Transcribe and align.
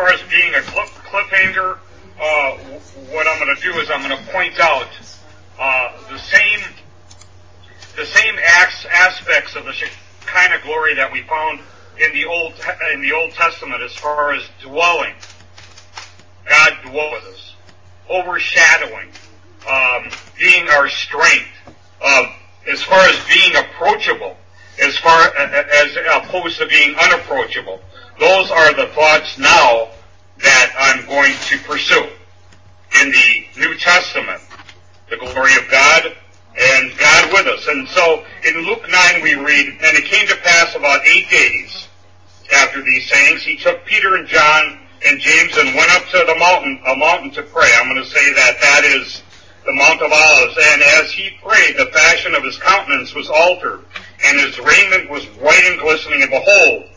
far 0.00 0.12
as 0.14 0.22
being 0.30 0.54
a 0.54 0.62
cliff, 0.62 0.88
cliffhanger, 1.04 1.76
uh, 2.18 2.56
what 3.12 3.26
I'm 3.26 3.38
going 3.38 3.54
to 3.54 3.62
do 3.62 3.78
is 3.80 3.90
I'm 3.90 4.02
going 4.02 4.16
to 4.16 4.32
point 4.32 4.58
out 4.58 4.88
uh, 5.58 5.92
the 6.10 6.18
same 6.18 6.60
the 7.96 8.06
same 8.06 8.36
acts, 8.42 8.86
aspects 8.90 9.56
of 9.56 9.66
the 9.66 9.72
Shekinah 9.72 10.62
glory 10.62 10.94
that 10.94 11.12
we 11.12 11.22
found 11.22 11.60
in 11.98 12.14
the 12.14 12.24
old 12.24 12.54
in 12.94 13.02
the 13.02 13.12
Old 13.12 13.32
Testament 13.32 13.82
as 13.82 13.94
far 13.94 14.32
as 14.32 14.48
dwelling. 14.62 15.12
God 16.48 16.72
dwell 16.82 17.12
with 17.12 17.24
us, 17.24 17.54
overshadowing, 18.08 19.08
um, 19.68 20.10
being 20.38 20.66
our 20.68 20.88
strength, 20.88 21.50
um, 22.02 22.32
as 22.66 22.82
far 22.82 23.00
as 23.00 23.20
being 23.28 23.54
approachable, 23.54 24.36
as 24.82 24.96
far 24.96 25.36
as 25.36 25.96
opposed 26.10 26.58
to 26.58 26.66
being 26.66 26.96
unapproachable. 26.96 27.80
Those 28.20 28.50
are 28.50 28.74
the 28.74 28.86
thoughts 28.94 29.38
now 29.38 29.88
that 30.38 30.72
I'm 30.78 31.06
going 31.06 31.34
to 31.48 31.58
pursue 31.66 32.06
in 33.00 33.10
the 33.10 33.46
New 33.58 33.74
Testament. 33.78 34.40
The 35.08 35.16
glory 35.16 35.56
of 35.56 35.68
God 35.70 36.16
and 36.56 36.96
God 36.98 37.32
with 37.32 37.46
us. 37.46 37.66
And 37.66 37.88
so 37.88 38.24
in 38.46 38.60
Luke 38.66 38.84
9 38.88 39.22
we 39.22 39.34
read, 39.34 39.66
And 39.82 39.96
it 39.96 40.04
came 40.04 40.26
to 40.28 40.36
pass 40.36 40.74
about 40.76 41.00
eight 41.06 41.28
days 41.30 41.88
after 42.52 42.82
these 42.82 43.08
sayings, 43.08 43.42
he 43.42 43.56
took 43.56 43.84
Peter 43.84 44.16
and 44.16 44.26
John 44.26 44.78
and 45.06 45.20
James 45.20 45.56
and 45.56 45.74
went 45.74 45.90
up 45.92 46.06
to 46.08 46.24
the 46.26 46.36
mountain, 46.38 46.80
a 46.86 46.96
mountain 46.96 47.30
to 47.32 47.42
pray. 47.42 47.68
I'm 47.76 47.88
going 47.88 48.02
to 48.02 48.08
say 48.08 48.32
that 48.34 48.60
that 48.60 48.84
is 48.84 49.22
the 49.64 49.72
Mount 49.72 50.02
of 50.02 50.12
Olives. 50.12 50.58
And 50.72 50.82
as 50.82 51.12
he 51.12 51.30
prayed, 51.42 51.76
the 51.78 51.86
fashion 51.86 52.34
of 52.34 52.42
his 52.42 52.58
countenance 52.58 53.14
was 53.14 53.30
altered, 53.30 53.84
and 54.24 54.40
his 54.40 54.58
raiment 54.58 55.10
was 55.10 55.24
white 55.38 55.64
and 55.64 55.80
glistening. 55.80 56.22
And 56.22 56.30
behold, 56.30 56.90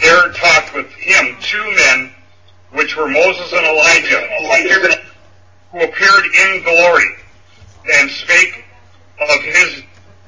there 0.00 0.32
talked 0.32 0.74
with 0.74 0.90
him 0.92 1.36
two 1.40 1.74
men, 1.74 2.10
which 2.72 2.96
were 2.96 3.08
Moses 3.08 3.52
and 3.52 3.66
Elijah, 3.66 5.02
who 5.72 5.82
appeared 5.82 6.24
in 6.26 6.62
glory, 6.62 7.16
and 7.94 8.10
spake 8.10 8.64
of 9.20 9.42
his 9.42 9.82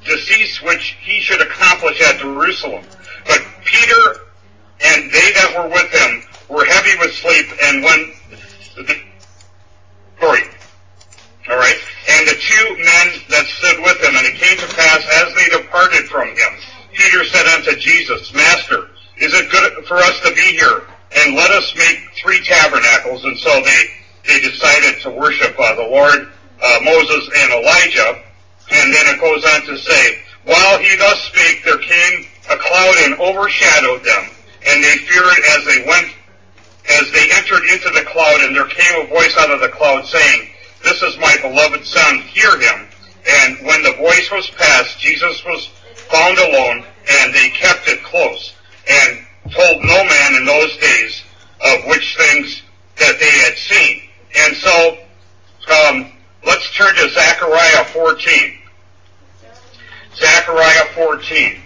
decease 0.04 0.62
which 0.62 0.96
he 1.00 1.20
should 1.20 1.40
accomplish 1.40 2.00
at 2.00 2.18
Jerusalem. 2.18 2.84
But 3.26 3.42
Peter 3.64 4.20
and 4.82 5.10
they 5.10 5.32
that 5.32 5.54
were 5.56 5.68
with 5.68 5.90
him 5.90 6.22
were 6.48 6.64
heavy 6.64 6.98
with 6.98 7.12
sleep, 7.12 7.46
and 7.62 7.82
when 7.82 8.12
the 8.76 8.94
glory 10.18 10.42
all 11.50 11.56
right? 11.56 11.76
And 12.10 12.28
the 12.28 12.34
two 12.34 12.76
men 12.76 13.06
that 13.28 13.46
stood 13.46 13.80
with 13.82 13.98
him, 14.00 14.14
and 14.14 14.26
it 14.26 14.34
came 14.34 14.56
to 14.58 14.74
pass 14.74 15.02
as 15.22 15.34
they 15.34 15.48
departed 15.48 16.06
from 16.08 16.28
him, 16.28 16.52
Peter 16.92 17.24
said 17.24 17.46
unto 17.46 17.74
Jesus, 17.76 18.32
Master, 18.34 18.89
is 19.20 19.32
it 19.34 19.50
good 19.50 19.84
for 19.86 19.96
us 19.96 20.20
to 20.20 20.34
be 20.34 20.56
here? 20.56 20.82
And 21.16 21.36
let 21.36 21.50
us 21.50 21.74
make 21.76 21.98
three 22.16 22.42
tabernacles. 22.44 23.24
And 23.24 23.38
so 23.38 23.60
they, 23.62 23.82
they 24.26 24.40
decided 24.40 25.00
to 25.02 25.10
worship 25.10 25.54
uh, 25.58 25.74
the 25.74 25.82
Lord, 25.82 26.32
uh, 26.62 26.78
Moses 26.82 27.28
and 27.36 27.52
Elijah. 27.52 28.22
And 28.70 28.94
then 28.94 29.06
it 29.14 29.20
goes 29.20 29.44
on 29.44 29.62
to 29.66 29.78
say, 29.78 30.18
while 30.44 30.78
he 30.78 30.96
thus 30.96 31.20
spake, 31.24 31.64
there 31.64 31.78
came 31.78 32.26
a 32.50 32.56
cloud 32.56 32.94
and 33.04 33.14
overshadowed 33.20 34.02
them, 34.04 34.30
and 34.66 34.82
they 34.82 34.96
feared 35.04 35.38
as 35.58 35.64
they 35.66 35.84
went, 35.86 36.08
as 36.90 37.12
they 37.12 37.28
entered 37.32 37.64
into 37.72 37.90
the 37.90 38.04
cloud, 38.08 38.40
and 38.40 38.56
there 38.56 38.66
came 38.66 39.04
a 39.04 39.06
voice 39.08 39.36
out 39.38 39.50
of 39.50 39.60
the 39.60 39.68
cloud 39.68 40.06
saying, 40.06 40.50
this 40.82 41.02
is 41.02 41.18
my 41.18 41.36
beloved 41.42 41.84
son, 41.84 42.18
hear 42.20 42.58
him. 42.58 42.88
And 43.28 43.66
when 43.66 43.82
the 43.82 43.92
voice 43.98 44.30
was 44.32 44.48
past, 44.56 44.98
Jesus 44.98 45.44
was 45.44 45.66
found 46.08 46.38
alone, 46.38 46.84
and 47.10 47.34
they 47.34 47.50
kept 47.50 47.86
it 47.86 48.02
close, 48.02 48.54
and 48.90 49.24
told 49.52 49.82
no 49.82 50.04
man 50.04 50.34
in 50.34 50.44
those 50.44 50.76
days 50.78 51.22
of 51.64 51.84
which 51.86 52.16
things 52.16 52.62
that 52.98 53.18
they 53.18 53.30
had 53.30 53.56
seen. 53.56 54.02
And 54.38 54.56
so, 54.56 54.98
um, 55.72 56.12
let's 56.46 56.70
turn 56.74 56.94
to 56.94 57.08
Zechariah 57.08 57.84
14. 57.86 58.58
Zechariah 60.16 60.86
14. 60.94 61.60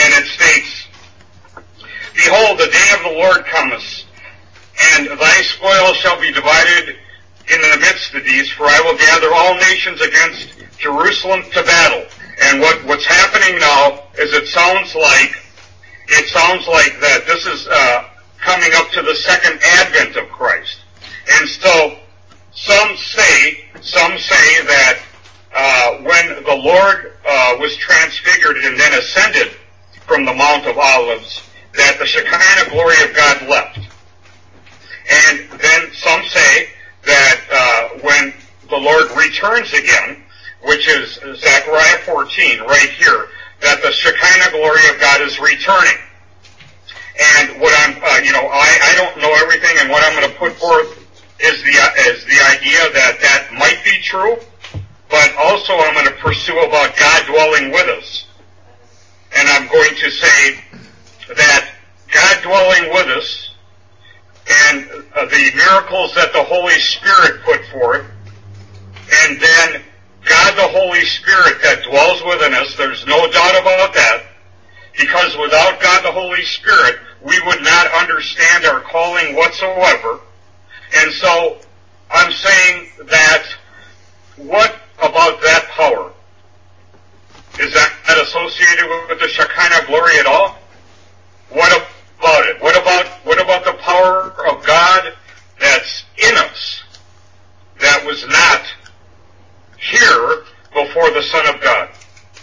And 0.00 0.14
it 0.14 0.26
states, 0.26 0.86
Behold, 2.14 2.58
the 2.58 2.66
day 2.66 2.90
of 2.94 3.02
the 3.02 3.18
Lord 3.18 3.44
cometh, 3.46 4.04
and 4.94 5.08
thy 5.18 5.42
spoil 5.42 5.94
shall 5.94 6.20
be 6.20 6.32
divided 6.32 6.96
in 7.48 7.60
the 7.60 7.76
midst 7.78 8.14
of 8.14 8.24
these, 8.24 8.50
for 8.50 8.64
I 8.64 8.80
will 8.84 8.96
gather 8.96 9.32
all 9.34 9.54
nations 9.56 10.00
against 10.00 10.48
Jerusalem 10.78 11.42
to 11.52 11.62
battle. 11.62 12.06
And 12.42 12.60
what, 12.60 12.84
what's 12.84 13.04
happening 13.04 13.58
now 13.58 14.04
is 14.18 14.32
it 14.32 14.46
sounds 14.48 14.94
like, 14.94 15.41
it 16.12 16.28
sounds 16.28 16.66
like 16.66 17.00
that 17.00 17.26
this 17.26 17.46
is, 17.46 17.66
uh, 17.68 18.04
coming 18.40 18.70
up 18.74 18.90
to 18.90 19.02
the 19.02 19.14
second 19.14 19.58
advent 19.80 20.16
of 20.16 20.28
Christ. 20.30 20.78
And 21.30 21.48
so, 21.48 21.96
some 22.52 22.96
say, 22.96 23.64
some 23.80 24.18
say 24.18 24.64
that, 24.64 24.98
uh, 25.54 25.96
when 25.98 26.42
the 26.44 26.56
Lord, 26.56 27.12
uh, 27.26 27.56
was 27.58 27.76
transfigured 27.76 28.56
and 28.58 28.78
then 28.78 28.92
ascended 28.94 29.52
from 30.06 30.24
the 30.24 30.32
Mount 30.32 30.66
of 30.66 30.78
Olives, 30.78 31.42
that 31.74 31.98
the 31.98 32.06
Shekinah 32.06 32.70
glory 32.70 32.96
of 33.04 33.14
God 33.14 33.48
left. 33.48 33.78
And 35.10 35.48
then 35.60 35.92
some 35.92 36.22
say 36.24 36.68
that 37.04 37.40
uh, 37.52 37.98
when 38.00 38.34
the 38.68 38.76
Lord 38.76 39.10
returns 39.16 39.72
again, 39.72 40.22
which 40.64 40.88
is 40.88 41.14
Zechariah 41.36 41.98
14, 42.04 42.60
right 42.60 42.90
here, 42.90 43.28
that 43.62 43.80
the 43.80 43.90
Shekinah 43.90 44.50
glory 44.50 44.86
of 44.90 45.00
God 45.00 45.22
is 45.22 45.38
returning. 45.38 45.98
And 47.38 47.60
what 47.60 47.72
I'm, 47.78 47.96
uh, 48.02 48.20
you 48.24 48.32
know, 48.32 48.46
I, 48.50 48.78
I 48.82 48.94
don't 48.96 49.18
know 49.18 49.32
everything, 49.34 49.76
and 49.78 49.90
what 49.90 50.02
I'm 50.04 50.18
going 50.18 50.30
to 50.30 50.38
put 50.38 50.52
forth 50.52 50.98
is 51.38 51.62
the 51.62 51.76
is 52.10 52.24
the 52.24 52.40
idea 52.50 52.90
that 52.92 53.18
that 53.20 53.48
might 53.52 53.82
be 53.84 53.98
true, 54.00 54.38
but 55.08 55.32
also 55.38 55.76
I'm 55.78 55.94
going 55.94 56.06
to 56.06 56.16
pursue 56.22 56.58
about 56.60 56.96
God 56.96 57.26
dwelling 57.26 57.70
with 57.70 57.88
us, 57.88 58.26
and 59.36 59.48
I'm 59.48 59.68
going 59.68 59.94
to 59.96 60.10
say 60.10 60.56
that 61.36 61.70
God 62.12 62.42
dwelling 62.42 62.92
with 62.92 63.08
us 63.08 63.50
and 64.68 64.84
uh, 65.14 65.26
the 65.26 65.52
miracles 65.54 66.14
that 66.14 66.32
the 66.32 66.42
Holy 66.42 66.78
Spirit 66.78 67.42
put 67.44 67.64
forth, 67.66 68.04
and 69.22 69.40
then 69.40 69.82
The 70.54 70.68
Holy 70.68 71.04
Spirit 71.04 71.62
that 71.62 71.82
dwells 71.88 72.22
within 72.24 72.52
us, 72.54 72.76
there's 72.76 73.06
no 73.06 73.30
doubt 73.30 73.60
about 73.60 73.94
that, 73.94 74.24
because 74.98 75.36
without 75.38 75.80
God 75.80 76.04
the 76.04 76.12
Holy 76.12 76.42
Spirit, 76.44 76.96
we 77.22 77.40
would 77.46 77.62
not 77.62 77.90
understand 77.92 78.64
our 78.66 78.80
calling 78.80 79.34
whatsoever. 79.34 80.20
And 80.94 81.10
so, 81.12 81.58
I'm 82.10 82.30
saying 82.32 82.88
that, 83.06 83.46
what 84.36 84.76
about 84.98 85.40
that 85.40 85.68
power? 85.70 86.12
Is 87.58 87.72
that 87.72 87.92
associated 88.22 88.88
with 89.08 89.20
the 89.20 89.28
Shekinah 89.28 89.86
glory 89.86 90.18
at 90.18 90.26
all? 90.26 90.58
What 91.48 91.72
about 92.18 92.46
it? 92.46 92.62
What 92.62 92.76
about, 92.76 93.06
what 93.24 93.40
about 93.40 93.64
the 93.64 93.74
power 93.80 94.32
of 94.50 94.64
God 94.66 95.14
that's 95.58 96.04
in 96.18 96.36
us 96.36 96.82
that 97.80 98.04
was 98.04 98.26
not 98.28 98.62
here 99.82 100.44
before 100.72 101.10
the 101.10 101.22
Son 101.22 101.54
of 101.54 101.60
God? 101.60 101.90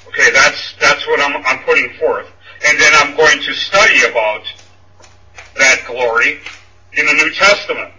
Okay, 0.07 0.31
that's, 0.31 0.75
that's 0.79 1.05
what 1.07 1.19
I'm, 1.21 1.43
I'm 1.45 1.63
putting 1.63 1.93
forth. 1.93 2.27
And 2.67 2.79
then 2.79 2.91
I'm 2.95 3.15
going 3.15 3.41
to 3.41 3.53
study 3.53 4.03
about 4.03 4.43
that 5.55 5.83
glory 5.87 6.39
in 6.93 7.05
the 7.05 7.13
New 7.13 7.31
Testament. 7.33 7.93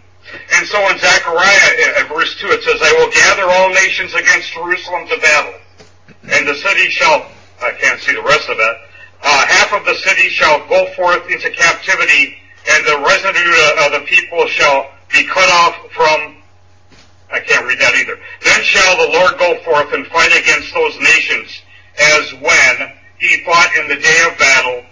And 0.52 0.66
so 0.66 0.78
in 0.90 0.98
Zechariah, 0.98 1.98
at 1.98 2.08
verse 2.08 2.36
2, 2.40 2.46
it 2.48 2.62
says, 2.62 2.80
I 2.82 2.92
will 2.98 3.10
gather 3.10 3.50
all 3.50 3.70
nations 3.70 4.14
against 4.14 4.52
Jerusalem 4.52 5.08
to 5.08 5.18
battle, 5.18 5.54
and 6.30 6.46
the 6.46 6.54
city 6.54 6.90
shall, 6.90 7.26
I 7.62 7.72
can't 7.72 8.00
see 8.00 8.14
the 8.14 8.22
rest 8.22 8.48
of 8.48 8.56
that, 8.56 8.76
uh, 9.22 9.46
half 9.46 9.72
of 9.72 9.84
the 9.84 9.94
city 9.96 10.28
shall 10.28 10.66
go 10.68 10.86
forth 10.92 11.28
into 11.28 11.50
captivity, 11.50 12.36
and 12.70 12.86
the 12.86 12.98
residue 12.98 13.52
uh, 13.52 13.86
of 13.86 13.92
the 13.92 14.06
people 14.06 14.47
shall 14.47 14.91
be 15.12 15.24
cut 15.26 15.48
off 15.50 15.91
from, 15.92 16.40
I 17.32 17.41
can't 17.41 17.65
read 17.66 17.78
that 17.78 17.94
either. 17.94 18.18
Then 18.42 18.62
shall 18.62 19.06
the 19.06 19.12
Lord 19.12 19.38
go 19.38 19.56
forth 19.62 19.92
and 19.92 20.06
fight 20.06 20.36
against 20.36 20.72
those 20.74 20.98
nations 20.98 21.62
as 21.98 22.34
when 22.34 22.92
he 23.18 23.44
fought 23.44 23.77
in 23.77 23.88
the 23.88 23.97
day 23.97 24.24
of 24.30 24.38
battle. 24.38 24.84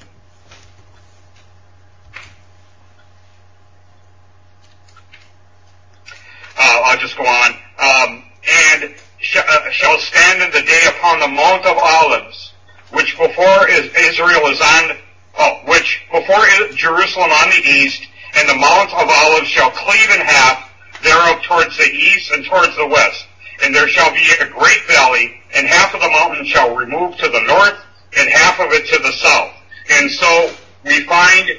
Uh, 6.57 6.83
I'll 6.85 6.99
just 6.99 7.17
go 7.17 7.25
on. 7.25 7.53
Um, 7.79 8.25
and 8.49 8.95
sh- 9.21 9.37
uh, 9.37 9.71
shall 9.71 9.99
stand 9.99 10.43
in 10.43 10.51
the 10.51 10.63
day 10.67 10.83
upon 10.89 11.21
the 11.21 11.29
Mount 11.29 11.65
of 11.67 11.77
Olives 11.79 12.53
which 12.91 13.17
before 13.19 13.69
Israel 13.69 14.47
is 14.47 14.61
on, 14.61 14.97
oh, 15.39 15.61
which 15.67 16.03
before 16.11 16.45
Jerusalem 16.75 17.31
on 17.31 17.51
the 17.51 17.63
east, 17.69 18.07
and 18.37 18.49
the 18.49 18.55
Mount 18.55 18.93
of 18.95 19.09
Olives 19.09 19.49
shall 19.49 19.71
cleave 19.71 20.11
in 20.11 20.21
half, 20.21 20.68
thereof 21.03 21.43
towards 21.43 21.77
the 21.77 21.91
east 21.91 22.31
and 22.33 22.45
towards 22.45 22.77
the 22.77 22.87
west. 22.87 23.27
And 23.63 23.75
there 23.75 23.89
shall 23.89 24.13
be 24.13 24.27
a 24.41 24.49
great 24.49 24.85
valley, 24.87 25.41
and 25.55 25.67
half 25.67 25.95
of 25.95 26.01
the 26.01 26.09
mountain 26.09 26.47
shall 26.47 26.77
remove 26.77 27.17
to 27.17 27.29
the 27.29 27.43
north, 27.43 27.81
and 28.17 28.29
half 28.29 28.61
of 28.61 28.73
it 28.73 28.87
to 28.89 29.03
the 29.03 29.13
south. 29.13 29.53
And 29.91 30.11
so 30.11 30.55
we 30.85 31.05
find 31.05 31.51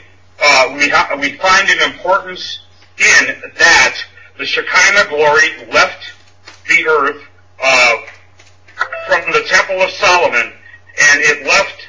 uh, 0.42 0.74
we, 0.78 0.88
ha- 0.90 1.18
we 1.20 1.34
find 1.38 1.70
an 1.70 1.92
importance 1.92 2.60
in 2.98 3.52
that 3.58 3.98
the 4.38 4.46
Shekinah 4.46 5.10
glory 5.10 5.68
left 5.72 6.14
the 6.68 6.88
earth 6.88 7.22
uh, 7.62 7.96
from 9.08 9.32
the 9.34 9.44
Temple 9.50 9.82
of 9.82 9.90
Solomon, 9.92 10.54
and 11.02 11.22
it 11.22 11.46
left 11.46 11.88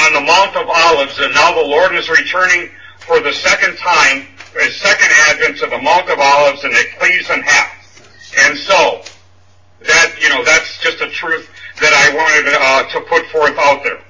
on 0.00 0.12
the 0.12 0.20
Mount 0.20 0.56
of 0.56 0.68
Olives, 0.68 1.18
and 1.18 1.32
now 1.34 1.54
the 1.54 1.66
Lord 1.66 1.94
is 1.94 2.10
returning 2.10 2.68
for 3.00 3.20
the 3.20 3.32
second 3.32 3.76
time, 3.78 4.26
his 4.58 4.76
second 4.76 5.08
advent 5.28 5.58
to 5.58 5.66
the 5.66 5.78
Mount 5.78 6.08
of 6.10 6.18
Olives, 6.18 6.64
and 6.64 6.74
cleaves 6.98 7.30
in 7.30 7.42
half. 7.42 7.72
And 8.38 8.56
so, 8.58 9.02
that, 9.82 10.16
you 10.20 10.28
know, 10.28 10.44
that's 10.44 10.78
just 10.80 11.00
a 11.00 11.08
truth 11.08 11.48
that 11.80 11.92
I 11.92 12.14
wanted 12.14 12.54
uh, 12.54 12.88
to 12.92 13.00
put 13.08 13.26
forth 13.26 13.58
out 13.58 13.82
there. 13.82 14.00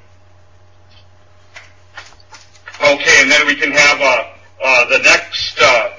Okay, 2.78 3.22
and 3.22 3.30
then 3.30 3.46
we 3.46 3.54
can 3.54 3.72
have 3.72 4.00
uh, 4.00 4.24
uh, 4.62 4.88
the 4.90 4.98
next 4.98 5.58
uh, 5.60 5.96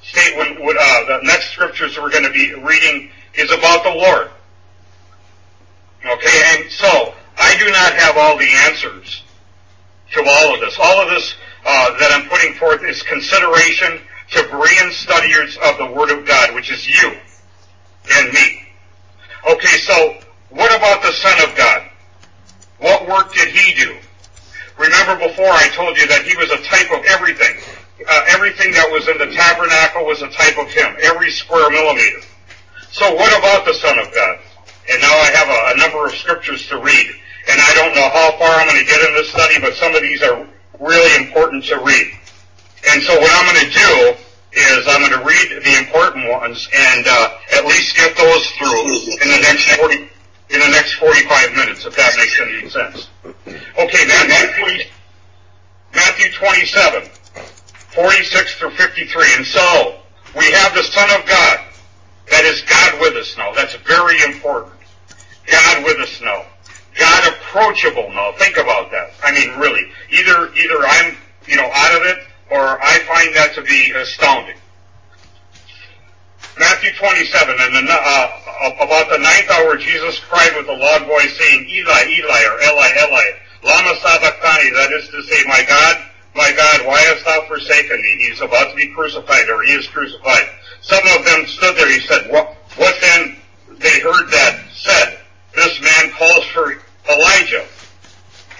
statement. 0.00 0.64
Would, 0.64 0.76
uh, 0.78 1.18
the 1.18 1.20
next 1.24 1.50
scriptures 1.50 1.98
we're 1.98 2.10
going 2.10 2.24
to 2.24 2.30
be 2.30 2.54
reading 2.54 3.10
is 3.34 3.50
about 3.50 3.82
the 3.82 3.90
Lord. 3.90 4.30
Okay, 6.04 6.42
and 6.54 6.70
so 6.70 7.14
I 7.36 7.56
do 7.58 7.70
not 7.70 7.94
have 7.94 8.16
all 8.16 8.36
the 8.38 8.48
answers 8.68 9.24
to 10.12 10.24
all 10.26 10.54
of 10.54 10.60
this. 10.60 10.78
All 10.80 11.02
of 11.02 11.10
this 11.10 11.34
that 11.64 12.10
I'm 12.12 12.28
putting 12.28 12.54
forth 12.54 12.82
is 12.82 13.02
consideration 13.02 14.00
to 14.32 14.38
Berean 14.44 14.90
studiers 14.92 15.58
of 15.64 15.78
the 15.78 15.86
Word 15.86 16.10
of 16.10 16.26
God, 16.26 16.54
which 16.54 16.70
is 16.70 16.86
you 16.86 17.16
and 18.14 18.32
me. 18.32 18.66
Okay, 19.48 19.76
so 19.78 20.18
what 20.50 20.74
about 20.74 21.02
the 21.02 21.12
Son 21.12 21.48
of 21.48 21.56
God? 21.56 21.88
What 22.78 23.06
work 23.06 23.34
did 23.34 23.48
he 23.48 23.74
do? 23.74 23.96
Remember 24.78 25.28
before 25.28 25.50
I 25.50 25.68
told 25.74 25.96
you 25.96 26.06
that 26.08 26.24
he 26.24 26.36
was 26.36 26.50
a 26.50 26.62
type 26.64 26.90
of 26.90 27.04
everything. 27.04 27.60
Uh, 28.08 28.24
everything 28.28 28.72
that 28.72 28.90
was 28.90 29.06
in 29.06 29.18
the 29.18 29.30
tabernacle 29.30 30.04
was 30.04 30.22
a 30.22 30.30
type 30.30 30.58
of 30.58 30.66
him, 30.72 30.96
every 31.02 31.30
square 31.30 31.70
millimeter. 31.70 32.18
So 32.90 33.14
what 33.14 33.30
about 33.38 33.64
the 33.64 33.74
Son 33.74 33.98
of 33.98 34.12
God? 34.12 34.38
And 34.90 35.00
now 35.00 35.14
I 35.14 35.30
have 35.30 35.48
a, 35.48 35.60
a 35.74 35.76
number 35.78 36.06
of 36.06 36.14
scriptures 36.14 36.66
to 36.68 36.80
read. 36.80 37.06
And 37.48 37.60
I 37.60 37.74
don't 37.74 37.94
know 37.94 38.08
how 38.10 38.36
far 38.38 38.50
I'm 38.58 38.66
going 38.66 38.80
to 38.80 38.86
get 38.86 39.00
in 39.06 39.14
this 39.14 39.30
study, 39.30 39.60
but 39.60 39.74
some 39.74 39.94
of 39.94 40.02
these 40.02 40.22
are 40.22 40.46
really 40.80 41.24
important 41.24 41.64
to 41.66 41.78
read. 41.80 42.12
And 42.90 43.02
so 43.02 43.18
what 43.18 43.30
I'm 43.32 43.54
going 43.54 43.66
to 43.66 43.72
do 43.72 44.22
is 44.52 44.86
I'm 44.88 45.00
going 45.00 45.18
to 45.18 45.24
read 45.24 45.62
the 45.64 45.78
important 45.78 46.28
ones 46.28 46.68
and 46.74 47.06
uh, 47.06 47.38
at 47.54 47.64
least 47.64 47.96
get 47.96 48.16
those 48.16 48.46
through 48.58 48.84
in 49.22 49.28
the 49.28 49.40
next 49.42 49.70
40 49.76 50.08
in 50.52 50.60
the 50.60 50.68
next 50.68 50.94
45 50.94 51.54
minutes, 51.54 51.86
if 51.86 51.96
that 51.96 52.12
makes 52.18 52.38
any 52.38 52.68
sense. 52.68 53.08
Okay, 53.26 54.06
Matthew, 54.06 54.84
Matthew 55.94 56.30
27, 56.32 57.08
46 57.94 58.54
through 58.56 58.70
53. 58.72 59.26
And 59.36 59.46
so 59.46 59.98
we 60.36 60.50
have 60.52 60.74
the 60.74 60.82
Son 60.82 61.08
of 61.18 61.26
God. 61.26 61.58
That 62.30 62.44
is 62.44 62.60
God 62.62 63.00
with 63.00 63.14
us 63.16 63.34
now. 63.38 63.52
That's 63.54 63.74
very 63.76 64.22
important. 64.24 64.74
God 65.50 65.84
with 65.84 65.98
us 66.00 66.20
now. 66.20 66.44
God 66.98 67.34
approachable 67.52 68.08
now. 68.10 68.32
Think 68.38 68.56
about 68.56 68.90
that. 68.90 69.12
I 69.22 69.32
mean, 69.32 69.58
really. 69.58 69.84
Either, 70.10 70.52
either 70.54 70.78
I'm, 70.80 71.16
you 71.46 71.56
know, 71.56 71.68
out 71.72 72.00
of 72.00 72.06
it 72.06 72.18
or 72.50 72.82
I 72.82 72.98
find 73.00 73.34
that 73.36 73.54
to 73.54 73.62
be 73.62 73.92
astounding. 73.94 74.56
Matthew 76.58 76.92
27, 76.98 77.56
and 77.60 77.88
the, 77.88 77.92
uh, 77.92 78.76
about 78.80 79.08
the 79.08 79.18
ninth 79.18 79.50
hour, 79.50 79.76
Jesus 79.76 80.20
cried 80.20 80.52
with 80.56 80.68
a 80.68 80.72
loud 80.72 81.06
voice, 81.06 81.32
saying, 81.38 81.66
Eli, 81.68 82.04
Eli, 82.08 82.42
or 82.44 82.60
Eli, 82.60 82.88
Eli, 83.00 83.26
lama 83.64 83.96
sabachthani, 84.00 84.70
that 84.70 84.92
is 84.92 85.08
to 85.08 85.22
say, 85.22 85.42
my 85.46 85.64
God, 85.66 85.96
my 86.34 86.52
God, 86.52 86.86
why 86.86 87.00
hast 87.00 87.24
thou 87.24 87.46
forsaken 87.48 88.02
me? 88.02 88.28
He's 88.28 88.40
about 88.42 88.70
to 88.70 88.76
be 88.76 88.92
crucified, 88.92 89.48
or 89.48 89.62
he 89.62 89.72
is 89.72 89.86
crucified. 89.88 90.44
Some 90.82 91.02
of 91.16 91.24
them 91.24 91.46
stood 91.46 91.76
there, 91.76 91.88
he 91.88 92.00
said, 92.00 92.30
what, 92.30 92.54
what 92.76 93.00
then? 93.00 93.36
They 93.78 94.00
heard 94.00 94.28
that 94.28 94.60
said, 94.74 95.18
this 95.54 95.80
man 95.80 96.10
calls 96.12 96.44
for 96.46 96.76
Elijah. 97.08 97.66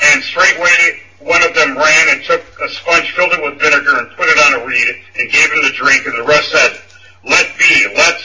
And 0.02 0.22
straightway 0.22 1.02
one 1.24 1.42
of 1.42 1.54
them 1.54 1.76
ran 1.76 2.08
and 2.10 2.24
took 2.24 2.42
a 2.60 2.68
sponge, 2.68 3.12
filled 3.12 3.32
it 3.32 3.42
with 3.42 3.60
vinegar, 3.60 3.98
and 3.98 4.10
put 4.16 4.28
it 4.28 4.38
on 4.38 4.60
a 4.60 4.66
reed, 4.66 4.88
and 5.16 5.30
gave 5.30 5.50
him 5.50 5.62
to 5.62 5.72
drink, 5.72 6.06
and 6.06 6.18
the 6.18 6.24
rest 6.24 6.50
said, 6.50 6.80
let 7.24 7.46
be, 7.58 7.86
let 7.94 8.18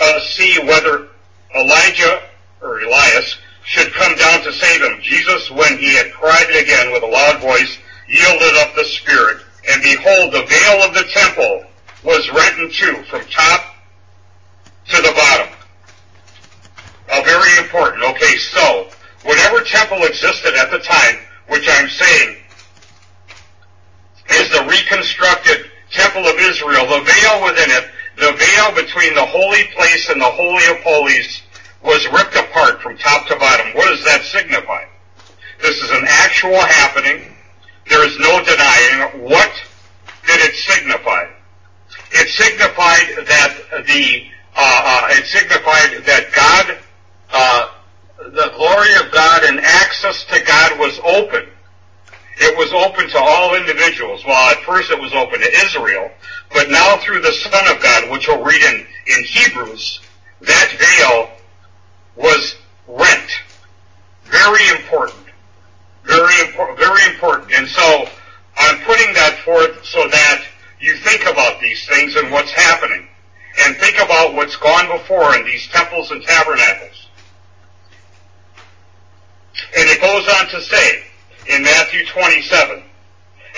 us 0.00 0.34
see 0.34 0.58
whether 0.64 1.08
Elijah 1.54 2.22
or 2.62 2.80
Elias 2.80 3.36
should 3.64 3.92
come 3.92 4.16
down 4.16 4.42
to 4.42 4.52
save 4.52 4.82
him. 4.82 4.98
Jesus, 5.02 5.50
when 5.50 5.78
he 5.78 5.94
had 5.94 6.12
cried 6.12 6.48
again 6.50 6.92
with 6.92 7.02
a 7.02 7.06
loud 7.06 7.40
voice, 7.40 7.78
yielded 8.08 8.54
up 8.56 8.74
the 8.74 8.84
spirit, 8.84 9.38
and 9.70 9.82
behold, 9.82 10.32
the 10.32 10.44
veil 10.46 10.82
of 10.82 10.94
the 10.94 11.04
temple 11.12 11.64
was 12.04 12.28
rent 12.30 12.58
in 12.58 12.70
two 12.70 13.02
from 13.04 13.22
top 13.30 13.74
to 14.88 14.96
the 14.96 15.12
bottom. 15.14 15.54
Uh, 17.10 17.22
very 17.24 17.58
important. 17.58 18.02
Okay, 18.02 18.36
so 18.36 18.88
whatever 19.24 19.62
temple 19.64 20.04
existed 20.04 20.54
at 20.54 20.70
the 20.70 20.78
time, 20.78 21.18
which 21.48 21.66
I'm 21.68 21.88
saying 21.88 22.36
is 24.30 24.50
the 24.50 24.64
reconstructed 24.64 25.70
temple 25.90 26.26
of 26.26 26.38
Israel, 26.38 26.86
the 26.86 27.00
veil 27.00 27.44
within 27.44 27.70
it 27.70 27.90
the 28.16 28.32
veil 28.32 28.74
between 28.74 29.14
the 29.14 29.24
holy 29.24 29.64
place 29.74 30.08
and 30.10 30.20
the 30.20 30.30
holy 30.30 30.66
of 30.66 30.82
holies 30.82 31.42
was 31.82 32.06
ripped 32.12 32.36
apart 32.36 32.80
from 32.82 32.96
top 32.98 33.26
to 33.28 33.36
bottom. 33.36 33.74
What 33.74 33.88
does 33.88 34.04
that 34.04 34.22
signify? 34.22 34.84
This 35.60 35.80
is 35.82 35.90
an 35.90 36.04
actual 36.06 36.60
happening. 36.60 37.34
There 37.88 38.06
is 38.06 38.18
no 38.18 38.44
denying. 38.44 39.28
What 39.28 39.50
did 40.26 40.40
it 40.40 40.54
signify? 40.54 41.26
It 42.12 42.28
signified 42.28 43.26
that 43.26 43.84
the 43.86 44.26
uh, 44.54 44.82
uh, 44.84 45.06
it 45.12 45.24
signified 45.26 46.04
that 46.04 46.30
God, 46.34 46.78
uh, 47.32 47.70
the 48.18 48.52
glory 48.54 48.94
of 48.96 49.10
God 49.10 49.44
and 49.44 49.58
access 49.60 50.24
to 50.26 50.40
God 50.44 50.78
was 50.78 51.00
open. 51.04 51.48
It 52.38 52.56
was 52.58 52.72
open 52.72 53.08
to 53.08 53.18
all 53.18 53.54
individuals. 53.82 54.24
Well, 54.24 54.50
at 54.50 54.62
first 54.62 54.90
it 54.90 55.00
was 55.00 55.12
open 55.12 55.40
to 55.40 55.52
Israel, 55.64 56.10
but 56.52 56.70
now 56.70 56.96
through 56.98 57.20
the 57.20 57.32
Son 57.32 57.74
of 57.74 57.82
God, 57.82 58.10
which 58.10 58.28
we'll 58.28 58.44
read 58.44 58.62
in, 58.62 58.86
in 59.16 59.24
Hebrews, 59.24 60.00
that 60.40 60.72
veil 60.78 61.30
was 62.16 62.56
rent. 62.86 63.30
Very 64.24 64.68
important. 64.78 65.24
Very 66.04 66.48
important. 66.48 66.78
Very 66.78 67.12
important. 67.12 67.52
And 67.52 67.68
so 67.68 68.08
I'm 68.56 68.78
putting 68.84 69.14
that 69.14 69.40
forth 69.44 69.84
so 69.84 70.08
that 70.08 70.44
you 70.80 70.96
think 70.96 71.22
about 71.22 71.60
these 71.60 71.86
things 71.86 72.16
and 72.16 72.30
what's 72.30 72.50
happening. 72.50 73.06
And 73.64 73.76
think 73.76 73.96
about 73.96 74.34
what's 74.34 74.56
gone 74.56 74.88
before 74.88 75.36
in 75.36 75.44
these 75.44 75.68
temples 75.68 76.10
and 76.10 76.22
tabernacles. 76.22 77.08
And 79.76 79.88
it 79.88 80.00
goes 80.00 80.26
on 80.40 80.48
to 80.48 80.60
say 80.62 81.04
in 81.48 81.62
Matthew 81.62 82.06
27, 82.06 82.82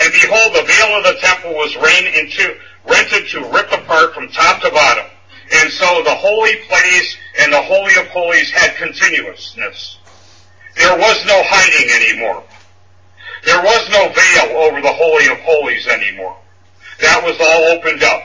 and 0.00 0.12
behold, 0.12 0.54
the 0.54 0.62
veil 0.62 0.96
of 0.98 1.04
the 1.04 1.20
temple 1.20 1.54
was 1.54 1.74
into, 1.76 2.56
rented 2.86 3.28
to 3.28 3.44
rip 3.50 3.70
apart 3.72 4.14
from 4.14 4.28
top 4.28 4.60
to 4.62 4.70
bottom. 4.70 5.06
And 5.52 5.70
so 5.70 6.02
the 6.02 6.14
holy 6.14 6.56
place 6.68 7.16
and 7.40 7.52
the 7.52 7.62
holy 7.62 7.94
of 7.96 8.06
holies 8.08 8.50
had 8.50 8.74
continuousness. 8.76 9.98
There 10.76 10.98
was 10.98 11.24
no 11.26 11.40
hiding 11.44 11.90
anymore. 11.90 12.42
There 13.44 13.62
was 13.62 13.88
no 13.90 14.08
veil 14.08 14.56
over 14.56 14.80
the 14.80 14.92
holy 14.92 15.28
of 15.28 15.38
holies 15.40 15.86
anymore. 15.86 16.36
That 17.00 17.22
was 17.22 17.36
all 17.40 17.76
opened 17.76 18.02
up 18.02 18.22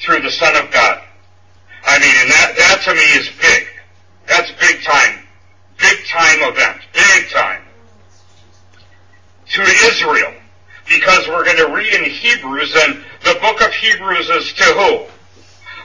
through 0.00 0.20
the 0.20 0.30
Son 0.30 0.56
of 0.56 0.72
God. 0.72 1.02
I 1.84 1.98
mean, 1.98 2.14
and 2.22 2.30
that, 2.30 2.54
that 2.56 2.82
to 2.84 2.94
me 2.94 3.02
is 3.18 3.28
big. 3.40 3.66
That's 4.26 4.50
big 4.52 4.82
time. 4.82 5.26
Big 5.78 6.06
time 6.06 6.42
event. 6.42 6.80
Big 6.94 7.30
time. 7.30 7.62
To 9.46 9.62
Israel 9.62 10.32
because 10.88 11.26
we're 11.28 11.44
going 11.44 11.56
to 11.56 11.74
read 11.74 11.92
in 11.94 12.04
Hebrews, 12.04 12.74
and 12.76 13.02
the 13.22 13.38
book 13.40 13.60
of 13.62 13.72
Hebrews 13.72 14.28
is 14.30 14.52
to 14.54 14.64
who? 14.64 15.04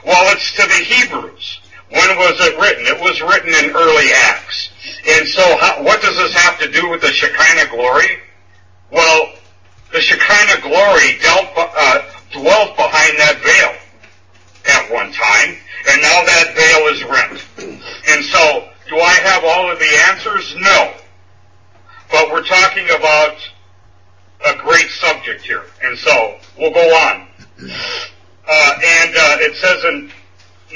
Well, 0.04 0.34
it's 0.34 0.52
to 0.56 0.62
the 0.62 0.84
Hebrews. 0.84 1.60
When 1.90 2.16
was 2.18 2.40
it 2.40 2.58
written? 2.60 2.86
It 2.86 3.00
was 3.00 3.20
written 3.20 3.52
in 3.52 3.74
early 3.74 4.12
Acts. 4.14 4.70
And 5.08 5.26
so 5.26 5.56
how, 5.58 5.82
what 5.82 6.00
does 6.00 6.16
this 6.16 6.34
have 6.34 6.58
to 6.60 6.70
do 6.70 6.88
with 6.88 7.00
the 7.00 7.10
Shekinah 7.10 7.70
glory? 7.70 8.20
Well, 8.92 9.34
the 9.92 10.00
Shekinah 10.00 10.62
glory 10.62 11.18
dealt, 11.20 11.48
uh, 11.56 12.02
dwelt 12.32 12.76
behind 12.76 13.18
that 13.18 13.40
veil 13.42 13.76
at 14.72 14.90
one 14.92 15.12
time, 15.12 15.56
and 15.88 16.02
now 16.02 16.22
that 16.24 16.54
veil 16.54 16.86
is 16.94 17.04
rent. 17.04 17.80
And 18.08 18.24
so, 18.24 18.68
do 18.88 19.00
I 19.00 19.14
have 19.14 19.44
all 19.44 19.70
of 19.70 19.78
the 19.78 19.90
answers? 20.08 20.54
No. 20.58 20.94
But 22.10 22.30
we're 22.30 22.44
talking 22.44 22.88
about 22.90 23.36
subject 25.30 25.46
here. 25.46 25.64
And 25.82 25.98
so 25.98 26.38
we'll 26.58 26.72
go 26.72 26.80
on. 26.80 27.26
Uh, 28.48 28.72
and 28.82 29.14
uh, 29.16 29.36
it 29.40 29.56
says 29.56 29.84
in 29.84 30.10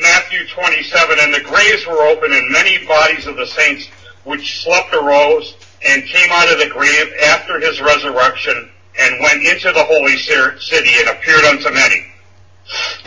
Matthew 0.01 0.47
27, 0.49 1.19
and 1.21 1.35
the 1.35 1.41
graves 1.41 1.87
were 1.87 2.07
open, 2.07 2.33
and 2.33 2.53
many 2.53 2.85
bodies 2.87 3.27
of 3.27 3.37
the 3.37 3.47
saints 3.47 3.89
which 4.25 4.63
slept 4.63 4.95
arose 4.95 5.57
and 5.87 6.05
came 6.05 6.31
out 6.31 6.53
of 6.53 6.59
the 6.59 6.69
grave 6.69 7.13
after 7.25 7.61
his 7.61 7.81
resurrection 7.81 8.71
and 8.99 9.21
went 9.21 9.43
into 9.43 9.73
the 9.73 9.85
holy 9.85 10.17
city 10.17 10.91
and 10.99 11.09
appeared 11.09 11.45
unto 11.45 11.71
many. 11.71 12.07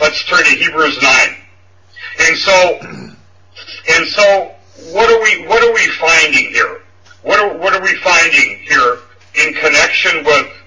Let's 0.00 0.24
turn 0.24 0.44
to 0.44 0.50
Hebrews 0.50 1.02
9. 1.02 1.36
And 2.20 2.36
so, 2.36 2.78
and 3.90 4.06
so, 4.06 4.54
what 4.92 5.10
are 5.10 5.22
we, 5.22 5.46
what 5.46 5.62
are 5.62 5.72
we 5.72 5.86
finding 5.98 6.52
here? 6.52 6.82
What 7.22 7.40
are, 7.40 7.56
what 7.58 7.74
are 7.74 7.82
we 7.82 7.94
finding 7.96 8.58
here 8.68 8.98
in 9.34 9.54
connection 9.54 10.24
with 10.24 10.57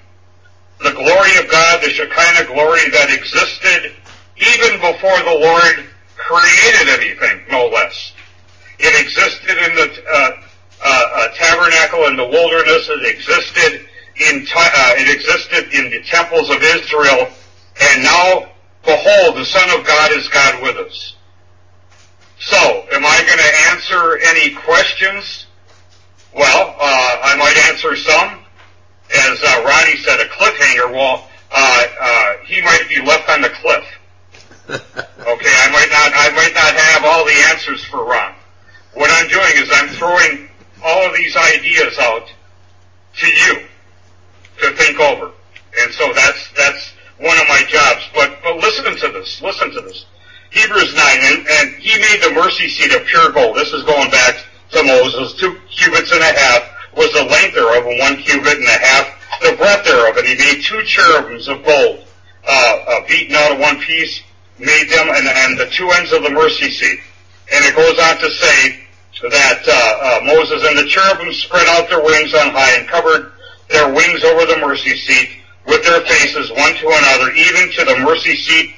the 0.83 0.91
glory 0.91 1.37
of 1.37 1.49
God, 1.49 1.81
the 1.81 1.89
Shekinah 1.89 2.47
glory 2.47 2.89
that 2.89 3.09
existed 3.09 3.93
even 4.37 4.79
before 4.79 5.17
the 5.19 5.37
Lord 5.37 5.85
created 6.17 6.89
anything, 6.89 7.43
no 7.49 7.67
less. 7.67 8.13
It 8.79 8.99
existed 9.05 9.57
in 9.57 9.75
the 9.75 10.03
uh, 10.11 10.41
uh, 10.83 11.05
uh, 11.13 11.27
tabernacle 11.35 12.07
in 12.07 12.15
the 12.15 12.25
wilderness. 12.25 12.89
It 12.89 13.15
existed 13.15 13.85
in 14.15 14.45
uh, 14.55 14.93
it 14.97 15.13
existed 15.13 15.71
in 15.73 15.91
the 15.91 16.01
temples 16.03 16.49
of 16.49 16.61
Israel, 16.63 17.29
and 17.81 18.03
now 18.03 18.51
behold, 18.83 19.35
the 19.35 19.45
Son 19.45 19.69
of 19.79 19.85
God 19.85 20.11
is 20.11 20.27
God 20.29 20.61
with 20.63 20.77
us. 20.77 21.15
So, 22.39 22.87
am 22.91 23.05
I 23.05 23.23
going 23.27 23.37
to 23.37 23.55
answer 23.69 24.17
any 24.17 24.55
questions? 24.55 25.45
Well, 26.33 26.75
uh, 26.79 27.17
I 27.21 27.35
might 27.35 27.55
answer 27.69 27.95
some. 27.95 28.40
As 29.13 29.43
uh, 29.43 29.63
Ronnie 29.65 29.97
said, 29.97 30.19
a 30.19 30.25
cliffhanger. 30.25 30.91
Well, 30.91 31.27
uh, 31.51 31.85
uh, 31.99 32.33
he 32.45 32.61
might 32.61 32.85
be 32.87 33.01
left 33.01 33.29
on 33.29 33.41
the 33.41 33.49
cliff. 33.49 33.85
okay, 34.69 35.53
I 35.59 35.69
might 35.71 35.89
not. 35.91 36.11
I 36.15 36.31
might 36.35 36.53
not 36.53 36.73
have 36.73 37.03
all 37.03 37.25
the 37.25 37.35
answers 37.51 37.83
for 37.85 38.05
Ron. 38.05 38.33
What 38.93 39.09
I'm 39.11 39.27
doing 39.27 39.51
is 39.55 39.69
I'm 39.73 39.89
throwing 39.89 40.49
all 40.83 41.09
of 41.09 41.15
these 41.15 41.35
ideas 41.35 41.97
out 41.99 42.31
to 43.17 43.27
you 43.27 43.65
to 44.61 44.75
think 44.75 44.99
over, 44.99 45.31
and 45.79 45.93
so 45.93 46.13
that's 46.13 46.49
that's 46.55 46.93
one 47.17 47.37
of 47.37 47.47
my 47.47 47.63
jobs. 47.67 48.07
But 48.13 48.39
but 48.43 48.57
listen 48.57 48.95
to 48.95 49.19
this. 49.19 49.41
Listen 49.41 49.71
to 49.73 49.81
this. 49.81 50.05
Hebrews 50.51 50.93
9, 50.93 51.05
and, 51.21 51.47
and 51.47 51.81
he 51.81 51.97
made 51.97 52.19
the 52.21 52.31
mercy 52.33 52.67
seat 52.67 52.93
of 52.93 53.05
pure 53.05 53.31
gold. 53.31 53.55
This 53.55 53.71
is 53.71 53.83
going 53.83 54.11
back 54.11 54.35
to 54.71 54.83
Moses. 54.83 55.33
Two 55.39 55.57
cubits 55.69 56.11
and 56.11 56.19
a 56.21 56.25
half 56.25 56.63
was 56.95 57.11
the 57.13 57.23
length 57.23 57.55
thereof, 57.55 57.85
and 57.85 57.99
one 57.99 58.17
cubit 58.17 58.57
and 58.57 58.67
a 58.67 58.79
half 58.85 59.21
the 59.41 59.55
breadth 59.57 59.85
thereof. 59.85 60.17
And 60.17 60.27
he 60.27 60.35
made 60.35 60.63
two 60.63 60.83
cherubims 60.83 61.47
of 61.47 61.63
gold, 61.63 62.05
uh, 62.47 62.85
uh, 62.87 63.07
beaten 63.07 63.35
out 63.35 63.53
of 63.53 63.59
one 63.59 63.79
piece, 63.81 64.21
made 64.59 64.89
them, 64.89 65.09
and, 65.09 65.27
and 65.27 65.59
the 65.59 65.67
two 65.67 65.89
ends 65.91 66.11
of 66.11 66.23
the 66.23 66.29
mercy 66.29 66.69
seat. 66.69 66.99
And 67.53 67.65
it 67.65 67.75
goes 67.75 67.97
on 67.99 68.17
to 68.17 68.29
say 68.29 68.79
that 69.29 69.61
uh, 69.67 69.73
uh, 69.73 70.25
Moses 70.25 70.63
and 70.65 70.77
the 70.77 70.87
cherubim 70.87 71.33
spread 71.33 71.67
out 71.67 71.89
their 71.89 72.03
wings 72.03 72.33
on 72.33 72.49
high 72.49 72.79
and 72.79 72.87
covered 72.87 73.33
their 73.69 73.93
wings 73.93 74.23
over 74.23 74.45
the 74.45 74.57
mercy 74.57 74.95
seat 74.95 75.29
with 75.65 75.83
their 75.83 76.01
faces 76.01 76.49
one 76.51 76.73
to 76.75 76.87
another, 76.87 77.31
even 77.33 77.71
to 77.71 77.85
the 77.85 77.99
mercy 78.03 78.35
seat 78.35 78.75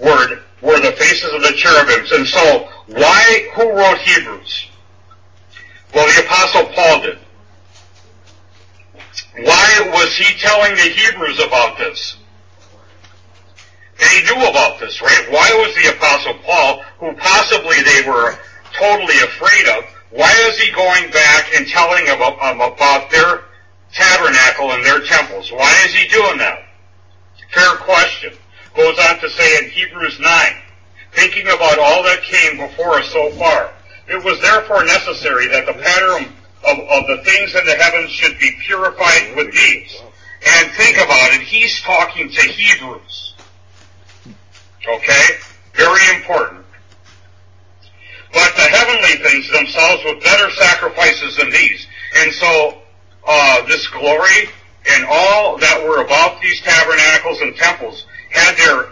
word 0.00 0.42
were 0.62 0.80
the 0.80 0.92
faces 0.92 1.32
of 1.32 1.42
the 1.42 1.52
cherubims. 1.52 2.12
And 2.12 2.26
so, 2.26 2.68
why, 2.86 3.48
who 3.54 3.72
wrote 3.72 3.98
Hebrews? 3.98 4.68
Well, 5.94 6.06
the 6.06 6.26
apostle 6.26 6.66
Paul 6.74 7.02
did. 7.02 7.18
Why 9.36 9.90
was 9.92 10.16
he 10.16 10.38
telling 10.38 10.74
the 10.74 10.82
Hebrews 10.82 11.40
about 11.40 11.78
this? 11.78 12.16
They 13.98 14.22
knew 14.22 14.48
about 14.48 14.78
this, 14.78 15.02
right? 15.02 15.26
Why 15.30 15.50
was 15.54 15.74
the 15.74 15.96
apostle 15.96 16.34
Paul, 16.44 16.82
who 16.98 17.12
possibly 17.14 17.82
they 17.82 18.08
were 18.08 18.38
totally 18.78 19.18
afraid 19.18 19.66
of, 19.76 19.84
why 20.10 20.32
is 20.48 20.58
he 20.58 20.72
going 20.72 21.10
back 21.10 21.46
and 21.56 21.66
telling 21.66 22.04
them 22.06 22.22
um, 22.22 22.60
about 22.60 23.10
their 23.10 23.44
tabernacle 23.92 24.72
and 24.72 24.84
their 24.84 25.00
temples? 25.00 25.50
Why 25.52 25.74
is 25.84 25.92
he 25.92 26.08
doing 26.08 26.38
that? 26.38 26.64
Fair 27.52 27.76
question 27.76 28.32
goes 28.76 28.98
on 29.10 29.18
to 29.18 29.28
say 29.30 29.58
in 29.58 29.70
Hebrews 29.70 30.20
9, 30.20 30.30
thinking 31.12 31.46
about 31.48 31.78
all 31.78 32.02
that 32.04 32.22
came 32.22 32.58
before 32.58 32.94
us 32.94 33.10
so 33.10 33.30
far, 33.32 33.72
it 34.06 34.22
was 34.24 34.40
therefore 34.40 34.84
necessary 34.84 35.48
that 35.48 35.66
the 35.66 35.72
pattern 35.72 36.32
of, 36.64 36.78
of 36.78 37.06
the 37.06 37.22
things 37.24 37.54
in 37.54 37.64
the 37.66 37.74
heavens 37.74 38.10
should 38.10 38.38
be 38.38 38.50
purified 38.66 39.36
with 39.36 39.52
these. 39.52 40.02
And 40.46 40.70
think 40.72 40.96
about 40.96 41.32
it, 41.32 41.42
he's 41.42 41.80
talking 41.82 42.30
to 42.30 42.42
Hebrews. 42.42 43.34
Okay? 44.88 45.26
Very 45.74 46.16
important. 46.16 46.64
But 48.32 48.54
the 48.56 48.62
heavenly 48.62 49.24
things 49.24 49.50
themselves 49.50 50.02
with 50.04 50.22
better 50.22 50.50
sacrifices 50.50 51.36
than 51.36 51.50
these. 51.50 51.86
And 52.18 52.32
so, 52.32 52.78
uh, 53.26 53.66
this 53.66 53.86
glory 53.88 54.50
and 54.90 55.04
all 55.08 55.58
that 55.58 55.82
were 55.84 56.02
about 56.02 56.40
these 56.40 56.60
tabernacles 56.62 57.40
and 57.40 57.56
temples 57.56 58.06
had 58.30 58.56
their 58.56 58.90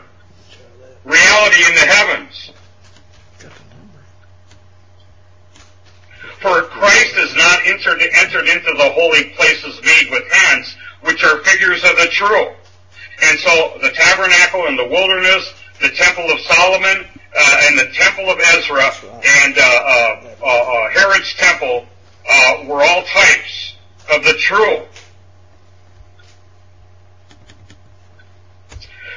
reality 1.04 1.64
in 1.64 1.74
the 1.74 1.86
heavens. 1.86 2.52
For 6.40 6.62
Christ 6.62 7.14
has 7.14 7.34
not 7.34 7.66
entered, 7.66 8.02
entered 8.14 8.46
into 8.46 8.72
the 8.76 8.90
holy 8.92 9.30
places 9.30 9.80
made 9.82 10.10
with 10.10 10.30
hands, 10.30 10.76
which 11.02 11.24
are 11.24 11.38
figures 11.44 11.82
of 11.84 11.96
the 11.96 12.08
true. 12.12 12.52
And 13.24 13.38
so 13.38 13.78
the 13.80 13.90
tabernacle 13.90 14.66
in 14.66 14.76
the 14.76 14.86
wilderness, 14.86 15.54
the 15.80 15.88
temple 15.90 16.30
of 16.30 16.40
Solomon, 16.40 17.06
uh, 17.38 17.60
and 17.64 17.78
the 17.78 17.90
temple 17.92 18.30
of 18.30 18.38
Ezra, 18.38 18.90
and 19.44 19.58
uh, 19.58 19.62
uh, 19.62 20.34
uh, 20.42 20.46
uh 20.46 20.90
Herod's 20.90 21.34
temple 21.34 21.86
uh, 22.28 22.64
were 22.64 22.82
all 22.82 23.02
types 23.04 23.74
of 24.12 24.24
the 24.24 24.34
true. 24.34 24.82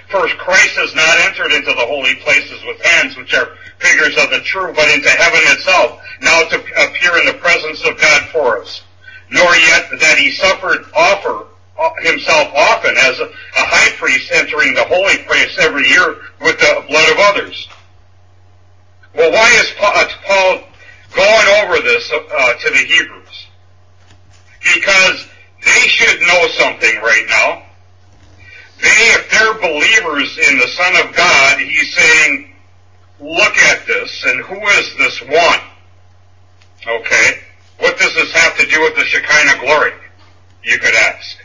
First, 0.10 0.38
Christ 0.40 0.76
has 0.76 0.96
not 0.96 1.20
entered 1.20 1.54
into 1.54 1.72
the 1.72 1.86
holy 1.86 2.16
places 2.16 2.60
with 2.66 2.82
hands, 2.82 3.16
which 3.16 3.34
are 3.36 3.52
figures 3.78 4.18
of 4.18 4.32
the 4.32 4.42
true, 4.42 4.74
but 4.74 4.90
into 4.90 5.10
heaven 5.10 5.40
itself, 5.54 6.02
now 6.22 6.42
to 6.50 6.58
appear 6.58 7.20
in 7.20 7.26
the 7.28 7.38
presence 7.40 7.86
of 7.86 8.00
God 8.00 8.24
for 8.32 8.60
us. 8.60 8.82
Nor 9.30 9.56
yet 9.56 9.86
that 10.00 10.18
he 10.18 10.32
suffered 10.32 10.86
offer 10.96 11.46
uh, 11.78 11.90
himself 12.02 12.50
often 12.56 12.98
as 12.98 13.20
a, 13.20 13.30
high 13.54 13.96
priest 13.98 14.32
entering 14.32 14.74
the 14.74 14.84
holy 14.84 15.18
place 15.28 15.56
every 15.60 15.88
year 15.88 16.18
with 16.42 16.58
the 16.58 16.84
blood 16.88 17.12
of 17.12 17.18
others. 17.20 17.70
Well, 19.14 19.32
why 19.32 19.48
is 19.62 19.72
Paul, 19.78 19.92
uh, 19.94 20.08
Paul 20.26 20.60
going 21.16 21.48
over 21.62 21.84
this 21.84 22.12
uh, 22.12 22.54
to 22.54 22.70
the 22.72 22.78
Hebrews? 22.78 23.48
Because 24.74 25.28
they 25.64 25.88
should 25.88 26.20
know 26.22 26.48
something 26.48 26.96
right 27.02 27.26
now 27.30 27.69
they, 28.82 28.88
if 28.88 29.30
they're 29.32 29.54
believers 29.54 30.38
in 30.50 30.58
the 30.58 30.68
Son 30.68 31.08
of 31.08 31.16
God, 31.16 31.60
he's 31.60 31.94
saying, 31.94 32.54
look 33.20 33.58
at 33.58 33.86
this, 33.86 34.24
and 34.26 34.44
who 34.46 34.56
is 34.56 34.96
this 34.98 35.22
one? 35.22 35.60
Okay. 36.88 37.40
What 37.80 37.98
does 37.98 38.14
this 38.16 38.32
have 38.34 38.58
to 38.58 38.66
do 38.68 38.82
with 38.82 38.96
the 38.96 39.04
Shekinah 39.04 39.60
glory? 39.60 39.94
You 40.64 40.78
could 40.80 40.96
ask. 40.96 41.38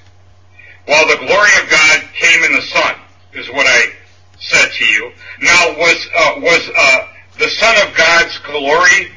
Well, 0.87 1.07
the 1.07 1.27
glory 1.27 1.51
of 1.63 1.71
God 1.71 2.01
came 2.15 2.43
in 2.45 2.53
the 2.53 2.63
Son, 2.63 2.95
is 3.33 3.49
what 3.51 3.67
I 3.67 3.93
said 4.39 4.69
to 4.73 4.85
you. 4.85 5.13
Now, 5.41 5.79
was, 5.79 6.09
uh, 6.17 6.33
was, 6.39 6.71
uh, 6.77 7.07
the 7.39 7.49
Son 7.49 7.89
of 7.89 7.97
God's 7.97 8.39
glory, 8.39 9.13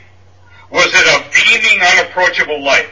was 0.72 0.88
it 0.88 1.06
a 1.08 1.62
beaming, 1.62 1.82
unapproachable 1.82 2.64
light? 2.64 2.90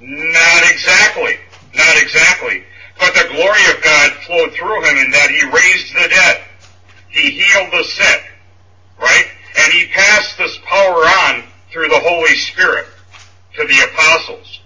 Not 0.00 0.70
exactly. 0.70 1.36
Not 1.74 2.02
exactly. 2.02 2.64
But 2.98 3.14
the 3.14 3.28
glory 3.32 3.64
of 3.74 3.82
God 3.82 4.12
flowed 4.26 4.52
through 4.52 4.84
him 4.84 4.96
in 4.96 5.10
that 5.10 5.30
he 5.30 5.42
raised 5.44 5.94
the 5.94 6.08
dead. 6.08 6.42
He 7.08 7.30
healed 7.30 7.72
the 7.72 7.84
sick. 7.84 8.22
Right? 8.98 9.26
And 9.58 9.72
he 9.72 9.86
passed 9.86 10.38
this 10.38 10.58
power 10.64 11.04
on 11.28 11.44
through 11.70 11.88
the 11.88 12.00
Holy 12.00 12.34
Spirit 12.34 12.86
to 13.56 13.64
the 13.64 13.88
apostles. 13.92 14.60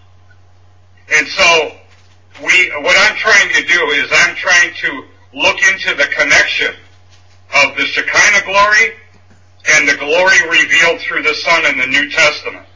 And 1.12 1.26
so, 1.28 1.76
we, 2.44 2.70
what 2.82 2.96
I'm 2.98 3.16
trying 3.16 3.52
to 3.54 3.64
do 3.66 3.90
is 3.90 4.10
I'm 4.12 4.34
trying 4.36 4.74
to 4.74 5.04
look 5.32 5.56
into 5.72 5.94
the 5.94 6.06
connection 6.06 6.74
of 7.54 7.76
the 7.76 7.84
Shekinah 7.84 8.44
glory 8.44 8.94
and 9.68 9.88
the 9.88 9.96
glory 9.96 10.36
revealed 10.48 11.00
through 11.00 11.22
the 11.22 11.34
Son 11.34 11.66
in 11.66 11.78
the 11.78 11.86
New 11.86 12.10
Testament. 12.10 12.66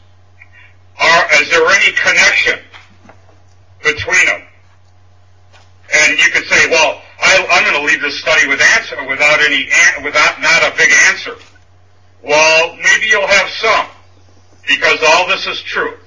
Are, 1.01 1.27
is 1.41 1.51
there 1.51 1.67
any 1.67 1.93
connection 1.93 2.61
between 3.83 4.27
them. 4.27 4.43
And 5.93 6.19
you 6.19 6.31
could 6.31 6.45
say, 6.45 6.71
well, 6.71 7.03
I, 7.21 7.47
am 7.51 7.65
going 7.65 7.81
to 7.81 7.87
leave 7.87 8.01
this 8.01 8.21
study 8.21 8.47
with 8.49 8.61
answer, 8.77 8.97
without 9.09 9.41
any, 9.41 9.69
without 10.05 10.41
not 10.41 10.63
a 10.63 10.77
big 10.77 10.91
answer. 11.09 11.37
Well, 12.23 12.77
maybe 12.77 13.07
you'll 13.07 13.27
have 13.27 13.49
some, 13.51 13.87
because 14.69 14.99
all 15.07 15.27
this 15.27 15.47
is 15.47 15.61
truth. 15.63 16.01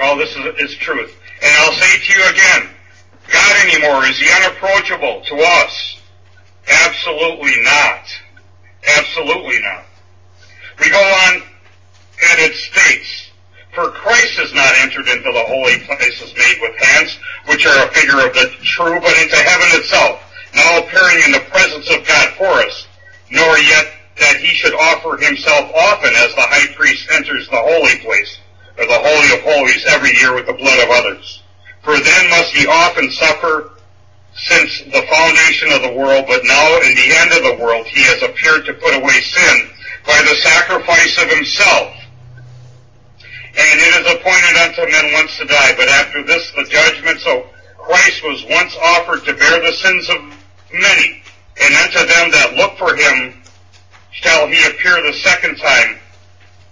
All 0.00 0.16
this 0.16 0.30
is, 0.30 0.70
is 0.70 0.76
truth. 0.76 1.14
And 1.42 1.52
I'll 1.58 1.72
say 1.72 1.98
to 1.98 2.18
you 2.18 2.30
again, 2.30 2.70
God 3.30 3.66
anymore, 3.66 4.04
is 4.06 4.18
he 4.18 4.28
unapproachable 4.30 5.22
to 5.26 5.36
us? 5.36 6.00
Absolutely 6.68 7.62
not. 7.62 8.06
Absolutely 8.98 9.60
not. 9.60 9.84
We 10.80 10.90
go 10.90 10.98
on 10.98 11.42
and 12.30 12.40
it 12.40 12.54
states, 12.54 13.30
For 13.72 13.88
Christ 13.88 14.36
has 14.36 14.52
not 14.52 14.76
entered 14.84 15.08
into 15.08 15.32
the 15.32 15.48
holy 15.48 15.80
places 15.88 16.36
made 16.36 16.60
with 16.60 16.76
hands, 16.76 17.16
which 17.48 17.64
are 17.64 17.88
a 17.88 17.92
figure 17.92 18.20
of 18.20 18.34
the 18.36 18.52
true, 18.60 19.00
but 19.00 19.16
into 19.16 19.36
heaven 19.36 19.80
itself, 19.80 20.20
now 20.54 20.84
appearing 20.84 21.24
in 21.24 21.32
the 21.32 21.48
presence 21.48 21.88
of 21.88 22.06
God 22.06 22.28
for 22.36 22.52
us, 22.60 22.86
nor 23.30 23.56
yet 23.56 23.88
that 24.20 24.36
he 24.36 24.52
should 24.52 24.74
offer 24.74 25.16
himself 25.16 25.72
often 25.72 26.12
as 26.20 26.34
the 26.34 26.44
high 26.44 26.68
priest 26.76 27.08
enters 27.12 27.48
the 27.48 27.56
holy 27.56 27.96
place, 28.04 28.36
or 28.76 28.84
the 28.84 29.00
holy 29.00 29.32
of 29.32 29.40
holies 29.40 29.86
every 29.88 30.12
year 30.20 30.34
with 30.34 30.44
the 30.44 30.60
blood 30.60 30.78
of 30.84 30.92
others. 30.92 31.42
For 31.80 31.96
then 31.98 32.28
must 32.28 32.52
he 32.52 32.66
often 32.66 33.10
suffer 33.10 33.72
since 34.36 34.84
the 34.92 35.06
foundation 35.08 35.72
of 35.72 35.80
the 35.80 35.96
world, 35.96 36.26
but 36.28 36.44
now 36.44 36.76
in 36.84 36.92
the 36.92 37.08
end 37.24 37.32
of 37.32 37.42
the 37.48 37.64
world 37.64 37.86
he 37.86 38.04
has 38.04 38.22
appeared 38.22 38.66
to 38.66 38.74
put 38.74 39.00
away 39.00 39.16
sin 39.20 39.70
by 40.04 40.20
the 40.28 40.36
sacrifice 40.44 41.16
of 41.16 41.32
himself. 41.32 42.01
And 43.54 43.80
it 43.80 43.92
is 44.00 44.12
appointed 44.12 44.56
unto 44.64 44.90
men 44.90 45.12
once 45.12 45.36
to 45.36 45.44
die, 45.44 45.74
but 45.76 45.88
after 45.88 46.24
this 46.24 46.50
the 46.52 46.64
judgment. 46.64 47.20
So 47.20 47.46
Christ 47.76 48.22
was 48.24 48.44
once 48.48 48.74
offered 48.76 49.24
to 49.26 49.34
bear 49.34 49.60
the 49.60 49.72
sins 49.72 50.08
of 50.08 50.16
many, 50.72 51.22
and 51.60 51.74
unto 51.84 51.98
them 51.98 52.30
that 52.32 52.54
look 52.56 52.78
for 52.78 52.96
him 52.96 53.42
shall 54.12 54.46
he 54.46 54.56
appear 54.66 55.02
the 55.02 55.12
second 55.18 55.56
time, 55.56 55.98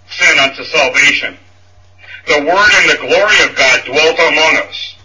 sin 0.09 0.39
unto 0.39 0.63
salvation. 0.63 1.37
The 2.27 2.39
Word 2.45 2.71
and 2.73 2.89
the 2.89 3.01
glory 3.05 3.37
of 3.43 3.55
God 3.55 3.85
dwelt 3.85 4.17
among 4.19 4.67
us. 4.67 4.95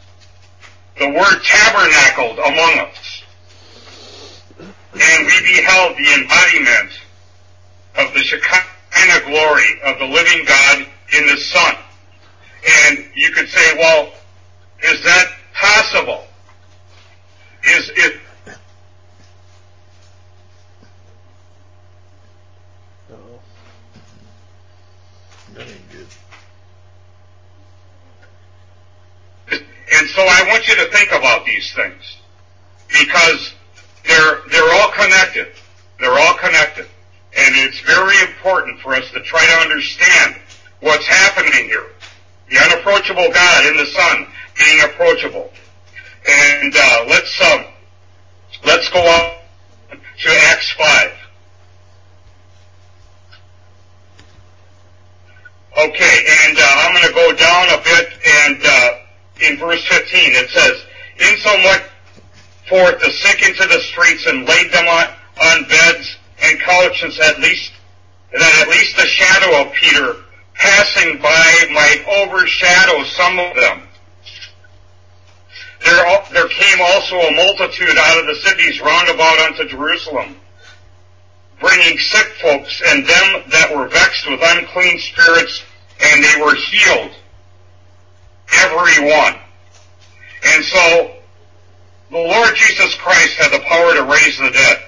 The 0.98 1.10
Word 1.10 1.42
tabernacled 1.44 2.38
among 2.38 2.78
us. 2.88 3.22
And 4.58 5.26
we 5.26 5.40
beheld 5.42 5.96
the 5.96 6.14
embodiment 6.14 6.92
of 7.96 8.14
the 8.14 8.20
Shekinah 8.20 9.26
glory 9.26 9.80
of 9.84 9.98
the 9.98 10.06
living 10.06 10.44
God 10.46 10.86
in 11.12 11.26
the 11.26 11.36
Son. 11.36 11.76
And 12.88 13.04
you 13.14 13.30
could 13.30 13.48
say, 13.48 13.76
well, 13.78 14.12
is 14.82 15.02
that 15.04 15.32
possible? 15.54 16.24
Is 17.64 17.90
it. 17.96 18.20
That 25.54 25.68
ain't 25.68 25.90
good. 25.90 26.06
And 29.98 30.08
so 30.08 30.22
I 30.22 30.44
want 30.48 30.68
you 30.68 30.76
to 30.76 30.90
think 30.90 31.10
about 31.12 31.46
these 31.46 31.72
things 31.74 32.18
because 32.88 33.54
they're 34.06 34.40
they're 34.50 34.72
all 34.74 34.90
connected. 34.92 35.48
They're 35.98 36.18
all 36.18 36.34
connected, 36.34 36.86
and 37.36 37.56
it's 37.56 37.80
very 37.80 38.20
important 38.30 38.80
for 38.80 38.94
us 38.94 39.10
to 39.12 39.20
try 39.22 39.44
to 39.46 39.52
understand 39.62 40.36
what's 40.80 41.06
happening 41.06 41.68
here. 41.68 41.86
The 42.50 42.58
unapproachable 42.58 43.28
God 43.32 43.66
in 43.66 43.76
the 43.76 43.86
Son 43.86 44.26
being 44.56 44.84
approachable, 44.84 45.50
and 46.28 46.74
uh, 46.76 47.04
let's 47.08 47.40
um, 47.42 47.64
let's 48.64 48.88
go 48.90 49.00
on 49.00 49.32
to 49.90 50.28
Acts 50.48 50.70
five. 50.72 51.12
Okay, 55.78 56.26
and 56.46 56.56
uh, 56.58 56.62
I'm 56.62 56.94
going 56.94 57.06
to 57.06 57.14
go 57.14 57.32
down 57.34 57.68
a 57.68 57.82
bit, 57.82 58.08
and 58.46 58.60
uh, 58.64 58.92
in 59.42 59.58
verse 59.58 59.84
15 59.88 60.08
it 60.14 60.50
says, 60.50 60.84
"Insomuch 61.18 61.82
forth 62.68 63.00
the 63.00 63.10
sick 63.10 63.42
into 63.42 63.66
the 63.66 63.80
streets 63.80 64.26
and 64.26 64.46
laid 64.46 64.72
them 64.72 64.86
on, 64.86 65.06
on 65.42 65.68
beds 65.68 66.16
and 66.42 66.60
couches, 66.60 67.18
at 67.20 67.40
least 67.40 67.72
that 68.32 68.62
at 68.62 68.68
least 68.68 68.96
the 68.96 69.06
shadow 69.06 69.62
of 69.62 69.72
Peter 69.74 70.16
passing 70.58 71.18
by 71.18 71.66
might 71.70 72.04
overshadow 72.06 73.04
some 73.04 73.38
of 73.38 73.54
them." 73.56 73.88
There, 75.84 76.22
there 76.32 76.48
came 76.48 76.80
also 76.80 77.20
a 77.20 77.30
multitude 77.32 77.96
out 77.96 78.18
of 78.18 78.26
the 78.26 78.40
cities 78.42 78.80
round 78.80 79.08
about 79.08 79.38
unto 79.38 79.68
Jerusalem, 79.68 80.40
bringing 81.60 81.98
sick 81.98 82.26
folks 82.40 82.82
and 82.86 83.06
them 83.06 83.44
that 83.48 83.74
were 83.74 83.86
vexed 83.86 84.28
with 84.28 84.40
unclean 84.42 84.98
spirits, 84.98 85.62
and 86.00 86.24
they 86.24 86.40
were 86.40 86.54
healed, 86.54 87.12
every 88.52 89.04
one. 89.04 89.38
And 90.44 90.64
so, 90.64 91.12
the 92.10 92.18
Lord 92.18 92.54
Jesus 92.56 92.94
Christ 92.96 93.36
had 93.36 93.52
the 93.52 93.64
power 93.64 93.94
to 93.94 94.04
raise 94.04 94.38
the 94.38 94.50
dead, 94.50 94.82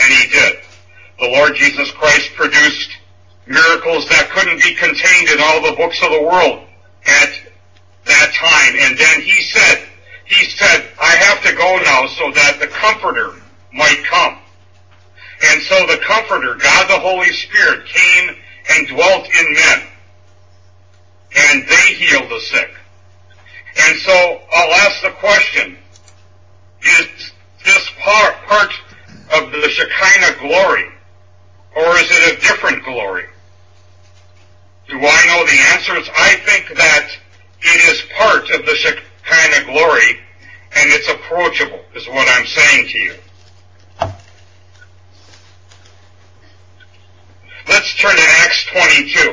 and 0.00 0.12
He 0.14 0.28
did. 0.28 0.58
The 1.18 1.28
Lord 1.28 1.56
Jesus 1.56 1.90
Christ 1.92 2.30
produced 2.34 2.90
miracles 3.46 4.08
that 4.08 4.30
couldn't 4.30 4.62
be 4.62 4.74
contained 4.74 5.28
in 5.28 5.38
all 5.40 5.62
the 5.62 5.76
books 5.76 6.02
of 6.02 6.10
the 6.10 6.22
world 6.22 6.64
at 7.06 7.30
that 8.06 8.32
time. 8.34 8.74
And 8.80 8.98
then 8.98 9.20
He 9.22 9.42
said, 9.42 9.86
He 10.24 10.44
said, 10.46 10.86
I 11.00 11.16
have 11.16 11.42
to 11.44 11.52
go 11.54 11.78
now 11.84 12.06
so 12.06 12.30
that 12.32 12.58
the 12.60 12.68
Comforter 12.68 13.34
might 13.72 14.02
come. 14.04 14.38
And 15.50 15.62
so 15.62 15.86
the 15.86 16.00
Comforter, 16.04 16.54
God 16.54 16.88
the 16.88 16.98
Holy 17.00 17.32
Spirit, 17.32 17.86
came 17.86 18.36
and 18.70 18.88
dwelt 18.88 19.26
in 19.26 19.52
men. 19.52 19.82
And 21.36 21.68
they 21.68 21.94
healed 21.94 22.30
the 22.30 22.40
sick. 22.40 22.70
And 23.76 23.98
so 23.98 24.40
I'll 24.52 24.72
ask 24.86 25.02
the 25.02 25.10
question, 25.10 25.76
is 26.80 27.32
this 27.64 27.90
part, 28.00 28.34
part 28.46 28.72
of 29.34 29.50
the 29.50 29.68
Shekinah 29.68 30.38
glory, 30.40 30.84
or 31.76 31.96
is 31.96 32.08
it 32.10 32.38
a 32.38 32.40
different 32.40 32.84
glory? 32.84 33.24
Do 34.88 34.98
The 35.54 35.60
answers? 35.72 36.10
I 36.16 36.34
think 36.42 36.76
that 36.76 37.08
it 37.62 37.94
is 37.94 38.02
part 38.18 38.50
of 38.50 38.66
the 38.66 38.74
Shekinah 38.74 39.70
glory, 39.70 40.18
and 40.74 40.90
it's 40.90 41.08
approachable, 41.08 41.78
is 41.94 42.08
what 42.08 42.26
I'm 42.28 42.44
saying 42.44 42.88
to 42.88 42.98
you. 42.98 43.14
Let's 47.68 47.94
turn 47.98 48.16
to 48.16 48.22
Acts 48.42 48.66
22. 48.66 49.30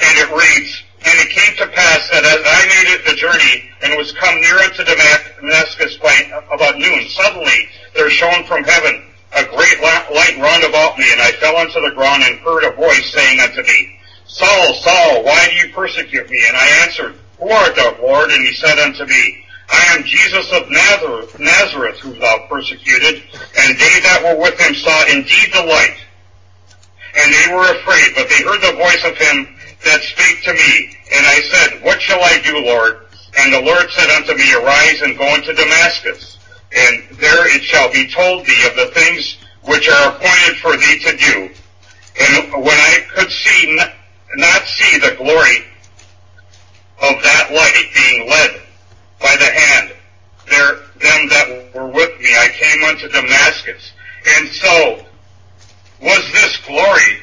And 0.00 0.18
it 0.24 0.30
reads, 0.32 0.82
And 1.04 1.18
it 1.20 1.28
came 1.28 1.54
to 1.56 1.66
pass 1.74 2.08
that 2.12 2.24
as 2.24 2.40
I 2.40 2.64
made 2.64 2.94
it 2.94 3.04
the 3.04 3.14
journey 3.14 3.68
and 3.82 3.98
was 3.98 4.12
come 4.12 4.40
near 4.40 4.56
unto 4.56 4.84
Damascus 4.84 5.98
by 5.98 6.32
about 6.50 6.78
noon, 6.78 7.06
suddenly 7.10 7.68
there 7.94 8.08
shone 8.08 8.44
from 8.44 8.64
heaven 8.64 9.04
a 9.36 9.44
great 9.44 9.82
light 9.82 10.38
round 10.40 10.64
about 10.64 10.98
me, 10.98 11.12
and 11.12 11.20
I 11.20 11.32
fell 11.32 11.58
unto 11.58 11.78
the 11.78 11.94
ground 11.94 12.22
and 12.22 12.38
heard 12.38 12.64
a 12.64 12.74
voice 12.74 13.12
saying 13.12 13.40
unto 13.40 13.60
me, 13.60 13.95
Saul, 14.36 14.74
Saul, 14.74 15.24
why 15.24 15.48
do 15.48 15.54
you 15.66 15.72
persecute 15.72 16.28
me? 16.28 16.44
And 16.46 16.56
I 16.58 16.84
answered, 16.84 17.14
Who 17.40 17.48
art 17.48 17.74
thou, 17.74 17.96
Lord? 18.02 18.30
And 18.30 18.44
he 18.44 18.52
said 18.52 18.78
unto 18.78 19.06
me, 19.06 19.44
I 19.70 19.96
am 19.96 20.04
Jesus 20.04 20.52
of 20.52 20.68
Nazareth, 20.68 21.40
Nazareth 21.40 21.98
whom 22.00 22.18
thou 22.18 22.46
persecuted. 22.46 23.22
And 23.32 23.78
they 23.78 23.96
that 24.04 24.20
were 24.22 24.36
with 24.36 24.60
him 24.60 24.74
saw 24.74 25.04
indeed 25.08 25.48
the 25.54 25.64
light, 25.64 25.96
and 27.16 27.32
they 27.32 27.54
were 27.54 27.80
afraid, 27.80 28.12
but 28.14 28.28
they 28.28 28.44
heard 28.44 28.60
the 28.60 28.76
voice 28.76 29.04
of 29.08 29.16
him 29.16 29.56
that 29.86 30.02
spake 30.02 30.44
to 30.44 30.52
me. 30.52 30.98
And 31.16 31.24
I 31.24 31.40
said, 31.40 31.82
What 31.82 32.02
shall 32.02 32.20
I 32.20 32.38
do, 32.44 32.60
Lord? 32.60 33.06
And 33.38 33.54
the 33.54 33.62
Lord 33.62 33.90
said 33.90 34.10
unto 34.20 34.34
me, 34.34 34.52
Arise 34.52 35.00
and 35.00 35.16
go 35.16 35.34
into 35.34 35.54
Damascus, 35.54 36.36
and 36.76 37.08
there 37.16 37.56
it 37.56 37.62
shall 37.62 37.90
be 37.90 38.06
told 38.12 38.44
thee 38.44 38.68
of 38.68 38.76
the 38.76 38.92
things 38.92 39.38
which 39.62 39.88
are 39.88 40.12
appointed 40.12 40.58
for 40.60 40.76
thee 40.76 41.00
to 41.08 41.16
do. 41.16 41.50
And 42.20 42.52
when 42.52 42.76
I 42.76 43.00
could 43.14 43.30
see, 43.30 43.80
not 44.34 44.66
see 44.66 44.98
the 44.98 45.14
glory 45.16 45.64
of 47.02 47.22
that 47.22 47.52
light 47.52 47.86
being 47.94 48.28
led 48.28 48.60
by 49.20 49.36
the 49.36 49.44
hand, 49.44 49.92
there, 50.48 50.76
them 51.00 51.28
that 51.28 51.74
were 51.74 51.88
with 51.88 52.18
me, 52.20 52.28
I 52.34 52.48
came 52.48 52.84
unto 52.84 53.08
Damascus. 53.08 53.92
And 54.38 54.48
so, 54.48 55.04
was 56.00 56.32
this 56.32 56.58
glory 56.66 57.22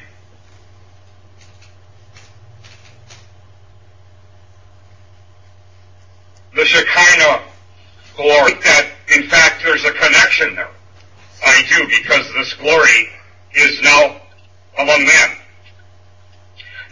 the 6.55 6.65
Shekinah 6.65 7.41
glory 8.15 8.53
that 8.53 8.89
in 9.15 9.27
fact 9.27 9.63
there's 9.63 9.83
a 9.85 9.91
connection 9.91 10.55
there. 10.55 10.69
I 11.45 11.63
do 11.67 11.87
because 11.87 12.31
this 12.33 12.53
glory 12.53 13.09
is 13.53 13.81
now 13.81 14.21
among 14.77 15.05
men. 15.05 15.29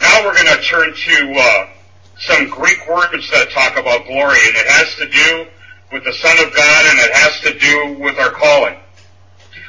Now 0.02 0.26
we're 0.26 0.34
going 0.34 0.48
to 0.48 0.62
turn 0.64 0.94
to 0.96 1.34
uh, 1.38 1.68
some 2.18 2.50
Greek 2.50 2.88
words 2.90 3.30
that 3.30 3.52
talk 3.52 3.78
about 3.78 4.08
glory 4.08 4.40
and 4.48 4.56
it 4.58 4.66
has 4.68 4.96
to 4.96 5.08
do 5.08 5.46
with 5.92 6.04
the 6.04 6.14
Son 6.14 6.36
of 6.40 6.54
God 6.56 6.86
and 6.90 7.00
it 7.00 7.14
has 7.14 7.40
to 7.42 7.60
do 7.60 8.04
with 8.04 8.18
our 8.18 8.32
calling. 8.32 8.78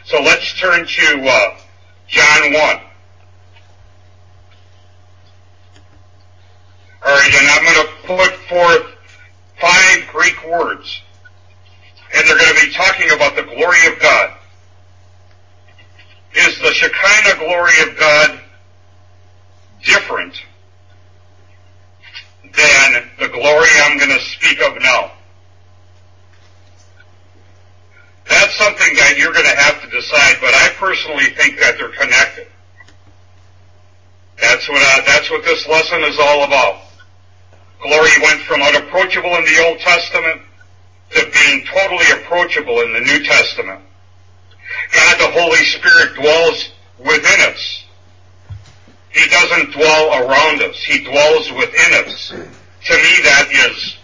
So 0.07 0.23
let's 0.23 0.59
turn 0.59 0.87
to 0.87 1.29
uh, 1.29 1.57
John 2.09 2.53
1. 2.55 2.81
Alright, 7.05 7.35
and 7.35 7.49
I'm 7.49 7.65
going 7.65 7.87
to 7.87 7.93
put 8.07 8.33
forth 8.49 8.87
five 9.61 10.09
Greek 10.13 10.43
words. 10.45 11.03
And 12.15 12.27
they're 12.27 12.39
going 12.39 12.57
to 12.57 12.67
be 12.67 12.73
talking 12.73 13.11
about 13.11 13.37
the 13.37 13.43
glory 13.43 13.87
of 13.87 14.01
God. 14.01 14.33
Is 16.35 16.59
the 16.61 16.73
Shekinah 16.73 17.39
glory 17.39 17.73
of 17.83 17.99
God 17.99 18.42
different 19.83 20.35
than 22.45 23.11
the 23.19 23.29
glory 23.29 23.69
I'm 23.83 23.99
going 23.99 24.11
to 24.11 24.21
speak 24.21 24.61
of 24.61 24.81
now. 24.81 25.13
That's 28.29 28.55
something 28.57 28.95
that 28.95 29.17
you're 29.17 29.33
going 29.33 29.47
to 29.47 29.57
have 29.57 29.81
to 29.83 29.89
decide, 29.89 30.37
but 30.41 30.55
I 30.55 30.69
personally 30.79 31.31
think 31.37 31.59
that 31.61 31.77
they're 31.77 31.89
connected. 31.89 32.47
That's 34.41 34.69
what 34.69 34.83
uh, 34.83 35.05
that's 35.07 35.31
what 35.31 35.45
this 35.45 35.67
lesson 35.69 36.03
is 36.03 36.19
all 36.19 36.45
about. 36.45 36.79
Glory 37.81 38.11
went 38.23 38.41
from 38.41 38.63
unapproachable 38.63 39.35
in 39.37 39.45
the 39.45 39.65
Old 39.67 39.79
Testament 39.81 40.41
to 41.11 41.31
being 41.31 41.65
totally 41.67 42.11
approachable 42.13 42.81
in 42.81 42.93
the 42.93 43.01
New 43.01 43.23
Testament. 43.25 43.81
God 44.93 45.19
the 45.19 45.31
Holy 45.31 45.65
Spirit 45.65 46.15
dwells 46.15 46.71
within 46.99 47.41
us. 47.53 47.85
He 49.13 49.29
doesn't 49.29 49.73
dwell 49.73 50.25
around 50.25 50.63
us. 50.63 50.77
He 50.83 51.05
dwells 51.05 51.53
within 51.53 52.07
us. 52.07 52.31
To 52.31 52.95
me, 52.95 53.23
that 53.23 53.49
is 53.71 53.97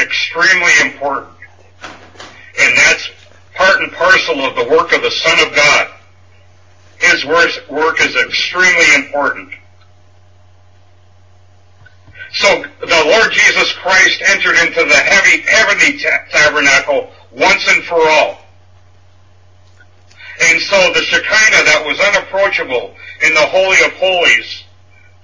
extremely 0.00 0.72
important. 0.82 1.36
And 1.82 2.76
that's 2.76 3.10
part 3.54 3.80
and 3.82 3.92
parcel 3.92 4.40
of 4.40 4.56
the 4.56 4.64
work 4.64 4.92
of 4.92 5.02
the 5.02 5.10
Son 5.10 5.46
of 5.46 5.54
God. 5.54 5.88
His 6.98 7.24
work 7.24 8.00
is 8.00 8.16
extremely 8.16 8.94
important. 8.94 9.52
So 12.32 12.64
the 12.80 13.04
Lord 13.06 13.30
Jesus 13.32 13.72
Christ 13.74 14.22
entered 14.26 14.56
into 14.56 14.84
the 14.84 14.96
heavy, 14.96 15.42
heavenly 15.42 15.98
tabernacle 16.30 17.10
once 17.30 17.68
and 17.68 17.84
for 17.84 18.00
all. 18.08 18.38
And 20.42 20.60
so 20.62 20.92
the 20.94 21.02
Shekinah 21.02 21.64
that 21.64 21.84
was 21.86 22.00
unapproachable 22.00 22.94
in 23.22 23.34
the 23.34 23.46
Holy 23.46 23.78
of 23.84 23.92
Holies 23.94 24.64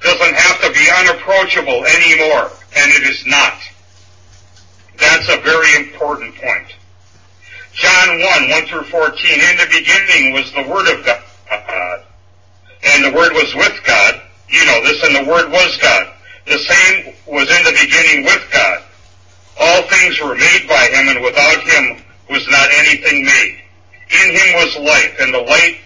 doesn't 0.00 0.34
have 0.34 0.60
to 0.62 0.70
be 0.70 0.86
unapproachable 0.98 1.84
anymore, 1.84 2.50
and 2.76 2.92
it 2.92 3.02
is 3.02 3.26
not. 3.26 3.58
That's 4.98 5.28
a 5.28 5.40
very 5.42 5.86
important 5.86 6.34
point. 6.36 6.74
John 7.72 8.20
1, 8.20 8.50
1 8.50 8.66
through 8.66 8.84
14, 8.84 9.40
in 9.40 9.56
the 9.56 9.66
beginning 9.70 10.32
was 10.32 10.52
the 10.52 10.68
Word 10.70 10.88
of 10.92 11.04
God, 11.04 12.04
and 12.84 13.04
the 13.04 13.16
Word 13.16 13.32
was 13.32 13.54
with 13.54 13.80
God. 13.84 14.20
You 14.48 14.64
know 14.66 14.82
this, 14.84 15.02
and 15.04 15.14
the 15.14 15.30
Word 15.30 15.50
was 15.50 15.76
God. 15.78 16.14
The 16.46 16.58
same 16.58 17.14
was 17.26 17.50
in 17.50 17.64
the 17.64 17.76
beginning 17.80 18.24
with 18.24 18.42
God. 18.52 18.82
All 19.60 19.82
things 19.82 20.20
were 20.20 20.34
made 20.34 20.66
by 20.68 20.88
Him, 20.92 21.08
and 21.08 21.24
without 21.24 21.60
Him 21.62 22.02
was 22.30 22.46
not 22.48 22.68
anything 22.72 23.24
made. 23.24 23.58
In 24.10 24.30
Him 24.30 24.54
was 24.54 24.76
life, 24.78 25.16
and 25.20 25.34
the 25.34 25.42
light, 25.42 25.78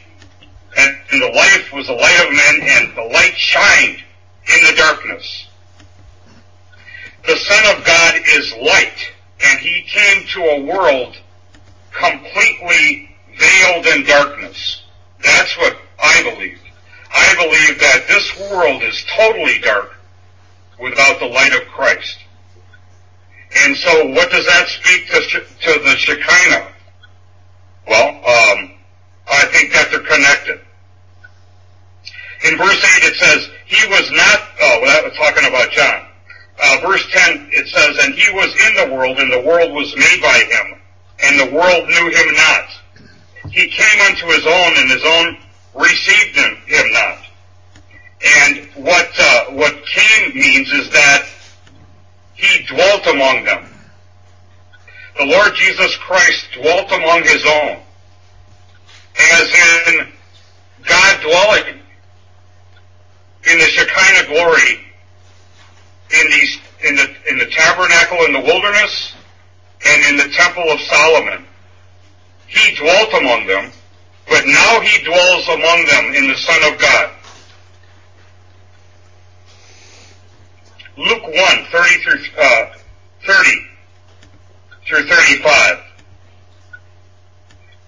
and, 0.77 0.97
and 1.13 1.23
the 1.23 1.33
life 1.35 1.73
was 1.73 1.87
the 1.87 1.95
light 1.95 2.27
of 2.27 2.33
men, 2.33 2.69
and 2.71 2.97
the 2.97 3.13
light 3.15 3.37
shined 3.37 4.03
in 4.55 4.65
the 4.65 4.77
darkness. 4.77 5.49
The 7.27 7.37
Son 7.37 7.77
of 7.77 7.85
God 7.85 8.15
is 8.29 8.55
light, 8.61 9.13
and 9.45 9.61
He 9.61 9.83
came 9.83 10.27
to 10.29 10.43
a 10.43 10.65
world 10.65 11.17
completely 11.93 13.15
veiled 13.39 13.87
in 13.87 14.05
darkness. 14.05 14.83
That's 15.23 15.57
what 15.59 15.77
I 16.03 16.23
believe. 16.23 16.59
I 17.13 17.35
believe 17.37 17.79
that 17.81 18.07
this 18.09 18.51
world 18.51 18.83
is 18.83 19.05
totally 19.17 19.59
dark 19.61 19.93
without 20.81 21.21
the 21.21 21.27
light 21.27 21.53
of 21.55 21.69
Christ. 21.69 22.19
And 23.65 23.77
so 23.77 24.07
what 24.07 24.31
does 24.31 24.47
that 24.47 24.67
speak 24.69 25.09
to, 25.11 25.21
to 25.21 25.85
the 25.85 25.97
Shekinah? 25.97 26.73
Well, 27.87 28.09
um, 28.09 28.72
I 29.33 29.47
think 29.47 29.73
that 29.73 29.91
they're 29.91 30.01
connected. 30.01 30.61
In 32.45 32.59
verse 32.59 32.83
8 32.83 33.05
it 33.05 33.17
says, 33.17 33.51
He 33.67 33.89
was 33.89 34.11
not, 34.13 34.41
oh, 34.61 34.79
well, 34.83 34.93
that 34.93 35.05
was 35.05 35.17
talking 35.17 35.49
about 35.49 35.71
John. 35.71 36.07
Uh, 36.63 36.79
verse 36.83 37.07
10 37.11 37.49
it 37.53 37.69
says, 37.69 38.05
And 38.05 38.15
He 38.15 38.31
was 38.33 38.51
in 38.69 38.89
the 38.89 38.95
world, 38.95 39.19
and 39.19 39.33
the 39.33 39.47
world 39.47 39.73
was 39.73 39.95
made 39.97 40.21
by 40.21 40.39
Him, 40.51 40.83
and 41.23 41.41
the 41.41 41.55
world 41.55 41.89
knew 41.89 42.11
him 42.11 42.35
not. 42.35 42.69
He 43.51 43.69
came 43.69 44.01
unto 44.03 44.27
his 44.27 44.47
own, 44.47 44.73
and 44.77 44.91
his 44.91 45.05
own 45.05 45.39
received 45.75 46.37
him, 46.37 46.57
him 46.67 46.93
not. 46.93 47.19
And 48.25 48.67
what 48.75 49.11
uh, 49.19 49.45
what 49.51 49.85
came 49.87 50.35
means 50.35 50.71
is 50.73 50.91
that 50.91 51.27
he 52.35 52.65
dwelt 52.67 53.07
among 53.07 53.45
them. 53.45 53.69
The 55.19 55.27
Lord 55.27 55.55
Jesus 55.55 55.97
Christ 55.97 56.47
dwelt 56.55 56.91
among 56.93 57.23
his 57.25 57.45
own, 57.45 57.83
as 59.19 59.55
in 59.55 60.13
God 60.85 61.21
dwelling 61.23 61.81
in 63.45 63.59
the 63.59 63.67
Shekinah 63.67 64.29
glory 64.29 64.81
in 66.11 66.31
these 66.31 66.59
in 66.85 66.97
the 66.97 67.15
in 67.29 67.39
the 67.39 67.47
tabernacle 67.47 68.25
in 68.25 68.33
the 68.33 68.41
wilderness 68.41 69.15
and 69.87 70.05
in 70.11 70.17
the 70.17 70.33
temple 70.35 70.71
of 70.71 70.81
Solomon. 70.81 71.45
He 72.47 72.75
dwelt 72.77 73.15
among 73.15 73.47
them, 73.47 73.73
but 74.29 74.45
now 74.47 74.81
he 74.81 75.03
dwells 75.05 75.49
among 75.49 75.85
them 75.87 76.15
in 76.15 76.29
the 76.29 76.37
Son 76.37 76.73
of 76.73 76.79
God. 76.79 77.11
Luke 80.97 81.27
1, 81.27 81.35
30 81.73 82.03
through, 82.03 82.21
uh, 82.39 82.65
30 83.25 83.51
through 84.87 85.07
35. 85.07 85.79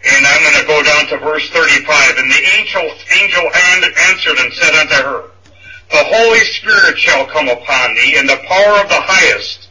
And 0.07 0.27
I'm 0.27 0.43
going 0.43 0.61
to 0.61 0.67
go 0.67 0.83
down 0.83 1.07
to 1.09 1.14
verse 1.25 1.49
35. 1.49 2.19
And 2.19 2.31
the 2.31 2.45
angel, 2.59 2.83
angel 3.21 3.51
answered 3.99 4.39
and 4.39 4.53
said 4.53 4.75
unto 4.75 4.95
her, 4.95 5.31
The 5.91 6.05
Holy 6.05 6.41
Spirit 6.41 6.99
shall 6.99 7.27
come 7.27 7.49
upon 7.49 7.95
thee, 7.95 8.17
and 8.17 8.29
the 8.29 8.41
power 8.47 8.81
of 8.81 8.89
the 8.89 9.01
highest 9.01 9.69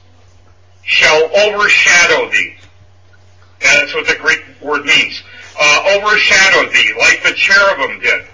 shall 0.83 1.29
overshadow 1.35 2.29
thee. 2.29 2.55
That's 3.61 3.93
what 3.93 4.07
the 4.07 4.15
Greek 4.15 4.43
word 4.61 4.83
means. 4.83 5.21
Uh, 5.57 5.97
overshadow 6.01 6.69
thee, 6.71 6.93
like 6.99 7.23
the 7.23 7.31
cherubim 7.31 7.99
did. 7.99 8.25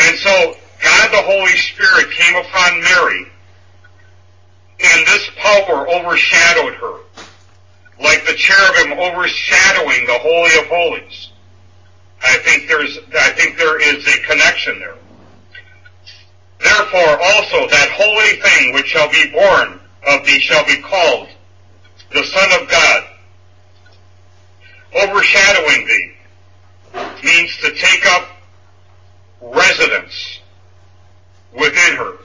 And 0.00 0.16
so 0.16 0.56
God 0.82 1.12
the 1.12 1.22
Holy 1.22 1.56
Spirit 1.56 2.10
came 2.10 2.34
upon 2.34 2.80
Mary, 2.80 3.26
and 4.80 5.06
this 5.06 5.30
power 5.36 5.88
overshadowed 5.88 6.74
her, 6.74 6.98
like 8.02 8.26
the 8.26 8.34
cherubim 8.34 8.98
overshadowing 8.98 10.06
the 10.06 10.18
Holy 10.18 10.58
of 10.58 10.66
Holies. 10.66 11.30
I 12.24 12.38
think 12.38 12.68
there's, 12.68 12.98
I 13.18 13.30
think 13.32 13.58
there 13.58 13.78
is 13.80 14.06
a 14.06 14.18
connection 14.22 14.78
there. 14.80 14.96
Therefore 16.58 17.22
also 17.22 17.68
that 17.68 17.90
holy 17.92 18.40
thing 18.40 18.72
which 18.72 18.86
shall 18.86 19.10
be 19.10 19.30
born 19.30 19.78
of 20.08 20.24
thee 20.24 20.40
shall 20.40 20.64
be 20.64 20.80
called 20.80 21.28
the 22.12 22.24
Son 22.24 22.62
of 22.62 22.68
God, 22.70 23.04
overshadowing 25.02 25.86
thee, 25.86 26.12
means 27.22 27.56
to 27.58 27.74
take 27.74 28.06
up 28.06 28.30
residence 29.42 30.40
within 31.52 31.96
her. 31.96 32.16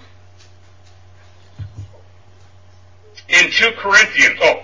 In 3.27 3.51
2 3.51 3.71
Corinthians, 3.77 4.39
oh, 4.41 4.63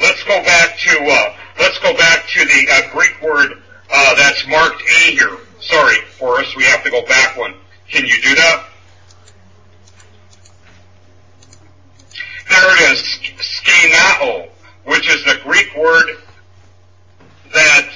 let's 0.00 0.22
go 0.24 0.42
back 0.44 0.78
to, 0.78 0.98
uh, 1.02 1.36
let's 1.58 1.78
go 1.78 1.96
back 1.96 2.26
to 2.28 2.44
the 2.44 2.68
uh, 2.70 2.92
Greek 2.92 3.22
word 3.22 3.62
uh, 3.92 4.14
that's 4.14 4.46
marked 4.46 4.82
A 4.82 5.10
here. 5.12 5.38
Sorry, 5.60 5.96
for 6.18 6.38
us, 6.40 6.54
we 6.56 6.64
have 6.64 6.84
to 6.84 6.90
go 6.90 7.04
back 7.06 7.36
one. 7.36 7.54
Can 7.88 8.04
you 8.04 8.20
do 8.22 8.34
that? 8.34 8.66
There 12.48 12.76
it 12.76 12.92
is, 12.92 13.02
skenao 13.38 14.48
which 14.86 15.08
is 15.08 15.24
the 15.24 15.38
Greek 15.42 15.76
word 15.76 16.06
that 17.52 17.90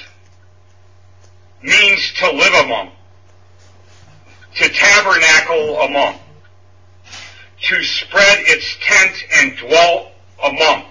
means 1.61 2.13
to 2.17 2.31
live 2.31 2.65
among, 2.65 2.91
to 4.55 4.69
tabernacle 4.69 5.81
among, 5.81 6.19
to 7.61 7.83
spread 7.83 8.39
its 8.41 8.77
tent 8.81 9.15
and 9.37 9.57
dwell 9.57 10.11
among. 10.43 10.83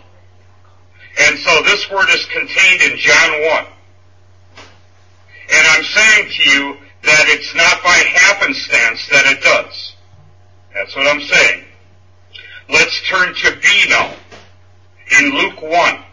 And 1.21 1.39
so 1.39 1.63
this 1.63 1.91
word 1.91 2.09
is 2.11 2.25
contained 2.27 2.81
in 2.81 2.97
John 2.97 3.31
1. 3.43 3.67
And 5.53 5.67
I'm 5.67 5.85
saying 5.85 6.31
to 6.31 6.51
you 6.51 6.77
that 7.03 7.25
it's 7.29 7.55
not 7.55 7.83
by 7.83 7.97
happenstance 8.15 9.09
that 9.11 9.27
it 9.27 9.43
does. 9.43 9.95
That's 10.75 10.95
what 10.95 11.07
I'm 11.09 11.21
saying. 11.21 11.65
Let's 12.69 13.09
turn 13.09 13.35
to 13.35 13.57
B 13.61 13.85
now 13.89 14.15
in 15.19 15.31
Luke 15.35 15.63
1, 15.63 16.05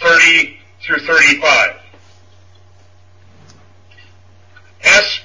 30 0.00 0.58
through 0.82 1.00
35. 1.00 1.80
Es, 4.84 5.20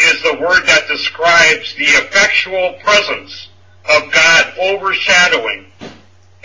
is 0.00 0.22
the 0.22 0.38
word 0.40 0.64
that 0.66 0.86
describes 0.88 1.74
the 1.74 1.84
effectual 1.84 2.74
presence 2.84 3.48
of 3.90 4.12
God 4.12 4.54
overshadowing 4.58 5.66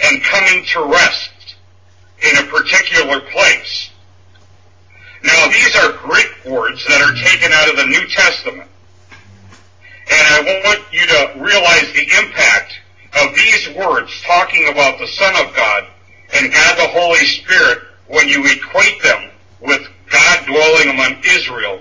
and 0.03 0.23
coming 0.23 0.65
to 0.65 0.85
rest 0.85 1.55
in 2.21 2.37
a 2.37 2.49
particular 2.49 3.21
place. 3.31 3.89
Now 5.23 5.47
these 5.47 5.75
are 5.77 5.93
Greek 6.03 6.29
words 6.45 6.85
that 6.87 7.01
are 7.01 7.15
taken 7.15 7.51
out 7.53 7.69
of 7.69 7.77
the 7.77 7.85
New 7.85 8.07
Testament. 8.09 8.69
And 10.11 10.27
I 10.27 10.61
want 10.65 10.81
you 10.91 11.05
to 11.07 11.33
realize 11.39 11.93
the 11.93 12.07
impact 12.19 12.73
of 13.21 13.35
these 13.35 13.69
words 13.75 14.11
talking 14.23 14.67
about 14.67 14.99
the 14.99 15.07
Son 15.07 15.33
of 15.45 15.55
God 15.55 15.87
and 16.35 16.51
God 16.51 16.77
the 16.77 16.87
Holy 16.87 17.25
Spirit 17.25 17.79
when 18.07 18.27
you 18.27 18.45
equate 18.45 19.01
them 19.01 19.29
with 19.61 19.87
God 20.11 20.45
dwelling 20.45 20.89
among 20.89 21.21
Israel 21.23 21.79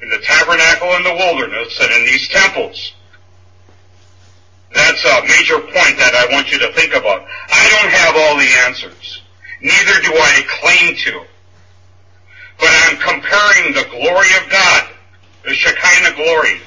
in 0.00 0.08
the 0.08 0.18
tabernacle 0.18 0.94
in 0.96 1.04
the 1.04 1.14
wilderness 1.14 1.78
and 1.80 1.92
in 1.92 2.04
these 2.04 2.28
temples. 2.28 2.94
That's 4.74 5.04
a 5.04 5.22
major 5.22 5.60
point 5.60 5.96
that 5.98 6.14
I 6.14 6.32
want 6.34 6.50
you 6.50 6.58
to 6.58 6.72
think 6.72 6.94
about. 6.94 7.24
I 7.48 7.68
don't 7.70 7.92
have 7.92 8.16
all 8.16 8.36
the 8.36 8.50
answers. 8.66 9.22
Neither 9.60 10.00
do 10.02 10.12
I 10.14 10.42
claim 10.48 10.96
to. 10.96 11.31
But 12.58 12.68
I'm 12.70 12.96
comparing 12.98 13.74
the 13.74 13.86
glory 13.90 14.28
of 14.42 14.50
God, 14.50 14.88
the 15.44 15.54
Shekinah 15.54 16.16
glory, 16.16 16.60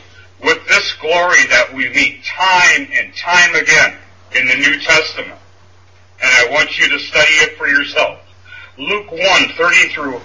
with 0.44 0.68
this 0.68 0.94
glory 0.94 1.46
that 1.50 1.74
we 1.74 1.90
meet 1.90 2.24
time 2.24 2.88
and 2.94 3.14
time 3.16 3.56
again 3.56 3.98
in 4.36 4.48
the 4.48 4.56
New 4.56 4.80
Testament. 4.82 5.40
And 6.22 6.32
I 6.32 6.48
want 6.52 6.78
you 6.78 6.88
to 6.90 7.00
study 7.00 7.32
it 7.32 7.58
for 7.58 7.68
yourself. 7.68 8.20
Luke 8.78 9.12
1, 9.12 9.20
30 9.58 9.90
through 9.90 10.22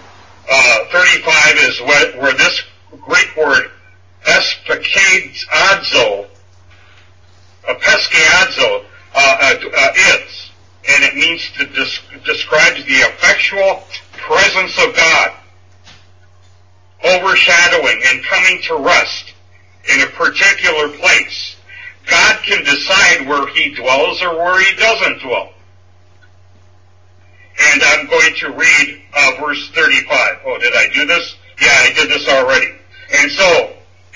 uh, 0.51 0.79
35 0.91 1.57
is 1.59 1.81
where, 1.83 2.13
where 2.21 2.35
this 2.35 2.63
Greek 3.01 3.37
word 3.37 3.71
espikadzo, 4.25 6.27
uh, 7.69 7.75
peskeadzo, 7.75 8.85
uh, 9.15 9.17
uh, 9.41 9.55
uh, 9.77 9.93
is. 9.95 10.51
And 10.89 11.05
it 11.05 11.15
means 11.15 11.43
to 11.59 11.67
des- 11.67 12.01
the 12.25 12.95
effectual 12.95 13.83
presence 14.13 14.79
of 14.79 14.97
God 14.97 15.33
overshadowing 17.05 18.03
and 18.07 18.25
coming 18.25 18.61
to 18.63 18.77
rest 18.77 19.33
in 19.93 20.01
a 20.01 20.07
particular 20.07 20.89
place. 20.99 21.57
God 22.07 22.43
can 22.43 22.65
decide 22.65 23.29
where 23.29 23.47
he 23.49 23.75
dwells 23.75 24.23
or 24.23 24.37
where 24.37 24.61
he 24.61 24.75
doesn't 24.77 25.21
dwell. 25.21 25.53
And 27.63 27.83
I'm 27.83 28.07
going 28.07 28.35
to 28.37 28.53
read 28.53 29.03
uh, 29.15 29.33
verse 29.41 29.71
35. 29.71 30.39
Oh, 30.45 30.59
did 30.59 30.75
I 30.75 30.89
do 30.95 31.07
this? 31.07 31.37
Yeah, 31.61 31.69
I 31.69 31.93
did 31.95 32.09
this 32.11 32.27
already. 32.29 32.75
And 33.19 33.31
so, 33.31 33.73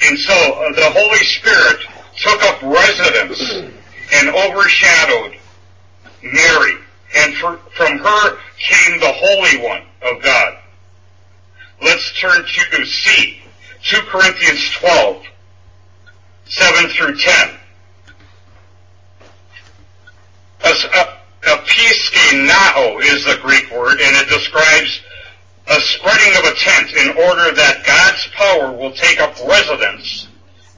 and 0.06 0.18
so 0.18 0.34
uh, 0.34 0.72
the 0.72 0.90
Holy 0.90 1.24
Spirit 1.24 1.86
took 2.16 2.42
up 2.44 2.62
residence 2.62 3.40
and 4.14 4.28
overshadowed 4.28 5.36
Mary. 6.22 6.78
And 7.16 7.34
for, 7.36 7.56
from 7.76 7.98
her 7.98 8.38
came 8.58 9.00
the 9.00 9.12
Holy 9.12 9.62
One 9.62 9.82
of 10.02 10.22
God. 10.22 10.58
Let's 11.84 12.18
turn 12.18 12.42
to 12.42 12.86
C, 12.86 13.42
2 13.82 14.00
Corinthians 14.06 14.70
12, 14.70 15.22
7 16.46 16.90
through 16.90 17.14
10. 17.18 17.50
As, 20.64 20.86
uh, 20.94 21.16
Episkenao 21.42 23.02
is 23.02 23.26
the 23.26 23.38
Greek 23.42 23.70
word, 23.70 24.00
and 24.00 24.16
it 24.16 24.28
describes 24.30 25.02
a 25.68 25.78
spreading 25.80 26.38
of 26.38 26.44
a 26.44 26.54
tent 26.56 26.90
in 26.94 27.08
order 27.28 27.52
that 27.52 27.84
God's 27.84 28.28
power 28.34 28.72
will 28.72 28.92
take 28.92 29.20
up 29.20 29.36
residence, 29.46 30.28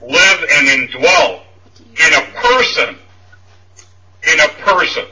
live 0.01 0.45
and 0.55 0.67
indwell 0.67 1.43
in 1.79 2.13
a 2.15 2.21
person. 2.35 2.97
In 4.29 4.39
a 4.41 4.47
person. 4.59 5.05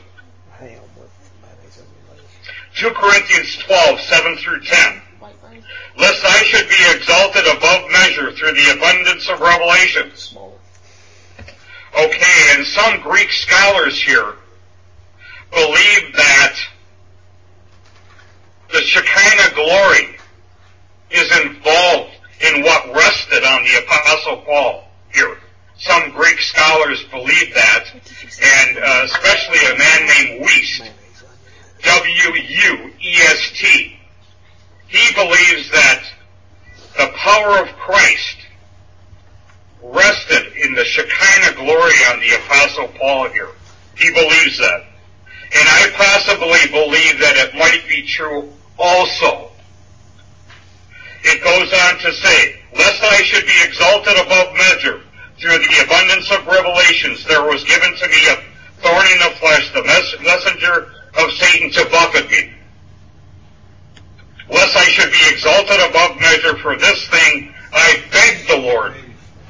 2 2.76 2.90
Corinthians 2.90 3.56
12, 3.60 4.02
7 4.02 4.38
through 4.38 4.60
10. 4.60 5.02
Lest 5.98 6.26
I 6.26 6.44
should 6.44 6.70
be 6.70 6.76
exalted 6.96 7.46
above 7.48 7.90
measure 7.92 8.32
through 8.32 8.54
the 8.54 8.74
abundance 8.78 9.30
of 9.30 9.40
revelations. 9.40 10.36
Okay, 11.98 12.52
and 12.52 12.66
some 12.66 13.02
Greek 13.02 13.32
scholars 13.32 14.02
here 14.02 14.34
believe 15.52 16.16
that 16.16 16.56
the 18.74 18.82
Shekinah 18.82 19.56
glory 19.56 20.18
is 21.12 21.32
involved 21.40 22.12
in 22.42 22.64
what 22.64 22.94
rested 22.94 23.44
on 23.44 23.64
the 23.64 23.84
Apostle 23.86 24.38
Paul 24.46 24.88
here. 25.14 25.38
Some 25.78 26.12
Greek 26.12 26.40
scholars 26.40 27.04
believe 27.12 27.54
that, 27.54 27.86
and 27.94 28.78
uh, 28.78 29.02
especially 29.06 29.60
a 29.74 29.78
man 29.78 30.08
named 30.08 30.46
Wuest, 30.46 30.90
W-U-E-S-T. 31.84 34.00
He 34.88 35.14
believes 35.14 35.72
that 35.72 36.04
the 36.98 37.12
power 37.16 37.60
of 37.60 37.76
Christ 37.76 38.38
rested 39.82 40.54
in 40.54 40.74
the 40.74 40.86
Shekinah 40.86 41.56
glory 41.56 41.94
on 42.12 42.20
the 42.20 42.36
Apostle 42.36 42.88
Paul 43.00 43.30
here. 43.30 43.50
He 43.96 44.12
believes 44.12 44.58
that. 44.60 44.86
And 45.56 45.68
I 45.70 45.92
possibly 45.96 46.72
believe 46.72 47.20
that 47.20 47.38
it 47.38 47.56
might 47.56 47.88
be 47.88 48.06
true 48.08 48.52
also. 48.78 49.52
It 51.24 51.44
goes 51.44 51.72
on 51.74 52.00
to 52.00 52.14
say, 52.14 52.60
lest 52.76 53.04
I 53.04 53.22
should 53.24 53.46
be 53.46 53.64
exalted 53.64 54.18
above 54.18 54.56
measure 54.56 55.02
through 55.40 55.58
the 55.58 55.84
abundance 55.86 56.32
of 56.32 56.48
revelations, 56.48 57.26
there 57.26 57.44
was 57.44 57.64
given 57.64 57.96
to 57.96 58.08
me 58.08 58.28
a 58.30 58.36
thorn 58.82 59.06
in 59.12 59.20
the 59.20 59.36
flesh, 59.40 59.72
the 59.74 59.84
messenger 60.24 60.92
of 61.18 61.32
Satan 61.34 61.72
to 61.72 61.86
buffet 61.90 62.30
me. 62.30 62.55
Lest 64.50 64.76
I 64.78 64.86
should 64.86 65.12
be 65.12 65.30
exalted 65.32 65.80
above 65.90 66.20
measure 66.20 66.58
for 66.58 66.78
this 66.78 67.08
thing, 67.10 67.54
I 67.74 68.04
begged 68.12 68.50
the 68.50 68.58
Lord 68.58 68.94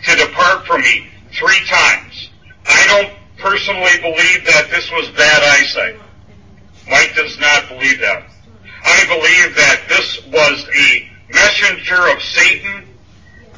to 0.05 0.15
depart 0.15 0.65
from 0.65 0.81
me 0.81 1.07
three 1.33 1.59
times. 1.67 2.29
I 2.65 2.85
don't 2.87 3.13
personally 3.37 3.99
believe 4.01 4.45
that 4.45 4.67
this 4.71 4.89
was 4.91 5.09
bad 5.09 5.43
eyesight. 5.43 5.99
Mike 6.89 7.13
does 7.15 7.37
not 7.39 7.67
believe 7.69 7.99
that. 7.99 8.27
I 8.83 9.05
believe 9.07 9.55
that 9.55 9.81
this 9.89 10.25
was 10.27 10.65
a 10.75 11.09
messenger 11.33 12.09
of 12.09 12.21
Satan 12.21 12.87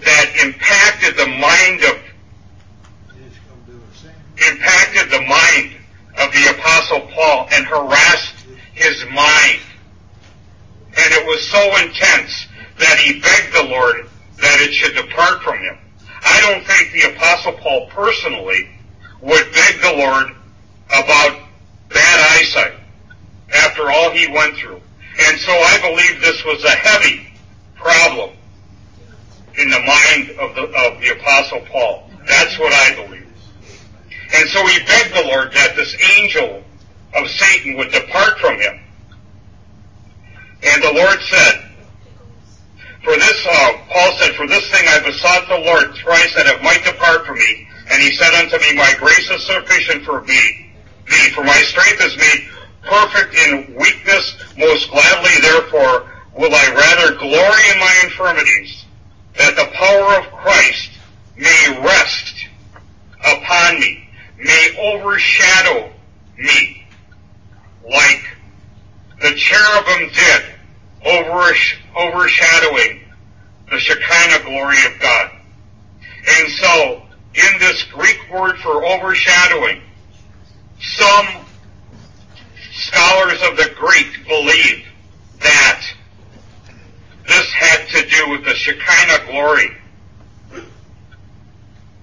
that 0.03 0.31
impacted 0.43 1.17
the 1.17 1.27
mind 1.27 1.83
of 1.83 2.01
impacted 4.51 5.09
the 5.09 5.21
mind 5.21 5.73
of 6.17 6.31
the 6.31 6.55
apostle 6.57 7.01
Paul 7.13 7.47
and 7.51 7.65
harassed 7.65 8.35
his 8.73 9.03
mind. 9.11 9.59
And 10.97 11.13
it 11.13 11.25
was 11.25 11.47
so 11.47 11.61
intense 11.77 12.47
that 12.79 12.97
he 12.99 13.19
begged 13.19 13.53
the 13.53 13.69
Lord 13.69 14.09
that 14.37 14.61
it 14.61 14.73
should 14.73 14.95
depart 14.95 15.41
from 15.43 15.59
him. 15.59 15.77
I 16.23 16.41
don't 16.41 16.65
think 16.65 16.91
the 16.91 17.15
apostle 17.15 17.53
Paul 17.53 17.87
personally 17.89 18.69
would 19.21 19.51
beg 19.53 19.81
the 19.81 19.93
Lord 19.97 20.35
about 20.87 21.39
bad 21.89 22.37
eyesight 22.37 22.73
after 23.53 23.89
all 23.89 24.11
he 24.11 24.27
went 24.27 24.55
through. 24.55 24.81
And 25.19 25.39
so 25.39 25.51
I 25.51 25.79
believe 25.81 26.21
this 26.21 26.43
was 26.45 26.63
a 26.63 26.69
heavy 26.69 27.27
problem 27.75 28.31
in 29.57 29.69
the 29.69 29.79
mind 29.79 30.31
of 30.39 30.55
the, 30.55 30.63
of 30.63 31.01
the 31.01 31.09
apostle 31.19 31.61
Paul. 31.71 32.09
That's 32.27 32.57
what 32.59 32.73
I 32.73 32.95
believe. 32.95 33.27
And 34.35 34.49
so 34.49 34.65
he 34.67 34.79
begged 34.79 35.15
the 35.15 35.27
Lord 35.27 35.51
that 35.53 35.75
this 35.75 35.95
angel 36.17 36.63
of 37.15 37.29
Satan 37.29 37.77
would 37.77 37.91
depart 37.91 38.37
from 38.39 38.59
him. 38.59 38.79
And 40.63 40.83
the 40.83 40.93
Lord 40.93 41.19
said, 41.21 41.63
for 43.03 43.15
this, 43.15 43.47
uh, 43.49 43.71
Paul 43.89 44.11
said, 44.19 44.35
for 44.35 44.47
this 44.47 44.69
thing 44.69 44.85
I 44.87 44.99
besought 44.99 45.47
the 45.47 45.59
Lord 45.59 45.95
thrice 45.95 46.35
that 46.35 46.47
it 46.47 46.61
might 46.61 46.83
depart 46.83 47.25
from 47.25 47.37
me. 47.37 47.67
And 47.89 48.01
he 48.01 48.11
said 48.15 48.33
unto 48.33 48.57
me, 48.57 48.75
my 48.75 48.93
grace 48.99 49.29
is 49.29 49.45
sufficient 49.45 50.03
for 50.03 50.21
me, 50.23 50.73
thee, 51.07 51.29
for 51.33 51.43
my 51.43 51.57
strength 51.63 52.03
is 52.03 52.17
made 52.17 52.49
perfect 52.83 53.33
in 53.33 53.75
weakness. 53.79 54.35
Most 54.57 54.91
gladly, 54.91 55.31
therefore, 55.41 56.11
will 56.35 56.53
I 56.53 56.73
rather 56.75 57.17
glory 57.17 57.61
in 57.71 57.79
my 57.79 58.01
infirmities, 58.03 58.85
that 59.37 59.55
the 59.55 59.71
power 59.73 60.19
of 60.19 60.31
Christ 60.43 60.91
may 61.37 61.79
rest 61.81 62.47
upon 63.25 63.79
me, 63.79 64.07
may 64.37 64.75
overshadow 64.79 65.91
me, 66.37 66.85
like 67.89 68.23
the 69.21 69.33
cherubim 69.35 70.09
did, 70.13 70.46
overshadowing 71.07 73.01
the 73.69 73.79
Shekinah 73.79 74.43
glory 74.43 74.77
of 74.85 74.99
God. 74.99 75.31
And 76.29 76.49
so, 76.51 77.01
in 77.33 77.59
this 77.59 77.83
Greek 77.83 78.19
word 78.31 78.57
for 78.59 78.85
overshadowing, 78.85 79.81
some 80.79 81.27
scholars 82.71 83.41
of 83.49 83.57
the 83.57 83.71
Greek 83.77 84.27
believe 84.27 84.85
that 85.39 85.83
this 87.27 87.51
had 87.53 87.87
to 87.89 88.09
do 88.09 88.29
with 88.29 88.45
the 88.45 88.53
Shekinah 88.53 89.25
glory 89.31 89.77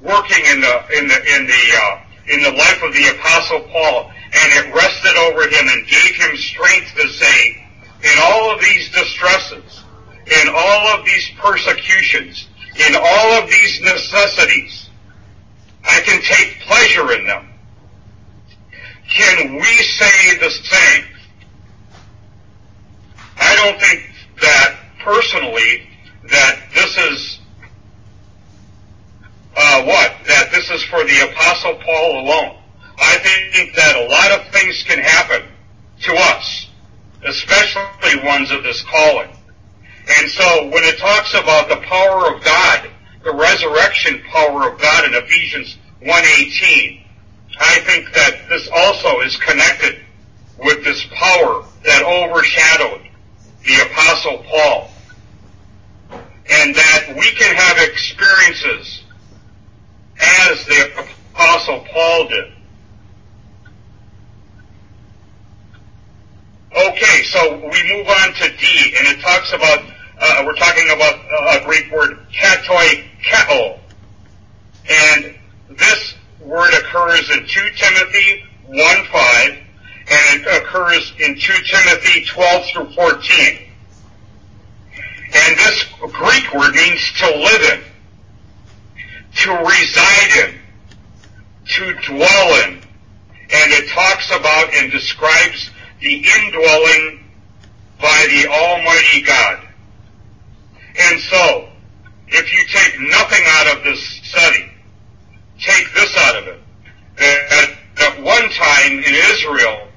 working 0.05 0.45
in 0.53 0.61
the 0.61 0.99
in 0.99 1.09
the 1.09 1.37
in 1.37 1.47
the 1.47 1.65
uh, 1.77 2.01
in 2.29 2.43
the 2.43 2.53
life 2.53 2.83
of 2.83 2.93
the 2.93 3.09
Apostle 3.19 3.61
Paul, 3.73 4.11
and 4.11 4.53
it 4.53 4.75
rested 4.75 5.17
over 5.17 5.43
him 5.49 5.67
and 5.69 5.87
gave 5.87 6.15
him 6.17 6.37
strength 6.37 6.95
to 6.97 7.09
say, 7.09 7.64
in 8.05 8.19
all 8.23 8.55
of 8.55 8.61
these 8.61 8.91
distresses, 8.93 9.83
in 10.27 10.49
all 10.49 10.99
of 10.99 11.05
these 11.05 11.31
persecutions, 11.39 12.49
in 12.89 12.95
all 12.95 13.43
of 13.43 13.49
these 13.49 13.81
necessities. 13.81 14.91
I 15.85 16.01
can 16.01 16.21
take 16.23 16.61
pleasure 16.61 17.13
in 17.13 17.27
them. 17.27 17.49
Can 19.09 19.55
we 19.55 19.63
say 19.63 20.39
the 20.39 20.51
same? 20.51 21.05
I 23.37 23.55
don't 23.57 23.81
think 23.81 24.11
that 24.41 24.77
personally 25.01 25.89
that 26.31 26.59
this 26.75 26.97
is 26.97 27.39
uh, 29.57 29.85
what? 29.85 30.13
That 30.27 30.51
this 30.51 30.71
is 30.71 30.83
for 30.85 31.05
the 31.05 31.31
Apostle 31.31 31.77
Paul 31.85 32.21
alone. 32.21 32.57
I 32.99 33.19
think 33.53 33.75
that 33.77 33.97
a 33.97 34.07
lot 34.09 34.41
of 34.41 34.53
things 34.53 34.83
can 34.83 34.99
happen 34.99 35.43
to 36.03 36.15
us, 36.15 36.69
especially 37.25 38.25
ones 38.25 38.51
of 38.51 38.63
this 38.63 38.83
calling. 38.83 39.31
And 40.21 40.31
so 40.31 40.65
when 40.67 40.85
it 40.85 40.99
talks 40.99 41.33
about 41.35 41.69
the 41.69 41.77
power 41.77 42.35
of 42.35 42.45
God, 42.45 42.91
the 43.25 43.33
resurrection 43.33 44.23
power 44.31 44.71
of 44.71 44.79
God 44.79 45.07
in 45.07 45.15
Ephesians 45.15 45.79
1.18, 46.03 47.05
I 47.59 47.79
think 47.81 48.13
that 48.13 48.49
this 48.49 48.69
also 48.75 49.21
is 49.21 49.37
connected 49.37 50.01
with 50.59 50.85
this 50.85 51.05
power 51.15 51.65
that 51.85 52.03
overshadowed 52.03 53.09
the 53.65 53.91
apostle 53.91 54.45
Paul. 54.49 54.91
And 56.51 56.75
that 56.75 57.15
we 57.17 57.31
can 57.33 57.57
have 57.57 57.79
experiences 57.89 59.03
as 60.21 60.67
the 60.67 61.07
apostle 61.33 61.87
Paul 61.91 62.29
did. 62.29 62.54
Okay, 66.77 67.23
so 67.23 67.55
we 67.55 67.95
move 67.95 68.09
on 68.09 68.35
to 68.35 68.57
D, 68.57 68.95
and 68.99 69.07
it 69.07 69.21
talks 69.21 69.53
about, 69.53 69.79
uh, 70.19 70.43
we're 70.45 70.57
talking 70.57 70.91
about 70.91 71.15
a 71.61 71.65
Greek 71.65 71.89
word, 71.93 72.19
katoi 72.33 73.05
kao. 73.31 73.79
And 74.91 75.37
this 75.79 76.15
word 76.41 76.75
occurs 76.75 77.31
in 77.31 77.47
2 77.47 77.61
Timothy 77.77 78.43
1.5, 78.71 79.57
and 80.11 80.41
it 80.41 80.63
occurs 80.63 81.13
in 81.21 81.39
2 81.39 81.53
Timothy 81.63 82.25
12 82.25 82.67
through 82.73 82.91
14. 82.93 83.59
And 85.33 85.59
this 85.59 85.85
Greek 86.01 86.53
word 86.55 86.75
means 86.75 87.13
to 87.19 87.27
live 87.37 87.63
in, 87.63 87.81
to 89.37 89.53
reside 89.53 90.49
in, 90.49 90.55
to 91.67 91.95
dwell 92.09 92.65
in. 92.65 92.81
And 93.55 93.73
it 93.73 93.89
talks 93.91 94.31
about 94.31 94.75
and 94.75 94.91
describes 94.91 95.71
the 96.05 96.17
indwelling 96.17 97.25
by 97.99 98.27
the 98.29 98.47
Almighty 98.49 99.23
God. 99.23 99.67
And 101.01 101.19
so, 101.19 101.69
if 102.29 102.53
you 102.53 102.67
take 102.69 103.01
nothing 103.01 103.43
out 103.47 103.77
of 103.77 103.85
this 103.85 104.01
study, 104.23 104.71
take 105.59 105.93
this 105.95 106.15
out 106.19 106.37
of 106.37 106.49
it. 106.49 106.61
That 107.17 107.71
at 108.03 108.23
one 108.23 108.51
time 108.51 108.93
in 108.93 109.15
Israel, 109.33 109.89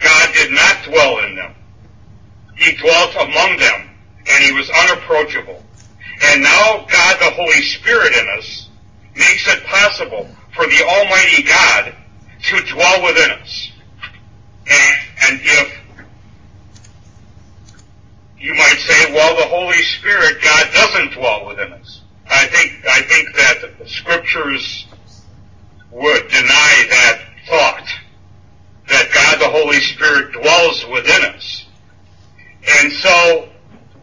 God 0.00 0.28
did 0.32 0.52
not 0.52 0.84
dwell 0.84 1.18
in 1.24 1.34
them. 1.34 1.54
He 2.56 2.76
dwelt 2.76 3.14
among 3.16 3.58
them, 3.58 3.90
and 4.30 4.44
he 4.44 4.52
was 4.52 4.70
unapproachable. 4.70 5.60
And 6.24 6.42
now 6.42 6.86
God, 6.88 7.16
the 7.18 7.30
Holy 7.34 7.62
Spirit 7.62 8.12
in 8.14 8.38
us, 8.38 8.68
makes 9.16 9.48
it 9.48 9.64
possible 9.64 10.28
for 10.54 10.66
the 10.66 10.84
Almighty 10.84 11.42
God 11.42 11.94
to 12.42 12.72
dwell 12.72 13.02
within 13.02 13.30
us. 13.32 13.71
And, 14.70 15.00
and 15.22 15.40
if 15.42 15.78
you 18.38 18.54
might 18.54 18.78
say, 18.78 19.12
well, 19.12 19.36
the 19.36 19.46
Holy 19.46 19.82
Spirit, 19.82 20.42
God 20.42 20.66
doesn't 20.72 21.12
dwell 21.12 21.46
within 21.46 21.72
us. 21.72 22.00
I 22.28 22.46
think, 22.46 22.84
I 22.88 23.02
think 23.02 23.34
that 23.36 23.78
the 23.78 23.88
scriptures 23.88 24.86
would 25.90 26.28
deny 26.28 26.86
that 26.90 27.20
thought 27.46 27.88
that 28.88 29.10
God 29.12 29.40
the 29.40 29.48
Holy 29.48 29.80
Spirit 29.80 30.32
dwells 30.32 30.84
within 30.92 31.22
us. 31.34 31.66
And 32.80 32.92
so, 32.92 33.48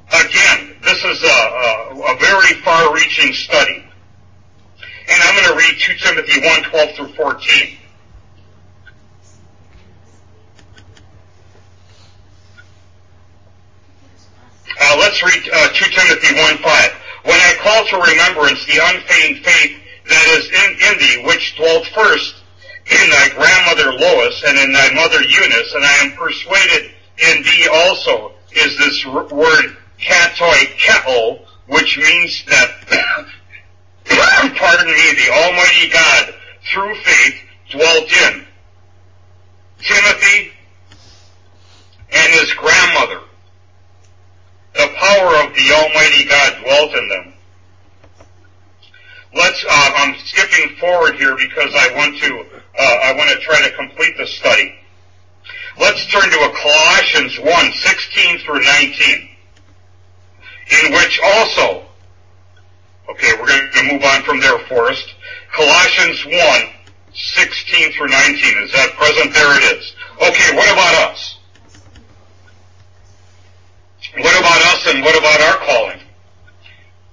again, 0.08 0.76
this 0.84 1.04
is 1.04 1.24
a, 1.24 1.28
a, 1.28 2.14
a 2.14 2.18
very 2.20 2.54
far-reaching 2.62 3.34
study. 3.34 3.84
And 5.12 5.24
I'm 5.24 5.36
going 5.36 5.60
to 5.60 5.68
read 5.68 5.80
2 5.80 5.94
Timothy 5.96 6.42
1, 6.46 6.64
12 6.70 6.96
through 6.96 7.14
14. 7.16 7.79
Let's 14.80 15.24
read 15.24 15.50
uh, 15.52 15.70
2 15.74 15.86
Timothy 15.92 16.40
1, 16.40 16.58
5. 16.58 16.92
When 17.24 17.36
I 17.36 17.54
call 17.60 17.86
to 17.88 18.12
remembrance 18.12 18.64
the 18.66 18.80
unfeigned 18.82 19.44
faith 19.44 19.82
that 20.08 20.26
is 20.38 20.46
in, 20.48 20.70
in 20.88 21.00
thee, 21.00 21.26
which 21.26 21.56
dwelt 21.58 21.86
first 21.88 22.36
in 22.86 23.10
thy 23.10 23.30
grandmother 23.36 23.92
Lois 23.94 24.44
and 24.48 24.58
in 24.58 24.72
thy 24.72 24.92
mother 24.94 25.22
Eunice, 25.22 25.74
and 25.74 25.86
I 25.86 25.98
am 26.06 26.12
persuaded 26.14 26.92
in 27.18 27.44
thee 27.44 27.68
also 27.72 28.34
is 28.52 28.78
this 28.78 29.06
word 29.06 29.78
katoikeo, 30.00 31.40
which 31.68 31.98
means 31.98 32.46
that, 32.46 32.70
pardon 34.56 34.88
me, 34.88 35.14
the 35.16 35.32
Almighty 35.32 35.90
God, 35.90 36.34
through 36.72 36.96
faith, 36.96 37.36
dwelt 37.72 38.12
in 38.12 38.46
Timothy 39.80 40.52
and 42.12 42.34
his 42.34 42.54
grandmother. 42.54 43.22
The 44.74 44.88
power 44.98 45.36
of 45.44 45.56
the 45.56 45.72
Almighty 45.74 46.26
God 46.26 46.62
dwelt 46.62 46.94
in 46.94 47.10
them. 47.10 47.34
Let's, 49.34 49.64
uh, 49.64 49.92
I'm 49.96 50.16
skipping 50.26 50.76
forward 50.78 51.16
here 51.16 51.36
because 51.36 51.74
I 51.76 51.94
want 51.96 52.18
to, 52.18 52.46
uh, 52.78 52.98
I 53.04 53.14
want 53.14 53.30
to 53.30 53.38
try 53.40 53.62
to 53.62 53.76
complete 53.76 54.18
the 54.18 54.26
study. 54.26 54.76
Let's 55.80 56.06
turn 56.08 56.30
to 56.30 56.38
a 56.38 56.54
Colossians 56.56 57.40
1, 57.40 57.72
16 57.74 58.40
through 58.40 58.64
19, 58.64 59.30
in 60.84 60.94
which 60.94 61.20
also, 61.24 61.86
okay, 63.10 63.34
we're 63.40 63.48
going 63.48 63.72
to 63.74 63.84
move 63.94 64.04
on 64.04 64.24
from 64.24 64.40
there 64.40 64.60
first. 64.68 65.16
Colossians 65.54 66.26
1, 66.26 66.36
16 67.14 67.92
through 67.94 68.10
19. 68.10 68.64
Is 68.64 68.72
that 68.74 68.94
present? 68.98 69.34
There 69.34 69.58
it 69.58 69.78
is. 69.78 69.94
Okay, 70.22 70.56
what 70.56 70.72
about 70.72 71.12
us? 71.12 71.39
What 74.18 74.40
about 74.40 74.62
us 74.74 74.88
and 74.88 75.04
what 75.04 75.18
about 75.18 75.42
our 75.42 75.66
calling? 75.66 76.00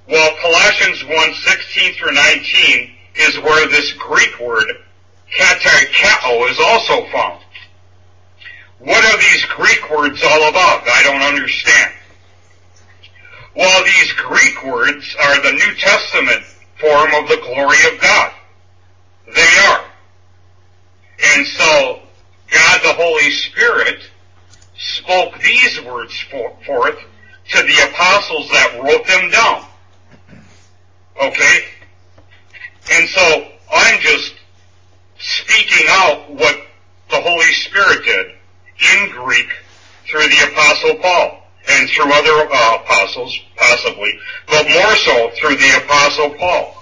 Well, 0.08 0.36
Colossians 0.40 1.04
1, 1.04 1.34
16 1.34 1.94
through 1.94 2.14
19 2.14 2.90
is 3.16 3.38
where 3.40 3.68
this 3.68 3.92
Greek 3.94 4.38
word, 4.40 4.66
katoikeo, 5.36 6.50
is 6.50 6.58
also 6.60 7.06
found. 7.06 7.42
What 8.78 9.04
are 9.04 9.18
these 9.18 9.44
Greek 9.46 9.90
words 9.90 10.22
all 10.22 10.48
about? 10.48 10.86
I 10.88 11.02
don't 11.02 11.22
understand. 11.22 11.92
Well, 13.54 13.84
these 13.84 14.12
Greek 14.12 14.64
words 14.64 15.16
are 15.20 15.42
the 15.42 15.52
New 15.52 15.74
Testament 15.76 16.44
form 16.78 17.14
of 17.14 17.28
the 17.28 17.40
glory 17.42 17.78
of 17.92 18.00
God. 18.00 18.32
They 19.34 19.56
are. 19.68 19.84
And 21.34 21.46
so, 21.46 22.00
God 22.50 22.80
the 22.82 22.92
Holy 22.92 23.30
Spirit 23.30 24.02
spoke 24.78 25.38
these 25.40 25.80
words 25.82 26.18
forth 26.66 26.98
to 27.48 27.62
the 27.62 27.90
apostles 27.90 28.48
that 28.50 28.80
wrote 28.82 29.06
them 29.06 29.30
down. 29.30 29.64
Okay? 31.22 31.64
And 32.92 33.08
so, 33.08 33.48
I'm 33.72 34.00
just 34.00 34.34
speaking 35.18 35.86
out 35.88 36.30
what 36.30 36.56
the 37.10 37.20
Holy 37.20 37.52
Spirit 37.52 38.04
did 38.04 38.26
in 38.92 39.10
Greek 39.12 39.48
through 40.08 40.28
the 40.28 40.50
Apostle 40.52 40.96
Paul 40.96 41.42
and 41.68 41.88
through 41.88 42.12
other 42.12 42.48
uh, 42.52 42.76
apostles, 42.76 43.38
possibly, 43.56 44.18
but 44.48 44.68
more 44.68 44.96
so 44.96 45.30
through 45.38 45.56
the 45.56 45.82
Apostle 45.84 46.34
Paul. 46.34 46.76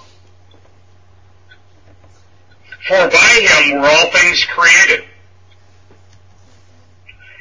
For 2.87 3.09
by 3.09 3.63
him 3.63 3.81
were 3.81 3.87
all 3.87 4.11
things 4.11 4.45
created, 4.45 5.05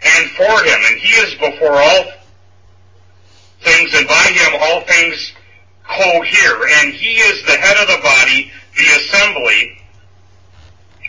and 0.04 0.30
for 0.30 0.62
him, 0.64 0.80
and 0.84 0.98
he 1.00 1.08
is 1.20 1.34
before 1.34 1.80
all 1.80 2.04
things, 3.60 3.94
and 3.94 4.06
by 4.06 4.28
him 4.32 4.52
all 4.60 4.80
things 4.82 5.32
cohere, 5.88 6.66
and 6.80 6.92
he 6.92 7.14
is 7.16 7.44
the 7.46 7.56
head 7.56 7.76
of 7.78 7.88
the 7.88 8.02
body, 8.02 8.50
the 8.76 8.86
assembly, 8.96 9.78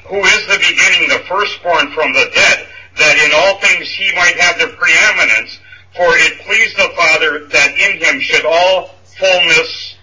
who 0.08 0.24
is 0.24 0.48
the 0.48 0.58
beginning, 0.58 1.10
the 1.10 1.24
firstborn 1.28 1.92
from 1.92 2.14
the 2.14 2.30
dead, 2.34 2.68
that 2.98 3.18
in 3.18 3.32
all 3.34 3.60
things 3.60 3.90
he 3.90 4.14
might 4.16 4.40
have 4.40 4.60
the 4.60 4.76
preeminence, 4.78 5.60
for 5.96 6.16
it 6.18 6.40
pleased 6.42 6.78
the 6.78 6.94
Father 6.96 7.48
that 7.48 7.72
in 7.78 7.98
him 8.02 8.20
should 8.20 8.46
all 8.46 8.96
fullness 9.18 9.96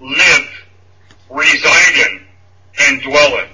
live, 0.00 0.48
reside 1.30 1.94
in, 2.06 2.26
and 2.80 3.02
dwell 3.02 3.38
in. 3.38 3.48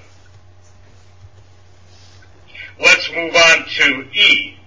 Let's 2.80 3.10
move 3.12 3.34
on 3.34 3.64
to 3.64 4.08
E, 4.12 4.58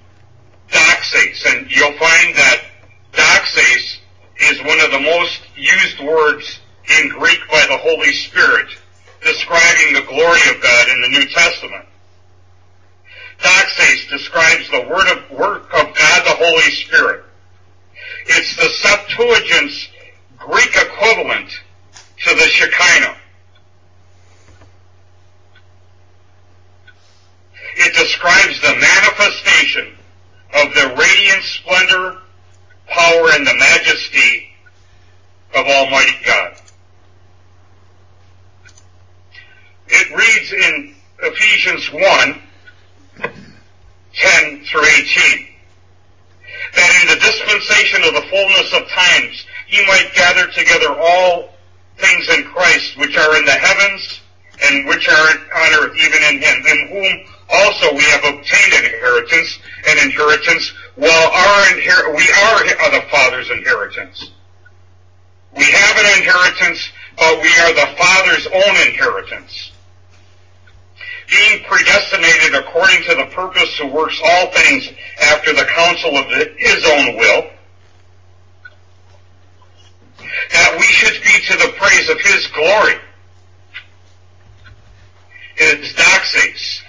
doxase. 0.69 1.45
And 1.53 1.69
you'll 1.69 1.97
find 1.97 2.35
that 2.35 2.63
doxase 3.11 3.97
is 4.39 4.59
one 4.63 4.79
of 4.79 4.91
the 4.91 4.99
most 4.99 5.41
used 5.55 5.99
words 5.99 6.59
in 6.99 7.09
Greek 7.09 7.39
by 7.51 7.65
the 7.69 7.77
Holy 7.77 8.13
Spirit 8.13 8.67
describing 9.21 9.93
the 9.93 10.05
glory 10.07 10.39
of 10.55 10.61
God 10.61 10.87
in 10.89 11.01
the 11.01 11.09
New 11.09 11.27
Testament. 11.27 11.85
Doxase 13.39 14.09
describes 14.09 14.69
the 14.69 14.87
word 14.89 15.07
of, 15.07 15.37
work 15.37 15.65
of 15.73 15.95
God 15.95 16.25
the 16.25 16.35
Holy 16.37 16.71
Spirit. 16.71 17.23
It's 18.27 18.55
the 18.55 18.69
Septuagint's 18.69 19.87
Greek 20.37 20.75
equivalent 20.75 21.49
to 22.23 22.35
the 22.35 22.47
Shekinah. 22.47 23.17
It 27.79 27.93
describes 27.93 28.59
the 28.61 28.73
manifestation 28.73 29.95
of 30.55 30.73
the 30.73 30.95
radiant 30.97 31.43
splendor, 31.43 32.17
power, 32.87 33.29
and 33.33 33.45
the 33.45 33.53
majesty 33.53 34.49
of 35.53 35.67
Almighty 35.67 36.17
God. 36.25 36.53
It 39.89 40.09
reads 40.09 40.53
in 40.53 40.95
Ephesians 41.21 41.93
1, 41.93 42.41
10 44.15 44.63
through 44.65 44.85
18, 44.85 45.47
that 46.73 47.01
in 47.03 47.09
the 47.09 47.21
dispensation 47.21 48.03
of 48.05 48.15
the 48.15 48.27
fullness 48.27 48.73
of 48.73 48.89
times 48.89 49.45
he 49.67 49.85
might 49.85 50.11
gather 50.15 50.47
together 50.47 50.99
all 50.99 51.53
things 51.97 52.27
in 52.29 52.43
Christ 52.45 52.97
which 52.97 53.15
are 53.17 53.37
in 53.37 53.45
the 53.45 53.51
heavens 53.51 54.21
and 54.63 54.87
which 54.87 55.07
are 55.07 55.29
on 55.29 55.73
earth, 55.83 55.95
even 55.95 56.23
in 56.23 56.41
him, 56.41 56.65
in 56.65 56.87
whom 56.89 57.36
also 57.49 57.93
we 57.93 58.03
have 58.03 58.23
obtained 58.23 58.73
an 58.73 58.85
inheritance, 58.93 59.59
an 59.87 59.97
inheritance, 59.99 60.73
while 60.95 61.31
our 61.31 61.63
inher- 61.65 62.15
we 62.15 62.23
are 62.31 62.47
the 62.99 63.07
Father's 63.09 63.49
inheritance. 63.49 64.31
We 65.55 65.63
have 65.63 65.97
an 65.97 66.21
inheritance, 66.21 66.89
but 67.17 67.41
we 67.41 67.49
are 67.59 67.73
the 67.73 67.95
Father's 67.97 68.47
own 68.47 68.87
inheritance. 68.87 69.71
Being 71.29 71.63
predestinated 71.65 72.55
according 72.55 73.03
to 73.03 73.15
the 73.15 73.25
purpose 73.35 73.75
who 73.77 73.87
works 73.87 74.19
all 74.23 74.51
things 74.51 74.89
after 75.23 75.53
the 75.53 75.65
counsel 75.65 76.15
of 76.17 76.25
his 76.57 76.85
own 76.85 77.17
will, 77.17 77.49
that 80.51 80.77
we 80.79 80.85
should 80.85 81.21
be 81.21 81.45
to 81.47 81.57
the 81.57 81.73
praise 81.77 82.09
of 82.09 82.19
his 82.21 82.47
glory. 82.47 82.95
His 85.55 85.93
doxes, 85.93 86.81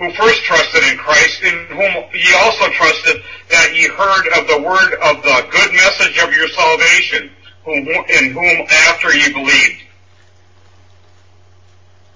who 0.00 0.10
first 0.14 0.42
trusted 0.44 0.82
in 0.84 0.96
Christ, 0.96 1.42
in 1.42 1.66
whom 1.66 2.04
ye 2.14 2.34
also 2.40 2.70
trusted 2.70 3.22
that 3.50 3.74
ye 3.74 3.86
heard 3.86 4.28
of 4.40 4.48
the 4.48 4.62
word 4.62 4.94
of 4.94 5.22
the 5.22 5.46
good 5.50 5.72
message 5.74 6.18
of 6.18 6.32
your 6.32 6.48
salvation, 6.48 7.30
in 7.66 8.32
whom 8.32 8.66
after 8.88 9.14
ye 9.14 9.30
believed, 9.30 9.82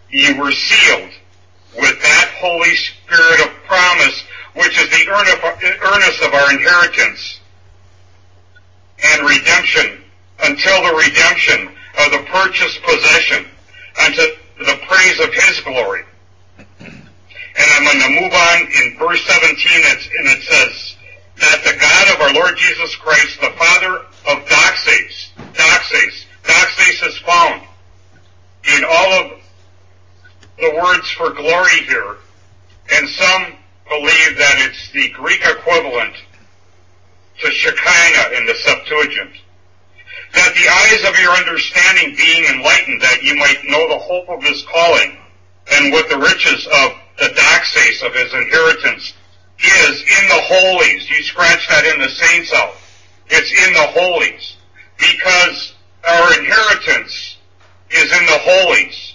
ye 0.09 0.33
were 0.33 0.51
sealed 0.51 1.11
with 1.79 2.01
that 2.01 2.33
Holy 2.39 2.75
Spirit 2.75 3.41
of 3.43 3.51
promise, 3.67 4.25
which 4.55 4.81
is 4.81 4.89
the 4.89 5.07
earnest 5.13 6.23
of 6.23 6.33
our 6.33 6.53
inheritance 6.55 7.41
and 9.13 9.29
redemption 9.29 10.03
until 10.43 10.83
the 10.85 10.95
redemption 10.95 11.69
of 11.99 12.13
the 12.13 12.25
purchased 12.33 12.83
possession 12.83 13.45
unto 14.07 14.23
the 14.61 14.79
praise 14.89 15.21
of 15.21 15.35
his 15.35 15.61
glory. 15.61 16.01
And 17.57 17.67
I'm 17.71 17.85
going 17.85 18.03
to 18.03 18.21
move 18.21 18.33
on 18.33 18.59
in 18.83 18.99
verse 18.99 19.25
17 19.27 19.83
and 20.19 20.29
it 20.29 20.43
says 20.43 20.97
that 21.37 21.63
the 21.65 21.79
God 21.79 22.15
of 22.15 22.21
our 22.21 22.35
Lord 22.35 22.57
Jesus 22.57 22.97
Christ, 22.97 23.41
the 23.41 23.51
Father 23.51 23.99
of 24.27 24.47
doxes, 24.47 25.31
doxes, 25.53 26.27
doxes 26.43 27.09
is 27.09 27.19
found 27.19 27.63
in 28.77 28.85
all 28.85 29.13
of 29.13 29.41
the 30.59 30.81
words 30.83 31.11
for 31.13 31.31
glory 31.31 31.83
here. 31.87 32.17
And 32.93 33.09
some 33.09 33.57
believe 33.89 34.39
that 34.39 34.57
it's 34.69 34.91
the 34.93 35.11
Greek 35.11 35.41
equivalent 35.45 36.15
to 37.41 37.51
Shekinah 37.51 38.37
in 38.37 38.47
the 38.47 38.55
Septuagint. 38.55 39.37
That 40.35 40.55
the 40.55 40.69
eyes 40.69 41.09
of 41.09 41.21
your 41.21 41.33
understanding 41.33 42.17
being 42.17 42.45
enlightened, 42.45 43.01
that 43.03 43.23
you 43.23 43.37
might 43.37 43.61
know 43.65 43.89
the 43.89 43.99
hope 43.99 44.29
of 44.29 44.43
his 44.43 44.63
calling, 44.63 45.17
and 45.73 45.93
what 45.93 46.09
the 46.09 46.19
riches 46.19 46.67
of 46.67 46.93
the 47.19 47.29
doxes 47.29 48.07
of 48.07 48.15
his 48.15 48.33
inheritance 48.35 49.15
is 49.59 50.01
in 50.01 50.29
the 50.29 50.41
holies. 50.43 51.09
You 51.09 51.23
scratch 51.23 51.69
that 51.69 51.85
in 51.85 52.01
the 52.01 52.09
saints 52.09 52.53
out. 52.53 52.75
It's 53.29 53.51
in 53.67 53.73
the 53.73 54.01
holies. 54.01 54.57
Because 54.99 55.75
our 56.07 56.39
inheritance 56.39 57.39
is 57.91 58.13
in 58.13 58.27
the 58.27 58.39
holies. 58.39 59.15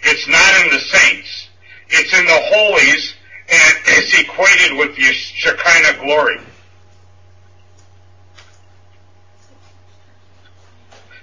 It's 0.00 0.28
not 0.28 0.64
in 0.64 0.70
the 0.70 0.78
saints. 0.78 1.48
It's 1.88 2.12
in 2.12 2.24
the 2.24 2.40
holies 2.54 3.14
and 3.48 3.76
it's 3.86 4.18
equated 4.18 4.76
with 4.76 4.96
the 4.96 5.12
Shekinah 5.12 6.04
glory. 6.04 6.40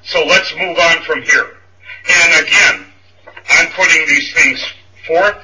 So 0.03 0.25
let's 0.25 0.53
move 0.55 0.77
on 0.77 1.01
from 1.03 1.21
here. 1.21 1.57
And 2.09 2.45
again, 2.45 2.85
I'm 3.49 3.69
putting 3.71 4.05
these 4.07 4.33
things 4.33 4.63
forth, 5.07 5.37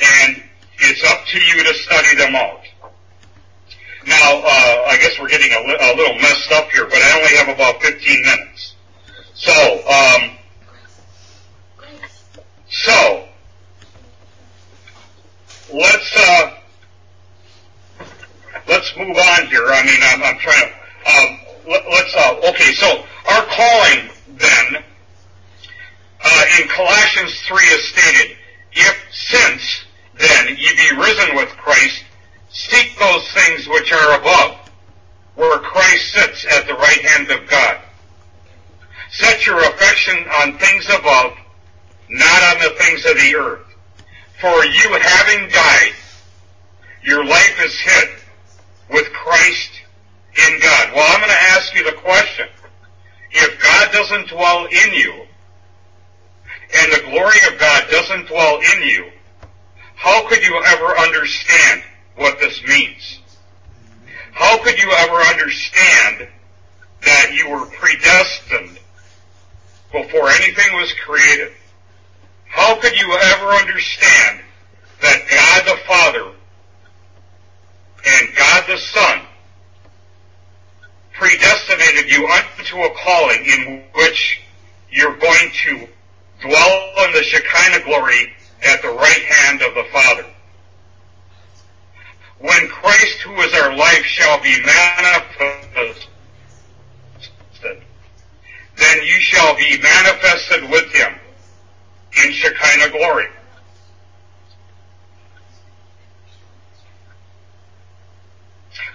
and 0.00 0.42
it's 0.78 1.04
up 1.04 1.24
to 1.26 1.38
you 1.38 1.64
to 1.64 1.74
study 1.74 2.16
them 2.16 2.34
out. 2.34 2.60
Now, 4.06 4.42
uh, 4.44 4.84
I 4.88 4.98
guess 5.00 5.18
we're 5.18 5.28
getting 5.28 5.52
a, 5.52 5.60
li- 5.60 5.78
a, 5.80 5.96
little 5.96 6.14
messed 6.16 6.50
up 6.52 6.70
here, 6.70 6.86
but 6.86 6.96
I 6.96 7.18
only 7.18 7.36
have 7.36 7.48
about 7.48 7.80
15 7.82 8.22
minutes. 8.22 8.74
So, 9.34 9.52
um, 9.88 10.30
so, 12.68 13.28
let's, 15.72 16.16
uh, 16.16 16.54
let's 18.66 18.96
move 18.96 19.16
on 19.16 19.46
here. 19.46 19.66
I 19.66 19.84
mean, 19.84 20.00
I'm, 20.02 20.22
I'm 20.22 20.38
trying 20.38 20.68
to, 20.68 21.10
um, 21.10 21.38
let, 21.68 21.86
us 21.86 22.14
uh, 22.16 22.48
okay, 22.48 22.72
so 22.72 23.04
our 23.30 23.44
calling 23.46 24.10
then, 24.36 24.82
uh, 26.24 26.44
in 26.60 26.68
Colossians 26.68 27.40
3 27.42 27.56
is 27.56 27.88
stated, 27.88 28.36
if 28.74 28.96
since 29.12 29.84
then 30.18 30.56
ye 30.56 30.76
be 30.76 30.96
risen 30.96 31.36
with 31.36 31.48
Christ, 31.50 32.04
seek 32.50 32.98
those 32.98 33.28
things 33.32 33.68
which 33.68 33.92
are 33.92 34.18
above, 34.20 34.70
where 35.34 35.58
Christ 35.58 36.12
sits 36.12 36.46
at 36.52 36.66
the 36.66 36.74
right 36.74 37.04
hand 37.06 37.30
of 37.30 37.48
God. 37.48 37.78
Set 39.10 39.46
your 39.46 39.58
affection 39.58 40.16
on 40.40 40.58
things 40.58 40.86
above, 40.88 41.32
not 42.08 42.42
on 42.54 42.58
the 42.62 42.76
things 42.78 43.04
of 43.04 43.16
the 43.16 43.36
earth. 43.36 43.66
For 44.40 44.64
you 44.64 44.98
having 45.00 45.48
died, 45.50 45.92
your 47.02 47.24
life 47.24 47.64
is 47.64 47.78
hid 47.78 48.08
with 48.90 49.12
Christ 49.12 49.70
in 50.48 50.60
God. 50.60 50.92
Well, 50.94 51.12
I'm 51.12 51.20
going 51.20 51.30
to 51.30 51.42
ask 51.50 51.74
you 51.74 51.84
the 51.84 51.96
question. 51.98 52.48
If 53.30 53.62
God 53.62 53.92
doesn't 53.92 54.28
dwell 54.28 54.66
in 54.66 54.92
you, 54.94 55.26
and 56.74 56.92
the 56.92 57.10
glory 57.10 57.38
of 57.52 57.58
God 57.58 57.84
doesn't 57.90 58.28
dwell 58.28 58.58
in 58.58 58.88
you, 58.88 59.10
how 59.94 60.26
could 60.28 60.42
you 60.42 60.62
ever 60.66 60.98
understand 60.98 61.82
what 62.16 62.38
this 62.40 62.62
means? 62.66 63.20
How 64.32 64.62
could 64.62 64.78
you 64.78 64.90
ever 64.90 65.14
understand 65.14 66.28
that 67.02 67.30
you 67.34 67.50
were 67.50 67.66
predestined 67.66 68.78
before 69.92 70.28
anything 70.30 70.76
was 70.76 70.92
created? 71.04 71.52
How 72.46 72.80
could 72.80 72.98
you 72.98 73.12
ever 73.12 73.46
understand 73.46 74.40
that 75.02 75.26
God 75.30 75.76
the 75.76 75.80
Father 75.86 76.32
and 78.06 78.36
God 78.36 78.64
the 78.66 78.78
Son 78.78 79.20
predestinated 81.12 82.10
you 82.10 82.26
unto 82.26 82.82
a 82.82 82.94
calling 82.96 83.44
in 83.44 83.84
which 83.94 84.40
you're 84.90 85.16
going 85.16 85.50
to 85.64 85.88
dwell 86.42 86.92
in 87.06 87.12
the 87.12 87.22
Shekinah 87.22 87.84
glory 87.84 88.32
at 88.64 88.82
the 88.82 88.88
right 88.88 89.22
hand 89.22 89.62
of 89.62 89.74
the 89.74 89.84
Father. 89.92 90.26
When 92.38 92.68
Christ, 92.68 93.22
who 93.22 93.40
is 93.42 93.54
our 93.54 93.74
life, 93.76 94.04
shall 94.04 94.42
be 94.42 94.60
manifested, 94.60 96.08
then 98.76 99.02
you 99.04 99.20
shall 99.20 99.56
be 99.56 99.78
manifested 99.80 100.68
with 100.68 100.92
him 100.92 101.14
in 102.24 102.32
Shekinah 102.32 102.90
glory. 102.90 103.28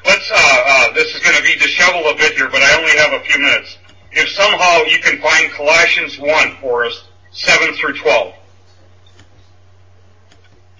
Let's, 0.05 0.31
uh, 0.31 0.35
uh, 0.35 0.93
this 0.93 1.13
is 1.15 1.21
going 1.21 1.37
to 1.37 1.43
be 1.43 1.55
disheveled 1.55 2.05
a 2.05 2.17
bit 2.17 2.33
here, 2.35 2.49
but 2.49 2.61
I 2.61 2.79
only 2.79 2.97
have 2.97 3.13
a 3.13 3.23
few 3.23 3.39
minutes. 3.39 3.77
If 4.11 4.29
somehow 4.29 4.83
you 4.83 4.99
can 4.99 5.21
find 5.21 5.51
Colossians 5.51 6.17
1 6.17 6.57
for 6.59 6.85
us, 6.85 7.06
7 7.37 7.75
through 7.75 7.93
12. 7.93 8.33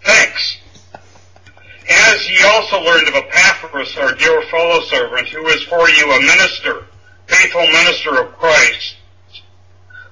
Thanks. 0.03 0.57
As 1.89 2.29
ye 2.29 2.43
also 2.45 2.81
learned 2.81 3.07
of 3.09 3.13
Epaphras, 3.13 3.95
our 3.97 4.15
dear 4.15 4.41
fellow 4.49 4.81
servant, 4.81 5.27
who 5.29 5.45
is 5.47 5.63
for 5.63 5.87
you 5.87 6.11
a 6.11 6.19
minister, 6.19 6.85
faithful 7.27 7.61
minister 7.61 8.21
of 8.21 8.33
Christ, 8.39 8.95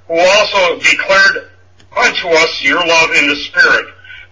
who 0.07 0.19
also 0.19 0.79
declared 0.79 1.49
unto 1.97 2.27
us 2.27 2.61
your 2.61 2.85
love 2.85 3.11
in 3.11 3.27
the 3.27 3.35
Spirit. 3.35 3.87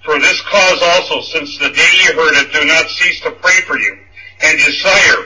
For 0.06 0.20
this 0.20 0.40
cause 0.42 0.82
also, 0.84 1.22
since 1.22 1.58
the 1.58 1.70
day 1.70 1.90
ye 1.98 2.14
heard 2.14 2.36
it, 2.46 2.54
do 2.54 2.64
not 2.66 2.90
cease 2.90 3.22
to 3.22 3.32
pray 3.32 3.60
for 3.62 3.80
you, 3.80 3.98
and 4.44 4.60
desire 4.60 5.26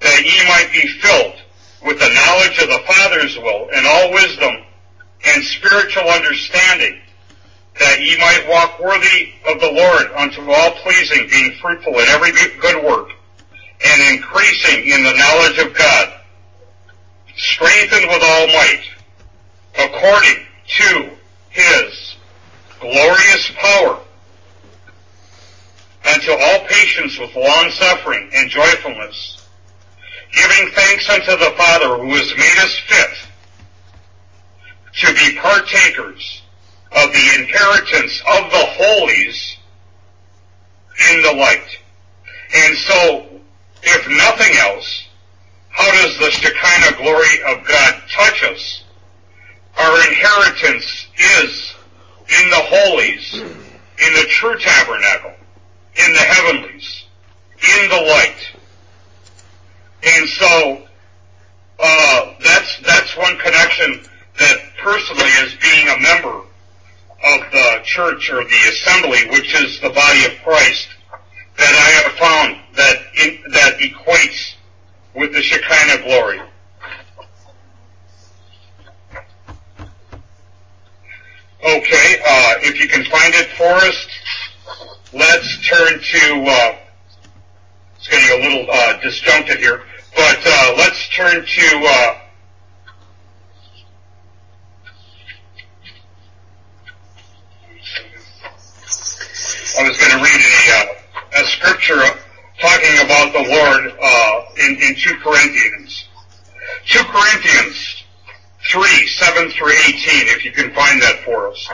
that 0.00 0.24
ye 0.24 0.48
might 0.48 0.70
be 0.72 0.88
filled 1.00 1.36
with 1.86 2.00
the 2.00 2.12
knowledge 2.12 2.58
of 2.58 2.68
the 2.68 2.92
Father's 2.92 3.38
will 3.38 3.68
and 3.72 3.86
all 3.86 4.12
wisdom 4.12 4.64
and 5.26 5.42
spiritual 5.44 6.08
understanding, 6.08 7.00
that 7.78 8.00
ye 8.00 8.16
might 8.18 8.46
walk 8.48 8.78
worthy 8.80 9.32
of 9.48 9.60
the 9.60 9.72
Lord 9.72 10.06
unto 10.16 10.50
all 10.50 10.70
pleasing, 10.82 11.28
being 11.28 11.56
fruitful 11.60 11.98
in 11.98 12.06
every 12.08 12.32
good 12.32 12.84
work, 12.84 13.10
and 13.84 14.16
increasing 14.16 14.86
in 14.90 15.02
the 15.02 15.14
knowledge 15.14 15.58
of 15.58 15.74
God, 15.74 16.20
strengthened 17.36 18.06
with 18.08 18.22
all 18.22 18.46
might, 18.48 18.82
according 19.78 20.46
to 20.66 21.10
his 21.50 22.16
glorious 22.80 23.50
power, 23.56 24.00
unto 26.06 26.30
all 26.32 26.60
patience 26.68 27.18
with 27.18 27.34
long 27.34 27.70
suffering 27.70 28.30
and 28.34 28.50
joyfulness, 28.50 29.48
giving 30.32 30.70
thanks 30.74 31.08
unto 31.08 31.32
the 31.32 31.54
Father 31.56 31.96
who 31.96 32.14
has 32.14 32.30
made 32.36 32.58
us 32.58 32.78
fit 32.86 33.33
to 34.96 35.12
be 35.14 35.38
partakers 35.38 36.42
of 36.92 37.12
the 37.12 37.30
inheritance 37.38 38.20
of 38.20 38.50
the 38.50 38.66
holies 38.78 39.56
in 41.10 41.22
the 41.22 41.32
light. 41.32 41.78
And 42.54 42.76
so, 42.76 43.26
if 43.82 44.08
nothing 44.08 44.56
else, 44.58 45.08
how 45.70 45.90
does 45.90 46.18
the 46.18 46.30
Shekinah 46.30 46.96
glory 46.98 47.42
of 47.48 47.66
God 47.66 48.02
touch 48.12 48.44
us? 48.44 48.84
Our 49.76 50.08
inheritance 50.08 51.08
is 51.18 51.74
in 52.40 52.50
the 52.50 52.62
holies, 52.62 53.34
in 53.34 54.14
the 54.14 54.26
true 54.28 54.56
tabernacle, 54.58 55.34
in 55.96 56.12
the 56.12 56.20
heavenlies, 56.20 57.04
in 57.60 57.88
the 57.88 57.96
light. 57.96 58.36
And 60.04 60.28
so, 60.28 60.82
uh, 61.80 62.34
that's, 62.40 62.78
that's 62.78 63.16
one 63.16 63.36
connection 63.38 64.08
that 64.38 64.58
personally 64.78 65.30
as 65.38 65.54
being 65.54 65.88
a 65.88 66.00
member 66.00 66.40
of 67.24 67.40
the 67.52 67.80
church 67.84 68.30
or 68.30 68.44
the 68.44 68.60
assembly, 68.68 69.30
which 69.30 69.54
is 69.54 69.80
the 69.80 69.90
body 69.90 70.24
of 70.24 70.32
Christ, 70.42 70.88
that 71.56 71.74
I 71.74 72.02
have 72.02 72.12
found 72.18 72.56
that 72.76 72.96
in, 73.20 73.52
that 73.52 73.78
equates 73.78 74.54
with 75.14 75.32
the 75.32 75.42
Shekinah 75.42 76.02
glory. 76.02 76.40
Okay, 81.64 82.16
uh, 82.26 82.54
if 82.60 82.78
you 82.78 82.88
can 82.88 83.04
find 83.04 83.32
it 83.34 83.48
for 83.56 83.64
us, 83.64 84.06
let's 85.14 85.66
turn 85.66 85.98
to, 85.98 86.44
uh, 86.46 86.76
it's 87.96 88.08
getting 88.08 88.38
a 88.38 88.48
little 88.48 88.70
uh, 88.70 89.00
disjuncted 89.00 89.58
here, 89.58 89.82
but 90.14 90.38
uh, 90.44 90.74
let's 90.76 91.08
turn 91.08 91.46
to 91.46 92.20
I 99.78 99.88
was 99.88 99.96
going 99.98 100.12
to 100.12 100.22
read 100.22 100.40
a, 100.40 100.72
uh, 100.72 101.42
a 101.42 101.44
scripture 101.46 102.00
talking 102.60 102.94
about 103.04 103.32
the 103.32 103.42
Lord 103.42 103.92
uh, 104.00 104.42
in, 104.64 104.76
in 104.80 104.94
2 104.94 105.16
Corinthians. 105.18 106.08
2 106.86 107.02
Corinthians 107.04 108.04
3, 108.70 109.06
7 109.06 109.50
through 109.50 109.72
18, 109.72 109.98
if 110.28 110.44
you 110.44 110.52
can 110.52 110.72
find 110.74 111.02
that 111.02 111.22
for 111.24 111.50
us. 111.50 111.68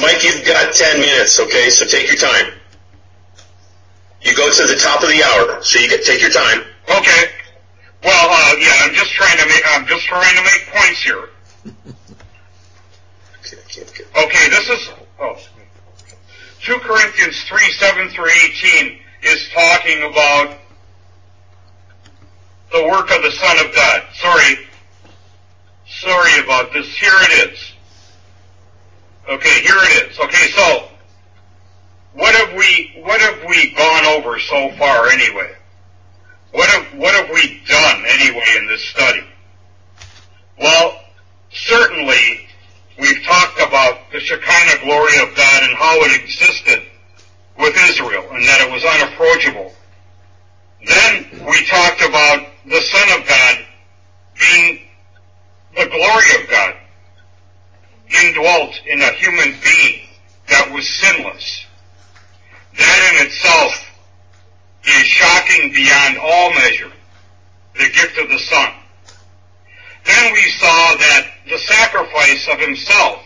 Mike, 0.00 0.24
you've 0.24 0.46
got 0.46 0.72
10 0.74 1.00
minutes, 1.00 1.38
okay? 1.40 1.68
So 1.70 1.84
take 1.86 2.06
your 2.08 2.16
time. 2.16 2.52
You 4.22 4.34
go 4.34 4.50
to 4.50 4.66
the 4.66 4.76
top 4.76 5.02
of 5.02 5.08
the 5.08 5.22
hour, 5.22 5.62
so 5.62 5.78
you 5.78 5.88
get, 5.88 6.04
take 6.04 6.20
your 6.20 6.30
time. 6.30 6.62
Okay. 6.88 7.30
Well, 8.02 8.28
uh, 8.30 8.56
yeah, 8.58 8.72
I'm 8.80 8.94
just 8.94 9.12
trying 9.12 9.38
to 9.38 9.46
make, 9.46 9.62
I'm 9.66 9.86
just 9.86 10.06
trying 10.06 10.36
to 10.36 10.42
make 10.42 10.66
points 10.72 11.02
here. 11.02 11.28
Okay, 14.16 14.48
this 14.50 14.68
is, 14.68 14.90
oh, 15.20 15.36
2 16.62 16.78
Corinthians 16.80 17.42
3, 17.44 17.58
7 17.72 18.08
through 18.10 18.28
18 18.28 18.98
is 19.22 19.48
talking 19.54 20.02
about 20.02 20.58
the 22.72 22.84
work 22.84 23.10
of 23.10 23.22
the 23.22 23.30
Son 23.30 23.66
of 23.66 23.74
God. 23.74 24.02
Sorry. 24.14 24.68
Sorry 25.86 26.44
about 26.44 26.72
this. 26.72 26.86
Here 26.96 27.10
it 27.12 27.52
is. 27.52 27.72
Okay, 29.28 29.60
here 29.62 29.76
it 29.76 30.10
is. 30.10 30.18
Okay, 30.18 30.48
so 30.50 30.88
what 32.12 32.34
have 32.34 32.54
we 32.54 33.00
what 33.02 33.20
have 33.20 33.44
we 33.48 33.72
gone 33.74 34.04
over 34.06 34.38
so 34.38 34.70
far 34.76 35.08
anyway? 35.08 35.52
What 36.52 36.68
have 36.68 36.98
what 36.98 37.14
have 37.14 37.30
we 37.30 37.62
done 37.66 38.04
anyway 38.06 38.44
in 38.58 38.66
this 38.66 38.84
study? 38.84 39.24
Well, 40.58 41.00
certainly 41.50 42.49
we've 43.00 43.22
talked 43.24 43.60
about 43.60 44.12
the 44.12 44.20
Shekinah 44.20 44.84
glory 44.84 45.16
of 45.22 45.34
God 45.34 45.62
and 45.62 45.76
how 45.76 45.96
it 46.00 46.22
existed 46.22 46.82
with 47.58 47.74
Israel 47.88 48.26
and 48.30 48.44
that 48.44 48.60
it 48.60 48.72
was 48.72 48.84
unapproachable. 48.84 49.72
Then 50.86 51.46
we 51.46 51.66
talked 51.66 52.02
about 52.02 52.46
the 52.66 52.80
Son 52.80 53.20
of 53.20 53.26
God 53.26 53.56
being 54.38 54.80
the 55.76 55.86
glory 55.86 56.42
of 56.42 56.50
God 56.50 56.74
indwelt 58.24 58.80
in 58.86 59.00
a 59.00 59.12
human 59.12 59.54
being 59.62 60.06
that 60.48 60.70
was 60.72 60.88
sinless. 60.88 61.66
That 62.76 63.12
in 63.14 63.26
itself 63.26 63.90
is 64.84 65.06
shocking 65.06 65.72
beyond 65.72 66.18
all 66.18 66.50
measure, 66.54 66.92
the 67.74 67.90
gift 67.92 68.18
of 68.18 68.28
the 68.28 68.38
Son. 68.38 68.79
Then 70.10 70.32
we 70.32 70.50
saw 70.50 70.96
that 70.96 71.26
the 71.48 71.58
sacrifice 71.58 72.48
of 72.52 72.58
himself 72.58 73.22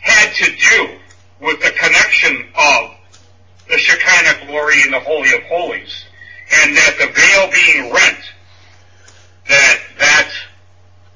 had 0.00 0.32
to 0.32 0.56
do 0.56 0.98
with 1.40 1.60
the 1.60 1.70
connection 1.72 2.48
of 2.54 2.90
the 3.68 3.76
Shekinah 3.76 4.46
glory 4.46 4.82
in 4.82 4.92
the 4.92 5.00
Holy 5.00 5.32
of 5.34 5.42
Holies, 5.42 6.04
and 6.62 6.74
that 6.74 6.96
the 6.98 7.06
veil 7.06 7.50
being 7.52 7.92
rent, 7.92 8.18
that 9.48 9.78
that 9.98 10.30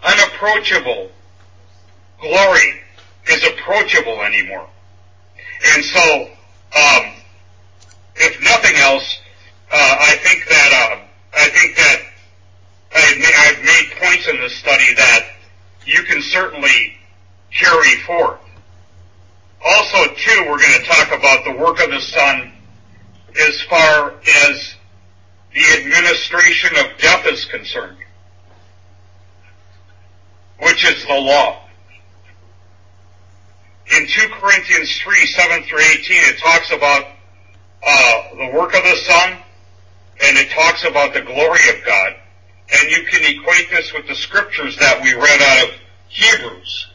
unapproachable 0.04 1.10
glory 2.20 2.80
is 3.28 3.42
approachable 3.44 4.20
anymore. 4.22 4.68
And 5.66 5.82
so, 5.82 6.28
um, 6.76 7.12
if 8.16 8.42
nothing 8.42 8.76
else, 8.76 9.18
uh, 9.72 9.96
I 10.00 10.16
think 10.16 10.46
that 10.46 10.90
uh, 10.92 11.04
I 11.36 11.48
think 11.48 11.76
that 11.76 12.02
I've 12.94 13.62
made, 13.64 13.90
points 14.00 14.28
in 14.28 14.40
this 14.40 14.54
study 14.56 14.94
that 14.94 15.28
you 15.86 16.02
can 16.04 16.22
certainly 16.22 16.94
carry 17.52 17.96
forth. 18.06 18.40
Also, 19.64 20.14
too, 20.14 20.46
we're 20.48 20.58
going 20.58 20.80
to 20.80 20.86
talk 20.86 21.08
about 21.08 21.44
the 21.44 21.52
work 21.52 21.82
of 21.82 21.90
the 21.90 22.00
Son 22.00 22.52
as 23.40 23.62
far 23.62 24.14
as 24.46 24.74
the 25.52 25.64
administration 25.80 26.76
of 26.78 26.98
death 26.98 27.26
is 27.26 27.44
concerned, 27.46 27.98
which 30.60 30.84
is 30.84 31.04
the 31.06 31.14
law. 31.14 31.60
In 33.96 34.06
2 34.06 34.28
Corinthians 34.40 34.98
3, 34.98 35.26
7 35.26 35.62
through 35.64 35.78
18, 35.78 36.02
it 36.08 36.38
talks 36.38 36.70
about 36.70 37.06
uh, 37.86 38.22
the 38.36 38.56
work 38.56 38.74
of 38.74 38.82
the 38.82 38.96
Son, 38.96 39.38
and 40.24 40.38
it 40.38 40.50
talks 40.50 40.84
about 40.84 41.12
the 41.12 41.20
glory 41.20 41.60
of 41.70 41.84
God. 41.84 42.14
And 42.72 42.90
you 42.90 43.04
can 43.04 43.22
equate 43.24 43.70
this 43.70 43.92
with 43.92 44.06
the 44.08 44.14
scriptures 44.14 44.76
that 44.78 45.02
we 45.02 45.12
read 45.14 45.42
out 45.42 45.68
of 45.68 45.74
Hebrews. 46.08 46.86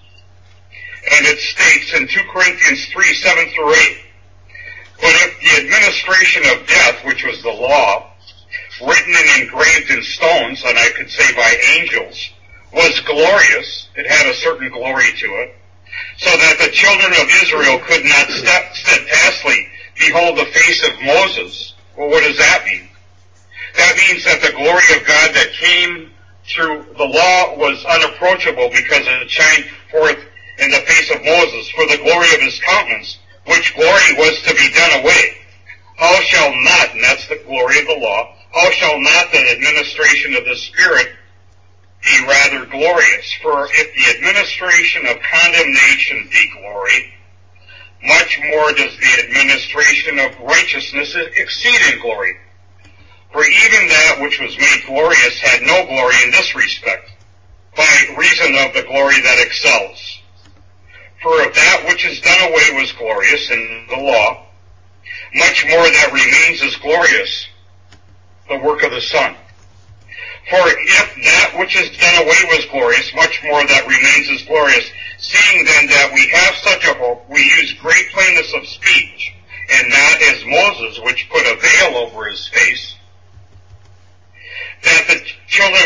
And 1.11 1.25
it 1.25 1.39
states 1.39 1.93
in 1.93 2.07
2 2.07 2.29
Corinthians 2.31 2.85
3, 2.87 3.13
7 3.13 3.49
through 3.55 3.73
8, 3.73 3.97
But 5.01 5.13
if 5.15 5.39
the 5.39 5.65
administration 5.65 6.43
of 6.51 6.67
death, 6.67 7.05
which 7.05 7.23
was 7.23 7.41
the 7.41 7.51
law, 7.51 8.11
written 8.81 9.13
and 9.15 9.43
engraved 9.43 9.91
in 9.91 10.03
stones, 10.03 10.63
and 10.65 10.77
I 10.77 10.89
could 10.95 11.09
say 11.09 11.33
by 11.35 11.55
angels, 11.77 12.31
was 12.73 12.99
glorious, 13.01 13.87
it 13.95 14.09
had 14.09 14.27
a 14.27 14.35
certain 14.35 14.69
glory 14.69 15.11
to 15.17 15.27
it, 15.43 15.55
so 16.17 16.29
that 16.29 16.57
the 16.59 16.71
children 16.71 17.11
of 17.13 17.27
Israel 17.43 17.79
could 17.79 18.03
not 18.03 18.27
steadfastly 18.73 19.67
behold 19.97 20.37
the 20.37 20.45
face 20.45 20.87
of 20.87 21.01
Moses. 21.01 21.73
Well, 21.97 22.09
what 22.09 22.23
does 22.23 22.37
that 22.37 22.63
mean? 22.65 22.88
That 23.75 23.95
means 23.97 24.23
that 24.25 24.41
the 24.41 24.51
glory 24.51 24.83
of 24.97 25.05
God 25.05 25.33
that 25.33 25.53
came 25.53 26.11
through 26.45 26.85
the 26.97 27.05
law 27.05 27.55
was 27.55 27.83
unapproachable 27.85 28.69
because 28.69 29.05
it 29.05 29.29
shined 29.29 29.65
forth 29.91 30.17
in 30.57 30.71
the 30.71 30.79
face 30.81 31.09
of 31.11 31.23
Moses 31.23 31.69
for 31.69 31.85
the 31.87 31.97
glory 31.97 32.33
of 32.33 32.41
his 32.41 32.59
countenance, 32.59 33.19
which 33.45 33.73
glory 33.75 34.13
was 34.17 34.41
to 34.43 34.55
be 34.55 34.69
done 34.69 35.01
away. 35.01 35.37
How 35.97 36.19
shall 36.21 36.51
not, 36.63 36.93
and 36.93 37.03
that's 37.03 37.27
the 37.27 37.41
glory 37.45 37.79
of 37.79 37.87
the 37.87 37.99
law, 37.99 38.33
how 38.53 38.69
shall 38.71 38.99
not 38.99 39.31
the 39.31 39.51
administration 39.51 40.35
of 40.35 40.45
the 40.45 40.55
Spirit 40.55 41.07
be 42.03 42.25
rather 42.25 42.65
glorious? 42.65 43.33
For 43.41 43.67
if 43.71 43.93
the 43.93 44.17
administration 44.17 45.05
of 45.07 45.17
condemnation 45.21 46.27
be 46.31 46.49
glory, 46.57 47.13
much 48.03 48.39
more 48.49 48.71
does 48.73 48.97
the 48.97 49.23
administration 49.25 50.19
of 50.19 50.39
righteousness 50.39 51.15
exceed 51.35 51.93
in 51.93 51.99
glory. 51.99 52.37
For 53.31 53.43
even 53.43 53.87
that 53.87 54.17
which 54.21 54.39
was 54.39 54.57
made 54.57 54.83
glorious 54.87 55.39
had 55.39 55.61
no 55.61 55.85
glory 55.85 56.15
in 56.23 56.31
this 56.31 56.55
respect, 56.55 57.11
by 57.75 58.15
reason 58.17 58.55
of 58.55 58.73
the 58.73 58.83
glory 58.83 59.21
that 59.21 59.45
excels. 59.45 60.19
For 61.21 61.41
if 61.41 61.53
that 61.53 61.85
which 61.87 62.05
is 62.05 62.21
done 62.21 62.49
away 62.49 62.81
was 62.81 62.91
glorious 62.93 63.49
in 63.51 63.85
the 63.89 63.97
law, 63.97 64.45
much 65.35 65.65
more 65.67 65.83
that 65.83 66.11
remains 66.11 66.61
is 66.61 66.75
glorious, 66.77 67.47
the 68.47 68.57
work 68.57 68.83
of 68.83 68.91
the 68.91 69.01
Son. 69.01 69.35
For 70.49 70.67
if 70.67 71.15
that 71.23 71.53
which 71.59 71.75
is 71.75 71.95
done 71.97 72.23
away 72.23 72.57
was 72.57 72.65
glorious, 72.71 73.13
much 73.13 73.43
more 73.43 73.61
that 73.67 73.87
remains 73.87 74.29
is 74.29 74.47
glorious. 74.47 74.89
Seeing 75.19 75.65
then 75.65 75.85
that 75.87 76.11
we 76.13 76.27
have 76.29 76.55
such 76.55 76.85
a 76.87 76.97
hope, 76.97 77.29
we 77.29 77.43
use 77.43 77.73
great 77.73 78.09
plainness 78.11 78.51
of 78.55 78.65
speech, 78.65 79.33
and 79.71 79.89
not 79.89 80.21
as 80.23 80.45
Moses, 80.45 80.99
which 81.03 81.29
put 81.29 81.45
a 81.45 81.59
veil 81.59 81.97
over 81.97 82.27
his 82.27 82.47
face, 82.47 82.95
that 84.83 85.03
the 85.07 85.21
children 85.47 85.83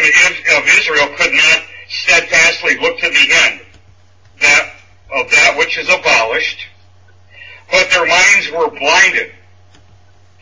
of 0.58 0.68
Israel 0.80 1.08
could 1.18 1.34
not 1.34 1.64
steadfastly 1.90 2.78
look 2.80 3.00
to 3.00 3.10
the 3.10 3.28
end 3.46 3.62
that 4.44 4.74
of 5.14 5.30
that 5.32 5.58
which 5.58 5.78
is 5.78 5.90
abolished, 5.90 6.68
but 7.72 7.90
their 7.90 8.06
minds 8.06 8.52
were 8.52 8.70
blinded. 8.70 9.32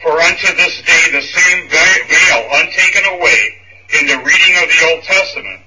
For 0.01 0.19
unto 0.19 0.55
this 0.55 0.81
day 0.81 1.11
the 1.11 1.21
same 1.21 1.69
veil 1.69 2.49
untaken 2.53 3.03
away 3.13 3.61
in 3.99 4.07
the 4.07 4.17
reading 4.17 4.55
of 4.63 4.69
the 4.69 4.89
Old 4.91 5.03
Testament, 5.03 5.61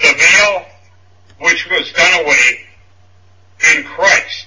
the 0.00 0.12
veil 0.12 0.66
which 1.38 1.66
was 1.70 1.90
done 1.92 2.24
away 2.24 2.60
in 3.74 3.84
Christ. 3.84 4.46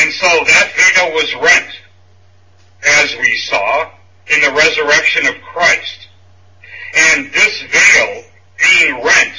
And 0.00 0.12
so 0.12 0.26
that 0.26 0.72
veil 0.74 1.12
was 1.14 1.34
rent, 1.34 1.70
as 2.86 3.14
we 3.16 3.36
saw, 3.36 3.90
in 4.26 4.40
the 4.40 4.52
resurrection 4.52 5.26
of 5.26 5.40
Christ. 5.42 6.08
And 6.96 7.32
this 7.32 7.62
veil 7.62 8.24
being 8.58 9.04
rent 9.04 9.34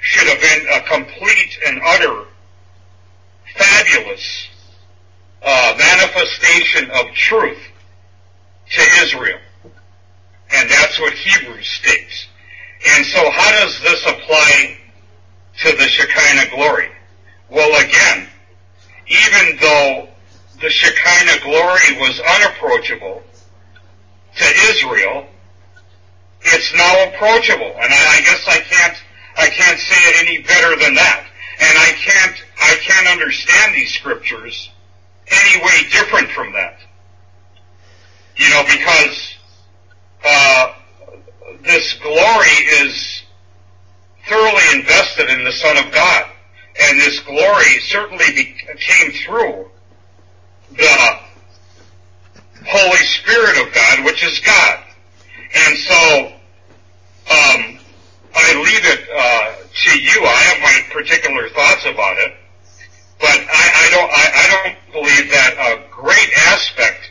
should 0.00 0.28
have 0.28 0.40
been 0.40 0.66
a 0.72 0.80
complete 0.86 1.58
and 1.66 1.80
utter 1.84 2.24
fabulous 3.54 4.48
uh, 5.42 5.74
manifestation 5.78 6.90
of 6.90 7.12
truth 7.14 7.58
to 8.70 8.82
Israel. 9.02 9.38
And 10.52 10.70
that's 10.70 10.98
what 11.00 11.12
Hebrews 11.12 11.68
states. 11.68 12.26
And 12.88 13.06
so 13.06 13.30
how 13.30 13.50
does 13.52 13.80
this 13.82 14.06
apply 14.06 14.78
to 15.58 15.76
the 15.76 15.86
Shekinah 15.86 16.50
glory? 16.50 16.88
Well 17.50 17.84
again, 17.84 18.28
even 19.06 19.58
though 19.60 20.08
the 20.60 20.70
Shekinah 20.70 21.42
glory 21.42 21.98
was 21.98 22.20
unapproachable 22.20 23.22
to 24.36 24.44
Israel, 24.70 25.26
it's 26.42 26.74
now 26.74 27.08
approachable. 27.08 27.72
And 27.76 27.92
I 27.92 28.20
guess 28.24 28.46
I 28.48 28.60
can't, 28.60 28.96
I 29.36 29.48
can't 29.48 29.78
say 29.78 29.96
it 29.96 30.28
any 30.28 30.42
better 30.42 30.76
than 30.82 30.94
that. 30.94 31.26
And 31.60 31.78
I 31.78 31.92
can't, 31.92 32.36
I 32.60 32.76
can't 32.80 33.08
understand 33.08 33.74
these 33.74 33.92
scriptures 33.92 34.70
any 35.28 35.64
way 35.64 35.90
different 35.90 36.30
from 36.30 36.52
that. 36.54 36.78
You 38.36 38.48
know, 38.50 38.62
because, 38.62 39.34
uh, 40.24 40.74
this 41.62 41.94
glory 42.02 42.48
is 42.82 43.22
thoroughly 44.28 44.62
invested 44.74 45.28
in 45.28 45.44
the 45.44 45.52
Son 45.52 45.76
of 45.76 45.92
God. 45.92 46.30
And 46.82 46.98
this 47.00 47.20
glory 47.20 47.80
certainly 47.80 48.24
be, 48.34 48.56
came 48.78 49.12
through 49.12 49.70
the 50.70 51.19
Spirit 53.30 53.66
of 53.66 53.72
God, 53.72 54.04
which 54.04 54.24
is 54.24 54.40
God. 54.40 54.78
And 55.54 55.78
so, 55.78 56.26
um, 57.30 57.78
I 58.34 58.54
leave 58.64 58.84
it 58.84 59.08
uh, 59.08 59.54
to 59.72 60.00
you. 60.00 60.24
I 60.24 60.40
have 60.50 60.62
my 60.62 60.80
particular 60.92 61.48
thoughts 61.50 61.84
about 61.86 62.18
it, 62.18 62.34
but 63.20 63.30
I, 63.30 63.70
I 63.74 63.90
don't. 63.90 64.10
I, 64.10 64.30
I 64.34 64.46
don't 64.50 64.92
believe 64.92 65.30
that 65.30 65.54
a 65.58 65.90
great 65.90 66.30
aspect 66.48 67.10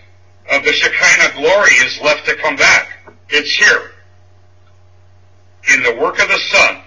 of 0.51 0.63
the 0.63 0.73
Shekinah 0.73 1.35
glory 1.35 1.71
is 1.85 1.99
left 2.01 2.25
to 2.25 2.35
come 2.35 2.55
back. 2.55 2.89
It's 3.29 3.51
here 3.51 3.91
in 5.73 5.83
the 5.83 6.01
work 6.01 6.21
of 6.21 6.27
the 6.27 6.39
Son 6.51 6.81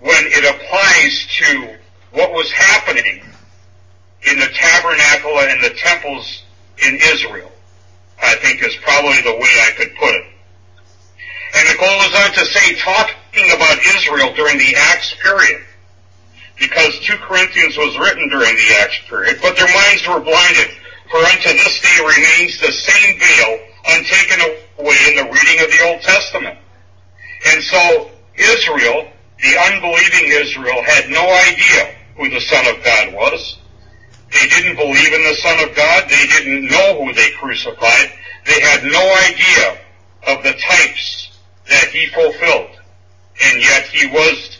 when 0.00 0.22
it 0.26 0.44
applies 0.54 1.26
to 1.38 1.76
what 2.12 2.32
was 2.32 2.50
happening 2.52 3.22
in 4.22 4.38
the 4.38 4.48
tabernacle 4.52 5.38
and 5.40 5.62
the 5.62 5.74
temples 5.78 6.44
in 6.78 6.98
Israel. 7.12 7.50
I 8.22 8.36
think 8.36 8.62
is 8.62 8.76
probably 8.82 9.20
the 9.22 9.34
way 9.34 9.52
I 9.64 9.70
could 9.76 9.94
put 9.96 10.14
it. 10.14 10.26
And 11.54 11.68
it 11.68 11.80
goes 11.80 12.12
on 12.14 12.30
to 12.36 12.44
say, 12.46 12.76
talking 12.76 13.50
about 13.56 13.78
Israel 13.96 14.32
during 14.34 14.58
the 14.58 14.74
Acts 14.92 15.14
period, 15.22 15.62
because 16.58 16.98
2 17.00 17.16
Corinthians 17.26 17.76
was 17.76 17.98
written 17.98 18.28
during 18.28 18.54
the 18.54 18.76
Acts 18.80 19.00
period, 19.08 19.38
but 19.42 19.56
their 19.56 19.72
minds 19.74 20.06
were 20.06 20.20
blinded, 20.20 20.70
for 21.10 21.18
unto 21.18 21.48
this 21.48 21.80
day 21.80 21.98
remains 21.98 22.60
the 22.60 22.70
same 22.70 23.18
veil 23.18 23.58
untaken 23.88 24.38
away 24.78 24.96
in 25.08 25.16
the 25.16 25.24
reading 25.24 25.64
of 25.64 25.70
the 25.72 25.80
Old 25.90 26.02
Testament. 26.02 26.58
And 27.48 27.62
so 27.64 28.10
Israel, 28.36 29.10
the 29.42 29.58
unbelieving 29.72 30.30
Israel, 30.38 30.82
had 30.84 31.08
no 31.08 31.24
idea 31.24 31.96
who 32.16 32.28
the 32.30 32.40
Son 32.40 32.76
of 32.76 32.84
God 32.84 33.14
was. 33.14 33.58
They 34.32 34.46
didn't 34.46 34.76
believe 34.76 35.12
in 35.12 35.22
the 35.24 35.34
Son 35.42 35.68
of 35.68 35.74
God. 35.74 36.08
They 36.08 36.26
didn't 36.26 36.66
know 36.66 37.04
who 37.04 37.12
they 37.12 37.30
crucified. 37.32 38.12
They 38.46 38.60
had 38.60 38.84
no 38.84 39.14
idea 39.28 39.80
of 40.28 40.42
the 40.44 40.52
types 40.52 41.36
that 41.68 41.88
he 41.88 42.06
fulfilled. 42.08 42.70
And 43.42 43.60
yet 43.60 43.84
he 43.84 44.06
was 44.06 44.58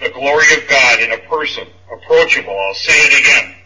the 0.00 0.10
glory 0.10 0.54
of 0.54 0.68
God 0.68 1.00
in 1.00 1.12
a 1.12 1.28
person, 1.28 1.66
approachable. 1.92 2.58
I'll 2.58 2.74
say 2.74 2.92
it 2.92 3.20
again. 3.20 3.56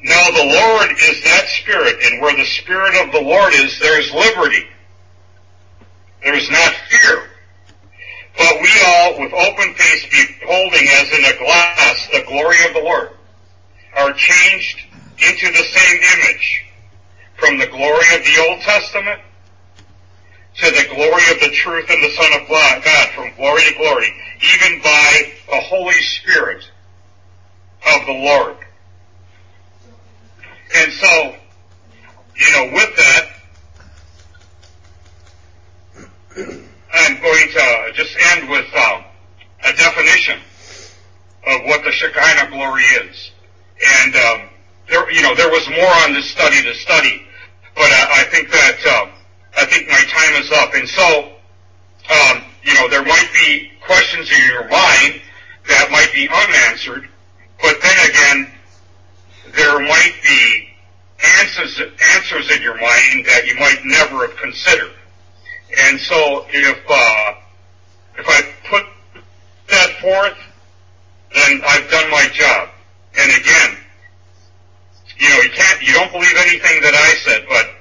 Now 0.00 0.30
the 0.30 0.44
Lord 0.44 0.90
is 0.92 1.24
that 1.24 1.46
Spirit, 1.48 1.96
and 2.04 2.22
where 2.22 2.36
the 2.36 2.44
Spirit 2.44 2.94
of 3.04 3.12
the 3.12 3.20
Lord 3.20 3.52
is, 3.54 3.78
there's 3.80 4.12
liberty. 4.12 4.66
There's 6.22 6.50
not 6.50 6.74
fear. 6.88 7.30
But 8.36 8.60
we 8.60 8.70
all, 8.86 9.18
with 9.18 9.32
open 9.32 9.74
face, 9.74 10.06
beholding 10.40 10.88
as 11.00 11.12
in 11.18 11.24
a 11.24 11.38
glass 11.38 12.08
the 12.12 12.24
glory 12.28 12.56
of 12.68 12.74
the 12.74 12.80
Lord, 12.80 13.10
are 13.98 14.12
changed 14.12 14.86
into 15.18 15.46
the 15.50 15.64
same 15.64 16.00
image 16.14 16.64
from 17.36 17.58
the 17.58 17.66
glory 17.66 18.06
of 18.14 18.24
the 18.24 18.46
Old 18.48 18.60
Testament 18.60 19.20
to 20.54 20.70
the 20.70 20.94
glory 20.94 21.22
of 21.30 21.40
the 21.40 21.50
truth 21.54 21.86
and 21.88 22.02
the 22.02 22.10
Son 22.10 22.40
of 22.40 22.48
God, 22.48 22.82
glory, 23.76 24.12
even 24.54 24.80
by 24.82 25.32
the 25.50 25.60
Holy 25.60 26.00
Spirit 26.00 26.70
of 27.94 28.06
the 28.06 28.12
Lord. 28.12 28.56
And 30.76 30.92
so, 30.92 31.34
you 32.36 32.52
know, 32.52 32.72
with 32.74 32.96
that, 32.96 33.28
I'm 36.92 37.20
going 37.20 37.48
to 37.48 37.92
just 37.94 38.16
end 38.32 38.48
with 38.48 38.66
um, 38.74 39.04
a 39.64 39.72
definition 39.72 40.40
of 41.46 41.64
what 41.64 41.82
the 41.84 41.92
Shekinah 41.92 42.50
glory 42.50 42.82
is. 42.82 43.30
And 44.02 44.16
um, 44.16 44.48
there, 44.88 45.10
you 45.10 45.22
know, 45.22 45.34
there 45.34 45.50
was 45.50 45.68
more 45.70 45.92
on 46.04 46.12
this 46.12 46.30
study 46.30 46.62
to 46.62 46.74
study, 46.74 47.22
but 47.74 47.84
I, 47.84 48.20
I 48.20 48.24
think 48.30 48.50
that 48.50 49.02
um, 49.02 49.10
I 49.56 49.64
think 49.64 49.88
my 49.88 50.02
time 50.08 50.42
is 50.42 50.50
up. 50.52 50.74
And 50.74 50.88
so, 50.88 51.32
um, 52.10 52.44
you 52.62 52.74
know, 52.74 52.88
there 52.88 53.04
might 53.04 53.28
be 53.32 53.70
questions 53.84 54.30
in 54.30 54.42
your 54.46 54.68
mind 54.68 55.20
that 55.68 55.90
might 55.90 56.10
be 56.12 56.28
unanswered, 56.28 57.08
but 57.60 57.80
then 57.82 58.10
again, 58.10 58.52
there 59.54 59.78
might 59.80 60.14
be 60.22 60.68
answers 61.40 61.80
answers 62.14 62.50
in 62.50 62.62
your 62.62 62.74
mind 62.74 63.26
that 63.26 63.42
you 63.46 63.54
might 63.56 63.80
never 63.84 64.26
have 64.26 64.36
considered. 64.36 64.92
And 65.88 66.00
so, 66.00 66.46
if 66.48 66.78
uh, 66.88 67.34
if 68.16 68.26
I 68.28 68.40
put 68.68 68.84
that 69.68 69.90
forth, 70.00 70.38
then 71.34 71.60
I've 71.66 71.90
done 71.90 72.10
my 72.10 72.28
job. 72.32 72.70
And 73.18 73.30
again, 73.30 73.78
you 75.18 75.28
know, 75.28 75.40
you 75.40 75.50
can't, 75.50 75.82
you 75.82 75.92
don't 75.92 76.12
believe 76.12 76.34
anything 76.38 76.80
that 76.82 76.94
I 76.94 77.14
said, 77.24 77.46
but 77.48 77.74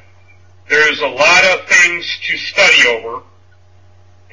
there's 0.69 0.99
a 1.01 1.07
lot 1.07 1.43
of 1.45 1.67
things 1.67 2.19
to 2.27 2.37
study 2.37 2.87
over, 2.87 3.23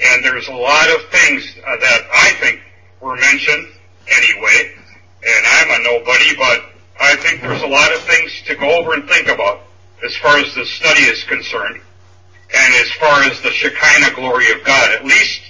and 0.03 0.25
there's 0.25 0.49
a 0.49 0.55
lot 0.55 0.89
of 0.91 1.09
things 1.11 1.55
uh, 1.67 1.77
that 1.77 2.01
I 2.13 2.33
think 2.41 2.61
were 3.01 3.17
mentioned 3.17 3.69
anyway, 4.09 4.75
and 5.27 5.47
I'm 5.47 5.81
a 5.81 5.85
nobody, 5.85 6.37
but 6.37 6.73
I 7.01 7.17
think 7.17 7.41
there's 7.41 7.63
a 7.63 7.67
lot 7.67 7.93
of 7.93 8.01
things 8.03 8.43
to 8.47 8.55
go 8.57 8.79
over 8.79 8.95
and 8.95 9.09
think 9.09 9.29
about 9.29 9.63
as 10.05 10.17
far 10.17 10.39
as 10.39 10.55
the 10.55 10.65
study 10.65 11.03
is 11.03 11.23
concerned, 11.25 11.81
and 12.55 12.75
as 12.75 12.91
far 12.93 13.23
as 13.25 13.41
the 13.41 13.51
Shekinah 13.51 14.15
glory 14.15 14.51
of 14.53 14.65
God. 14.65 14.91
At 14.93 15.05
least 15.05 15.41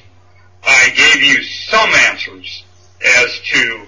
I 0.62 0.90
gave 0.94 1.22
you 1.22 1.42
some 1.42 1.90
answers 2.08 2.64
as 3.04 3.40
to 3.52 3.86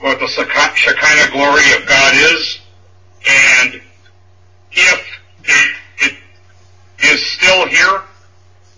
what 0.00 0.20
the 0.20 0.28
Shekinah 0.28 1.32
glory 1.32 1.72
of 1.80 1.88
God 1.88 2.14
is, 2.14 2.58
and 3.28 3.80
if 4.72 5.20
it 5.46 6.14
is 7.00 7.24
still 7.32 7.66
here 7.66 8.02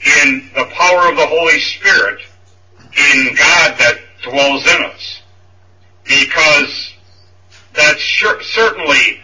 in 0.04 0.50
the 0.54 0.64
power 0.72 1.10
of 1.10 1.16
the 1.16 1.26
Holy 1.26 1.58
Spirit 1.60 2.20
in 2.78 3.34
God 3.34 3.78
that 3.78 3.98
dwells 4.22 4.66
in 4.66 4.82
us. 4.82 5.22
Because 6.04 6.94
that 7.74 7.98
sure, 7.98 8.42
certainly 8.42 9.20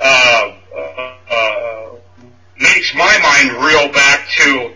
uh, 0.00 0.56
uh, 0.76 1.14
uh, 1.30 1.90
makes 2.58 2.94
my 2.94 3.18
mind 3.18 3.64
reel 3.64 3.92
back 3.92 4.28
to 4.30 4.74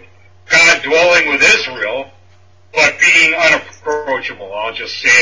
God 0.51 0.83
dwelling 0.83 1.31
with 1.31 1.43
Israel, 1.43 2.11
but 2.75 2.99
being 3.01 3.35
unapproachable. 3.35 4.53
I'll 4.55 4.73
just 4.73 5.01
say 5.01 5.18